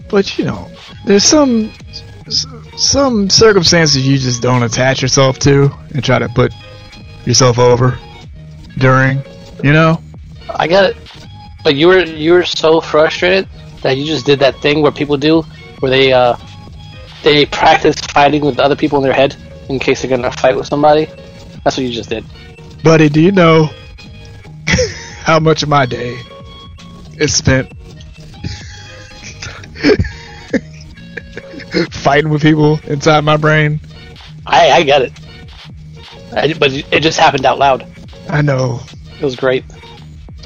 But 0.09 0.39
you 0.39 0.45
know, 0.45 0.68
there's 1.05 1.24
some 1.24 1.72
some 2.76 3.28
circumstances 3.28 4.07
you 4.07 4.18
just 4.18 4.43
don't 4.43 4.62
attach 4.62 5.03
yourself 5.03 5.39
to 5.41 5.70
and 5.95 6.05
try 6.05 6.18
to 6.18 6.28
put 6.28 6.53
yourself 7.24 7.59
over 7.59 7.99
during. 8.78 9.22
You 9.62 9.72
know? 9.72 10.01
I 10.49 10.66
get 10.66 10.91
it. 10.91 10.97
But 11.62 11.76
you 11.76 11.89
were 11.89 12.05
you 12.05 12.33
were 12.33 12.45
so 12.45 12.81
frustrated 12.81 13.49
that 13.83 13.97
you 13.97 14.05
just 14.05 14.26
did 14.26 14.41
that 14.41 14.57
thing 14.57 14.83
where 14.83 14.93
people 14.93 15.16
do, 15.16 15.43
where 15.81 15.91
they 15.91 16.12
uh, 16.12 16.37
they 17.22 17.47
practice 17.47 18.01
fighting 18.01 18.45
with 18.45 18.59
other 18.59 18.76
people 18.76 18.99
in 18.99 19.05
their 19.05 19.12
head 19.12 19.37
in 19.68 19.78
case 19.78 20.03
they're 20.03 20.11
gonna 20.11 20.33
fight 20.33 20.57
with 20.57 20.66
somebody. 20.66 21.07
That's 21.64 21.76
what 21.76 21.85
you 21.85 21.93
just 21.93 22.09
did. 22.09 22.24
Buddy, 22.83 23.09
do 23.09 23.20
you 23.20 23.33
know 23.33 23.68
how 25.31 25.39
much 25.39 25.62
of 25.62 25.68
my 25.68 25.87
day 25.87 26.18
is 27.18 27.33
spent 27.33 27.70
fighting 31.93 32.31
with 32.31 32.43
people 32.43 32.81
inside 32.89 33.20
my 33.20 33.37
brain? 33.37 33.78
I 34.45 34.70
I 34.70 34.83
get 34.83 35.03
it. 35.03 35.12
I, 36.33 36.53
but 36.55 36.72
it 36.72 37.05
just 37.05 37.16
happened 37.16 37.47
out 37.47 37.61
loud. 37.61 37.87
I 38.28 38.43
know, 38.43 38.81
It 39.20 39.24
was 39.24 39.37
great. 39.37 39.62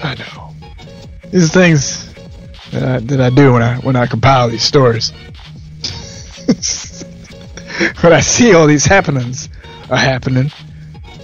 I 0.03 0.17
know. 0.17 0.55
These 1.31 1.47
are 1.47 1.49
things 1.49 2.13
that 2.73 2.83
I, 2.83 2.99
that 2.99 3.23
I 3.23 3.31
do 3.31 3.55
when 3.55 3.63
I 3.63 3.79
when 3.79 3.97
I 3.97 4.07
compile 4.07 4.51
these 4.51 4.65
stories. 4.65 5.13
when 8.03 8.13
I 8.13 8.21
see 8.21 8.53
all 8.53 8.67
these 8.67 8.85
happenings 8.85 9.49
are 9.89 9.97
happening 9.97 10.53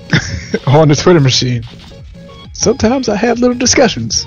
on 0.66 0.88
the 0.88 0.96
Twitter 0.96 1.20
machine, 1.20 1.62
sometimes 2.60 3.08
I 3.08 3.16
have 3.16 3.38
little 3.38 3.56
discussions 3.56 4.26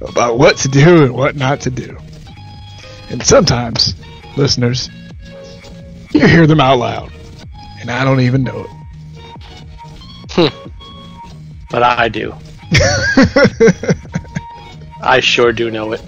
about 0.00 0.38
what 0.38 0.56
to 0.58 0.68
do 0.68 1.02
and 1.04 1.12
what 1.12 1.34
not 1.34 1.60
to 1.62 1.70
do. 1.70 1.98
And 3.10 3.20
sometimes, 3.22 3.96
listeners, 4.36 4.88
you 6.12 6.24
hear 6.26 6.46
them 6.46 6.60
out 6.60 6.78
loud, 6.78 7.12
and 7.80 7.90
I 7.90 8.04
don't 8.04 8.20
even 8.20 8.44
know 8.44 8.60
it. 8.60 8.70
Hmm. 10.30 10.70
But 11.68 11.82
I 11.82 12.08
do. 12.08 12.32
I 15.02 15.18
sure 15.20 15.52
do 15.52 15.70
know 15.70 15.92
it. 15.92 16.02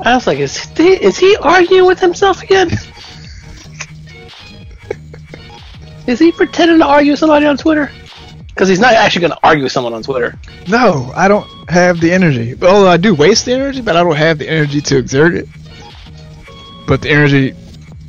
I 0.00 0.14
was 0.14 0.26
like, 0.26 0.38
is 0.38 0.56
he, 0.56 0.92
is 0.94 1.18
he 1.18 1.36
arguing 1.36 1.84
with 1.84 2.00
himself 2.00 2.42
again? 2.42 2.70
is 6.06 6.18
he 6.18 6.32
pretending 6.32 6.78
to 6.78 6.86
argue 6.86 7.12
with 7.12 7.20
somebody 7.20 7.44
on 7.44 7.58
Twitter? 7.58 7.90
Because 8.60 8.68
he's 8.68 8.78
not 8.78 8.92
actually 8.92 9.22
going 9.22 9.32
to 9.32 9.38
argue 9.42 9.62
with 9.62 9.72
someone 9.72 9.94
on 9.94 10.02
Twitter. 10.02 10.38
No, 10.68 11.10
I 11.16 11.28
don't 11.28 11.48
have 11.70 11.98
the 11.98 12.12
energy. 12.12 12.52
Although 12.60 12.90
I 12.90 12.98
do 12.98 13.14
waste 13.14 13.46
the 13.46 13.54
energy, 13.54 13.80
but 13.80 13.96
I 13.96 14.02
don't 14.02 14.16
have 14.16 14.36
the 14.36 14.46
energy 14.46 14.82
to 14.82 14.98
exert 14.98 15.34
it. 15.34 15.48
But 16.86 17.00
the 17.00 17.08
energy 17.08 17.54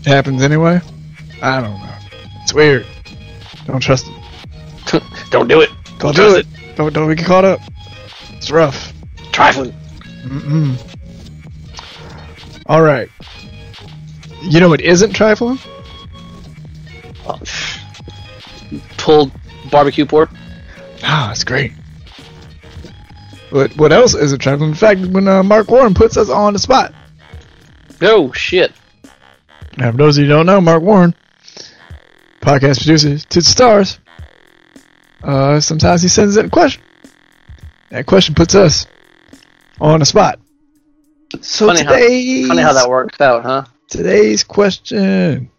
happens 0.05 0.41
anyway. 0.41 0.81
I 1.41 1.61
don't 1.61 1.79
know. 1.79 1.95
It's 2.43 2.53
weird. 2.53 2.85
Don't 3.65 3.79
trust 3.79 4.07
it. 4.09 5.01
Don't 5.31 5.47
do 5.47 5.61
it. 5.61 5.69
Don't 5.99 6.13
Trust 6.13 6.17
do 6.17 6.35
it. 6.35 6.75
Don't 6.75 6.93
don't 6.93 7.07
we 7.07 7.15
get 7.15 7.25
caught 7.25 7.45
up. 7.45 7.61
It's 8.31 8.51
rough. 8.51 8.91
Trifling. 9.31 9.73
Mm-mm. 10.23 10.75
All 12.65 12.81
right. 12.81 13.09
You 14.41 14.59
know 14.59 14.67
what 14.67 14.81
isn't 14.81 15.13
trifling? 15.13 15.59
Oh, 17.25 17.39
pulled 18.97 19.31
barbecue 19.71 20.05
pork. 20.05 20.29
Ah, 21.03 21.25
that's 21.29 21.43
great. 21.43 21.73
What 23.49 23.75
what 23.77 23.91
else 23.91 24.13
is 24.13 24.31
a 24.31 24.37
trifling? 24.37 24.69
In 24.69 24.75
fact, 24.75 25.01
when 25.01 25.27
uh, 25.27 25.43
Mark 25.43 25.69
Warren 25.69 25.93
puts 25.93 26.15
us 26.17 26.29
on 26.29 26.53
the 26.53 26.59
spot. 26.59 26.93
Oh, 28.01 28.31
shit. 28.31 28.71
Now, 29.77 29.91
for 29.91 29.97
those 29.97 30.17
of 30.17 30.23
you 30.23 30.29
who 30.29 30.35
don't 30.37 30.45
know, 30.45 30.59
Mark 30.61 30.81
Warren, 30.81 31.13
podcast 32.41 32.77
producer 32.79 33.17
to 33.17 33.39
the 33.39 33.45
stars, 33.45 33.99
uh, 35.23 35.59
sometimes 35.59 36.01
he 36.01 36.07
sends 36.07 36.37
in 36.37 36.45
a 36.45 36.49
question. 36.49 36.81
That 37.89 38.05
question 38.05 38.35
puts 38.35 38.55
us 38.55 38.87
on 39.79 39.99
the 39.99 40.05
spot. 40.05 40.39
So 41.41 41.67
Funny 41.67 41.83
how- 41.83 41.91
today's, 41.93 42.47
Funny 42.47 42.61
how 42.61 42.73
that 42.73 42.89
works 42.89 43.19
out, 43.21 43.43
huh? 43.43 43.65
today's 43.89 44.43
question, 44.43 45.49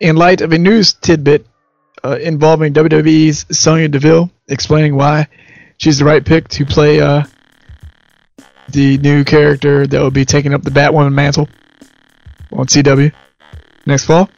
in 0.00 0.16
light 0.16 0.40
of 0.40 0.52
a 0.52 0.58
news 0.58 0.94
tidbit 0.94 1.46
uh, 2.04 2.18
involving 2.20 2.72
WWE's 2.74 3.46
Sonya 3.56 3.88
Deville 3.88 4.30
explaining 4.48 4.94
why 4.94 5.28
she's 5.78 5.98
the 5.98 6.04
right 6.04 6.24
pick 6.24 6.48
to 6.48 6.64
play 6.64 7.00
uh, 7.00 7.24
the 8.68 8.98
new 8.98 9.24
character 9.24 9.86
that 9.86 10.00
will 10.00 10.10
be 10.10 10.24
taking 10.24 10.54
up 10.54 10.62
the 10.62 10.70
Batwoman 10.70 11.12
mantle 11.12 11.48
on 12.52 12.66
CW 12.66 13.12
next 13.84 14.04
fall. 14.04 14.28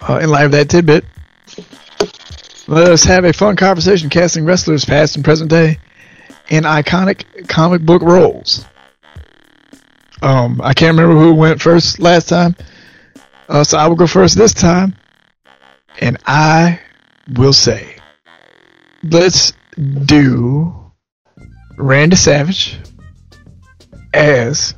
Uh, 0.00 0.20
in 0.22 0.28
light 0.30 0.44
of 0.44 0.52
that 0.52 0.68
tidbit, 0.68 1.04
let 2.68 2.90
us 2.90 3.04
have 3.04 3.24
a 3.24 3.32
fun 3.32 3.56
conversation 3.56 4.10
casting 4.10 4.44
wrestlers 4.44 4.84
past 4.84 5.16
and 5.16 5.24
present 5.24 5.50
day 5.50 5.78
in 6.48 6.64
iconic 6.64 7.48
comic 7.48 7.82
book 7.82 8.02
roles. 8.02 8.64
Um, 10.22 10.60
I 10.62 10.74
can't 10.74 10.96
remember 10.96 11.18
who 11.20 11.34
went 11.34 11.60
first 11.60 11.98
last 11.98 12.28
time, 12.28 12.56
uh, 13.48 13.64
so 13.64 13.78
I 13.78 13.86
will 13.86 13.96
go 13.96 14.06
first 14.06 14.36
this 14.36 14.54
time, 14.54 14.96
and 16.00 16.16
I 16.26 16.80
will 17.36 17.52
say, 17.52 17.95
let's 19.02 19.52
do 20.04 20.74
Randy 21.76 22.16
Savage 22.16 22.78
as, 24.14 24.74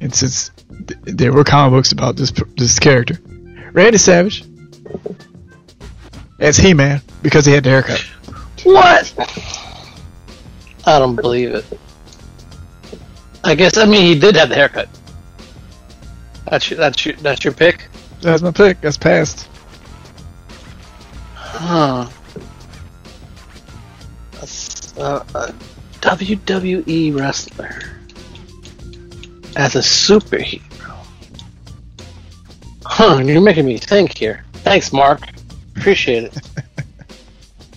and 0.00 0.14
since 0.14 0.50
th- 0.86 1.00
there 1.04 1.32
were 1.32 1.44
comic 1.44 1.72
books 1.76 1.92
about 1.92 2.16
this 2.16 2.32
this 2.56 2.78
character, 2.78 3.18
Randy 3.72 3.98
Savage 3.98 4.44
as 6.38 6.56
He-Man 6.56 7.02
because 7.22 7.44
he 7.44 7.52
had 7.52 7.64
the 7.64 7.70
haircut. 7.70 8.00
What? 8.64 9.12
I 10.86 10.98
don't 10.98 11.16
believe 11.16 11.54
it. 11.54 11.64
I 13.44 13.54
guess 13.54 13.76
I 13.76 13.86
mean 13.86 14.02
he 14.02 14.18
did 14.18 14.36
have 14.36 14.48
the 14.48 14.54
haircut. 14.54 14.88
That's 16.50 16.70
your, 16.70 16.78
that's 16.78 17.04
your, 17.04 17.14
that's 17.16 17.44
your 17.44 17.52
pick. 17.52 17.88
That's 18.22 18.42
my 18.42 18.50
pick. 18.50 18.80
That's 18.80 18.96
passed. 18.96 19.48
Huh. 21.34 22.08
Uh, 24.98 25.22
a 25.34 25.52
WWE 26.00 27.16
wrestler 27.18 27.70
as 29.56 29.74
a 29.76 29.80
superhero. 29.80 30.62
Huh? 32.84 33.18
You're 33.24 33.40
making 33.40 33.66
me 33.66 33.78
think 33.78 34.16
here. 34.16 34.44
Thanks, 34.54 34.92
Mark. 34.92 35.20
Appreciate 35.76 36.24
it. 36.24 36.40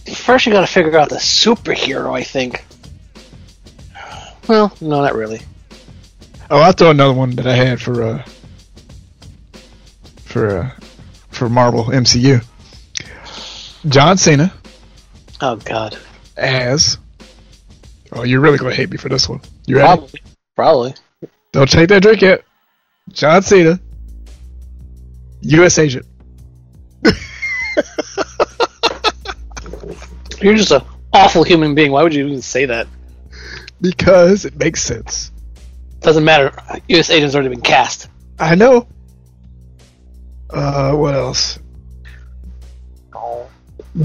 First, 0.15 0.45
you 0.45 0.51
got 0.51 0.61
to 0.61 0.67
figure 0.67 0.97
out 0.97 1.09
the 1.09 1.15
superhero. 1.15 2.15
I 2.17 2.23
think. 2.23 2.63
Well, 4.47 4.75
no, 4.81 5.01
not 5.01 5.15
really. 5.15 5.41
Oh, 6.49 6.59
I'll 6.59 6.73
throw 6.73 6.89
another 6.91 7.13
one 7.13 7.31
that 7.35 7.47
I 7.47 7.53
had 7.55 7.79
for 7.81 8.01
uh 8.03 8.25
for 10.23 10.57
uh 10.57 10.71
for 11.29 11.47
Marvel 11.49 11.85
MCU. 11.85 12.43
John 13.87 14.17
Cena 14.17 14.53
Oh 15.39 15.55
God. 15.55 15.97
as 16.37 16.97
Oh, 18.11 18.23
you're 18.23 18.41
really 18.41 18.57
gonna 18.57 18.73
hate 18.75 18.89
me 18.89 18.97
for 18.97 19.09
this 19.09 19.29
one. 19.29 19.41
You 19.65 19.77
ready? 19.77 19.87
Probably. 19.87 20.21
Probably. 20.55 20.93
Don't 21.51 21.69
take 21.69 21.89
that 21.89 22.01
drink 22.01 22.21
yet. 22.21 22.43
John 23.09 23.41
Cena. 23.41 23.79
US 25.41 25.77
agent. 25.79 26.05
You're 30.41 30.55
just 30.55 30.71
an 30.71 30.81
awful 31.13 31.43
human 31.43 31.75
being. 31.75 31.91
Why 31.91 32.03
would 32.03 32.13
you 32.13 32.25
even 32.25 32.41
say 32.41 32.65
that? 32.65 32.87
Because 33.79 34.45
it 34.45 34.57
makes 34.57 34.81
sense. 34.81 35.31
Doesn't 35.99 36.23
matter. 36.23 36.51
U.S. 36.87 37.09
agent's 37.11 37.35
already 37.35 37.49
been 37.49 37.61
cast. 37.61 38.07
I 38.39 38.55
know. 38.55 38.87
Uh 40.49 40.93
what 40.93 41.13
else? 41.13 41.59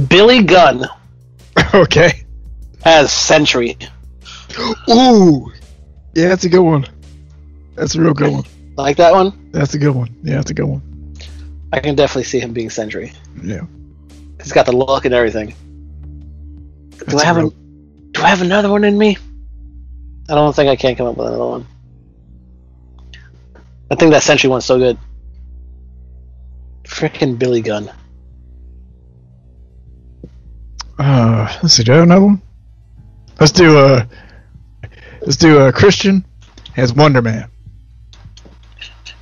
Billy 0.09 0.43
Gunn 0.43 0.85
okay. 1.75 2.25
as 2.85 3.13
Sentry. 3.13 3.77
Ooh. 4.91 5.53
Yeah, 6.15 6.29
that's 6.29 6.45
a 6.45 6.49
good 6.49 6.63
one. 6.63 6.87
That's 7.75 7.95
a 7.95 8.01
real 8.01 8.15
good 8.15 8.33
one. 8.33 8.45
Like 8.77 8.97
that 8.97 9.13
one? 9.13 9.51
That's 9.53 9.75
a 9.75 9.79
good 9.79 9.95
one. 9.95 10.15
Yeah, 10.23 10.37
that's 10.37 10.51
a 10.51 10.55
good 10.55 10.67
one. 10.67 11.15
I 11.73 11.81
can 11.81 11.95
definitely 11.95 12.25
see 12.25 12.41
him 12.41 12.53
being 12.53 12.71
Sentry. 12.71 13.13
Yeah. 13.43 13.63
He's 14.43 14.53
got 14.53 14.67
the 14.67 14.73
look 14.73 15.05
and 15.05 15.15
everything. 15.15 15.55
Do 17.09 17.19
I 17.19 17.25
have 17.25 17.37
a 17.37 17.47
a, 17.47 17.51
Do 18.13 18.23
I 18.23 18.29
have 18.29 18.43
another 18.43 18.71
one 18.71 18.85
in 18.85 18.97
me? 18.97 19.19
I 20.29 20.35
don't 20.35 20.55
think 20.55 20.69
I 20.69 20.77
can 20.77 20.97
come 20.97 21.07
up 21.07 21.17
with 21.17 21.27
another 21.27 21.47
one. 21.47 21.67
I 23.91 23.95
think 23.95 24.13
that 24.13 24.23
Sentry 24.23 24.49
one's 24.49 24.65
so 24.65 24.79
good. 24.79 24.99
Freaking 26.85 27.39
Billy 27.39 27.61
Gunn. 27.61 27.91
Uh, 30.99 31.59
let's 31.63 31.75
see. 31.75 31.85
Do 31.85 31.93
I 31.93 31.97
have 31.97 32.05
another 32.05 32.25
one? 32.25 32.43
Let's 33.39 33.53
do 33.53 33.79
a. 33.79 34.09
Let's 35.27 35.37
do 35.37 35.59
a 35.59 35.73
Christian 35.73 36.25
as 36.77 36.93
Wonder 36.95 37.21
Man. 37.21 37.51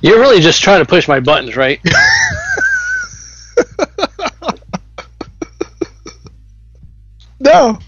You're 0.01 0.19
really 0.19 0.39
just 0.39 0.61
trying 0.61 0.79
to 0.79 0.85
push 0.85 1.07
my 1.07 1.19
buttons, 1.19 1.57
right? 1.57 1.81
No. 7.39 7.79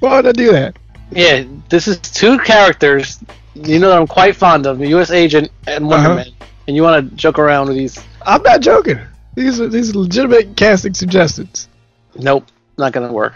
Why 0.00 0.16
would 0.16 0.26
I 0.26 0.32
do 0.32 0.52
that? 0.52 0.76
yeah, 1.10 1.44
this 1.68 1.86
is 1.86 1.98
two 1.98 2.38
characters 2.38 3.18
you 3.54 3.78
know 3.78 3.88
that 3.88 3.98
I'm 4.00 4.06
quite 4.06 4.34
fond 4.34 4.66
of, 4.66 4.78
the 4.78 4.88
U.S. 4.88 5.10
Agent 5.10 5.50
and 5.66 5.86
Wonder 5.86 6.08
Uh-huh. 6.10 6.16
Man, 6.16 6.32
and 6.66 6.74
you 6.76 6.82
want 6.82 7.08
to 7.10 7.16
joke 7.16 7.38
around 7.38 7.68
with 7.68 7.76
these. 7.76 8.02
I'm 8.22 8.42
not 8.42 8.60
joking. 8.60 8.98
These 9.36 9.60
are 9.60 9.68
these 9.68 9.94
are 9.94 9.98
legitimate 9.98 10.56
casting 10.56 10.94
suggestions. 10.94 11.68
Nope, 12.16 12.46
not 12.78 12.92
gonna 12.92 13.12
work. 13.12 13.34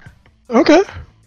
Okay. 0.50 0.82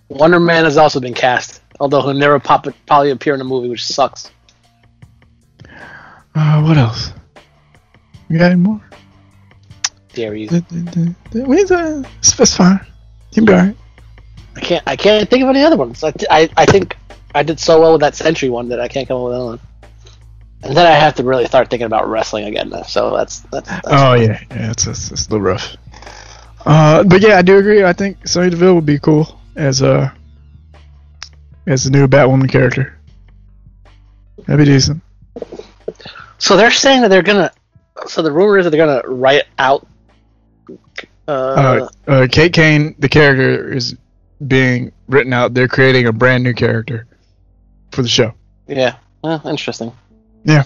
Wonder 0.09 0.39
Man 0.39 0.65
has 0.65 0.77
also 0.77 0.99
been 0.99 1.13
cast, 1.13 1.60
although 1.81 2.01
he'll 2.01 2.13
never 2.13 2.39
pop 2.39 2.67
probably 2.85 3.09
appear 3.09 3.33
in 3.33 3.41
a 3.41 3.43
movie, 3.43 3.67
which 3.67 3.83
sucks. 3.83 4.31
Uh, 6.35 6.61
what 6.61 6.77
else? 6.77 7.11
You 8.29 8.37
got 8.37 8.51
any 8.51 8.61
more? 8.61 8.81
The- 10.13 11.43
When's 11.45 11.71
uh, 11.71 12.03
it's, 12.19 12.55
fine. 12.55 12.85
You'll 13.31 13.45
be 13.45 13.53
alright. 13.53 13.77
I 14.55 14.59
can't. 14.59 14.83
I 14.85 14.95
can't 14.95 15.29
think 15.29 15.43
of 15.43 15.49
any 15.49 15.63
other 15.63 15.77
ones. 15.77 16.03
I, 16.03 16.13
I, 16.29 16.49
I 16.55 16.65
think 16.65 16.95
I 17.33 17.43
did 17.43 17.59
so 17.59 17.81
well 17.81 17.93
with 17.93 18.01
that 18.01 18.15
Sentry 18.15 18.49
one 18.49 18.69
that 18.69 18.79
I 18.79 18.87
can't 18.87 19.07
come 19.07 19.17
up 19.17 19.23
with 19.25 19.33
another 19.33 19.49
one. 19.51 19.59
And 20.63 20.77
then 20.77 20.85
I 20.85 20.91
have 20.91 21.15
to 21.15 21.23
really 21.23 21.45
start 21.45 21.69
thinking 21.69 21.87
about 21.87 22.07
wrestling 22.07 22.45
again. 22.45 22.69
Now, 22.69 22.83
so 22.83 23.15
that's 23.15 23.39
that's. 23.51 23.67
that's 23.67 23.87
Oh 23.87 24.13
yeah, 24.13 24.39
yeah, 24.51 24.71
it's, 24.71 24.85
it's, 24.85 25.11
it's 25.11 25.27
a 25.27 25.31
little 25.31 25.45
rough. 25.45 25.75
Uh, 26.65 27.03
but 27.03 27.21
yeah, 27.21 27.37
I 27.37 27.41
do 27.41 27.57
agree. 27.57 27.83
I 27.83 27.93
think 27.93 28.27
Sonya 28.27 28.51
Deville 28.51 28.75
would 28.75 28.85
be 28.85 28.99
cool 28.99 29.39
as 29.55 29.81
a 29.81 30.13
as 31.67 31.83
the 31.83 31.89
new 31.91 32.07
Batwoman 32.07 32.49
character. 32.49 32.97
That'd 34.47 34.65
be 34.65 34.71
decent. 34.71 35.01
So 36.37 36.57
they're 36.57 36.71
saying 36.71 37.01
that 37.01 37.09
they're 37.09 37.21
gonna. 37.21 37.51
So 38.07 38.21
the 38.21 38.31
rumor 38.31 38.57
is 38.57 38.65
that 38.65 38.71
they're 38.71 38.85
gonna 38.85 39.07
write 39.07 39.43
out. 39.59 39.87
Uh, 41.27 41.31
Uh, 41.31 41.89
uh, 42.07 42.27
Kate 42.31 42.51
Kane, 42.51 42.95
the 42.99 43.07
character, 43.07 43.71
is 43.73 43.95
being 44.47 44.91
written 45.07 45.33
out. 45.33 45.53
They're 45.53 45.67
creating 45.67 46.07
a 46.07 46.11
brand 46.11 46.43
new 46.43 46.53
character 46.53 47.05
for 47.91 48.01
the 48.01 48.07
show. 48.09 48.33
yeah. 48.67 48.95
Well, 49.23 49.39
interesting. 49.47 49.91
Yeah. 50.43 50.63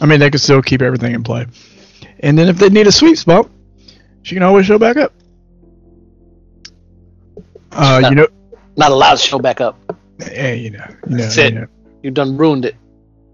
I 0.00 0.06
mean, 0.06 0.20
they 0.20 0.30
could 0.30 0.40
still 0.40 0.62
keep 0.62 0.80
everything 0.80 1.12
in 1.12 1.24
play. 1.24 1.46
And 2.20 2.38
then 2.38 2.48
if 2.48 2.56
they 2.56 2.68
need 2.68 2.86
a 2.86 2.92
sweeps 2.92 3.20
spot, 3.20 3.50
she 4.22 4.34
can 4.36 4.44
always 4.44 4.64
show 4.66 4.78
back 4.78 4.96
up. 4.96 5.12
Uh, 7.72 8.00
you 8.08 8.14
know, 8.14 8.28
Not 8.76 8.92
allowed 8.92 9.16
to 9.16 9.20
show 9.20 9.38
back 9.40 9.60
up. 9.60 9.76
Hey, 10.20 10.56
you 10.56 10.70
know, 10.70 10.84
you 11.08 11.16
know, 11.16 11.22
That's 11.24 11.36
you 11.36 11.50
know, 11.50 11.66
You've 12.02 12.14
done 12.14 12.36
ruined 12.36 12.64
it. 12.64 12.76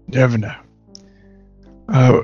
never 0.07 0.37
know. 0.37 0.55
Uh, 1.89 2.21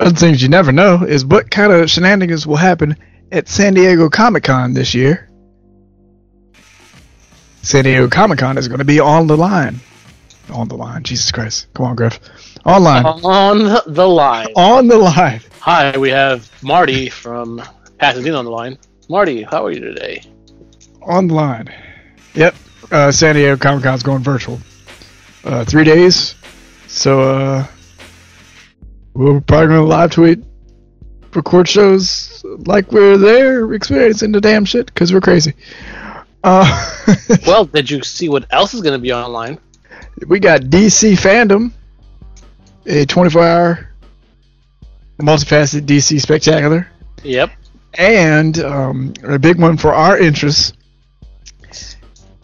other 0.00 0.14
things 0.16 0.42
you 0.42 0.48
never 0.48 0.72
know 0.72 1.04
is 1.04 1.24
what 1.24 1.50
kind 1.50 1.72
of 1.72 1.90
shenanigans 1.90 2.46
will 2.46 2.56
happen 2.56 2.96
at 3.30 3.48
San 3.48 3.74
Diego 3.74 4.08
Comic 4.08 4.44
Con 4.44 4.72
this 4.72 4.94
year. 4.94 5.28
San 7.62 7.84
Diego 7.84 8.08
Comic 8.08 8.38
Con 8.38 8.58
is 8.58 8.68
going 8.68 8.78
to 8.78 8.84
be 8.84 9.00
on 9.00 9.26
the 9.26 9.36
line. 9.36 9.80
On 10.52 10.68
the 10.68 10.76
line, 10.76 11.02
Jesus 11.02 11.32
Christ! 11.32 11.68
Come 11.74 11.86
on, 11.86 11.96
Griff. 11.96 12.20
Online, 12.66 13.04
On 13.06 13.82
the 13.86 14.06
line. 14.06 14.48
on 14.56 14.88
the 14.88 14.98
line. 14.98 15.40
Hi, 15.60 15.96
we 15.96 16.10
have 16.10 16.50
Marty 16.62 17.08
from 17.08 17.62
Pasadena 17.98 18.36
on 18.38 18.44
the 18.44 18.50
line. 18.50 18.76
Marty, 19.08 19.42
how 19.42 19.64
are 19.64 19.70
you 19.70 19.80
today? 19.80 20.22
on 21.02 21.28
the 21.28 21.34
line. 21.34 21.68
Yep. 22.34 22.54
Uh, 22.90 23.10
San 23.10 23.34
Diego 23.34 23.56
Comic 23.56 23.84
Con's 23.84 24.02
going 24.02 24.22
virtual. 24.22 24.60
Uh, 25.44 25.64
three 25.64 25.84
days. 25.84 26.34
So, 26.86 27.20
uh, 27.20 27.66
we're 29.14 29.40
probably 29.40 29.68
going 29.68 29.80
to 29.80 29.86
live 29.86 30.10
tweet, 30.10 30.44
record 31.34 31.68
shows 31.68 32.44
like 32.66 32.90
we're 32.92 33.16
there 33.16 33.72
experiencing 33.72 34.32
the 34.32 34.40
damn 34.40 34.64
shit 34.64 34.86
because 34.86 35.12
we're 35.12 35.20
crazy. 35.20 35.54
Uh, 36.42 36.90
Well, 37.46 37.64
did 37.64 37.90
you 37.90 38.02
see 38.02 38.28
what 38.28 38.46
else 38.50 38.74
is 38.74 38.80
going 38.80 38.94
to 38.94 39.02
be 39.02 39.12
online? 39.12 39.58
we 40.26 40.38
got 40.38 40.62
DC 40.62 41.14
Fandom, 41.14 41.72
a 42.86 43.04
24 43.06 43.42
hour 43.42 43.88
multifaceted 45.20 45.82
DC 45.82 46.20
spectacular. 46.20 46.88
Yep. 47.22 47.50
And 47.94 48.58
um, 48.58 49.14
a 49.22 49.38
big 49.38 49.60
one 49.60 49.76
for 49.76 49.94
our 49.94 50.18
interests, 50.18 50.72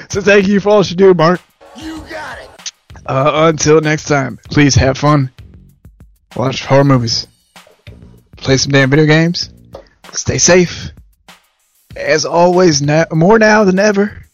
So 0.10 0.22
thank 0.22 0.48
you 0.48 0.60
for 0.60 0.70
all 0.70 0.84
you 0.84 0.96
do, 0.96 1.14
Mark. 1.14 1.40
You 1.76 2.00
got 2.10 2.40
it. 2.40 2.72
Uh, 3.06 3.52
until 3.54 3.80
next 3.80 4.06
time, 4.06 4.40
please 4.50 4.74
have 4.76 4.98
fun. 4.98 5.32
Watch 6.36 6.66
horror 6.66 6.84
movies. 6.84 7.28
Play 8.42 8.58
some 8.58 8.72
damn 8.72 8.90
video 8.90 9.06
games. 9.06 9.52
Stay 10.14 10.38
safe. 10.40 10.90
As 11.96 12.26
always, 12.26 12.82
now, 12.82 13.06
more 13.12 13.38
now 13.40 13.64
than 13.64 13.80
ever. 13.80 14.26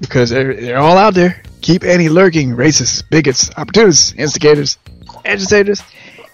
Because 0.00 0.30
they're, 0.30 0.54
they're 0.54 0.78
all 0.78 0.98
out 0.98 1.14
there. 1.14 1.42
Keep 1.60 1.84
any 1.84 2.08
lurking 2.08 2.50
racists, 2.50 3.02
bigots, 3.08 3.50
opportunists, 3.56 4.12
instigators, 4.12 4.78
agitators, 5.24 5.82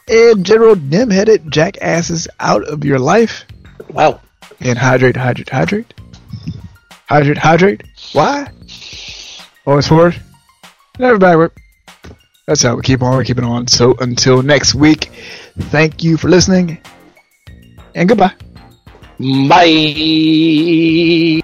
and 0.09 0.45
general 0.45 0.75
dim-headed 0.75 1.51
jackasses 1.51 2.29
out 2.41 2.65
of 2.65 2.85
your 2.85 2.99
life. 2.99 3.45
Wow. 3.91 4.21
And 4.61 4.79
hydrate, 4.79 5.17
hydrate, 5.17 5.51
hydrate. 5.51 5.95
Hydrate, 7.09 7.39
hydrate. 7.39 7.83
Why? 8.13 8.51
Always 9.67 9.89
forward, 9.89 10.21
never 10.99 11.19
backward. 11.19 11.53
That's 12.47 12.63
how 12.63 12.77
we 12.77 12.83
keep 12.83 13.03
on, 13.03 13.17
we 13.19 13.25
keep 13.25 13.39
it 13.39 13.45
on. 13.45 13.67
So 13.69 13.95
until 14.01 14.43
next 14.43 14.75
week, 14.75 15.11
thank 15.59 16.03
you 16.05 16.17
for 16.17 16.29
listening, 16.29 16.79
and 17.95 18.09
goodbye. 18.09 18.35
Bye. 19.49 21.41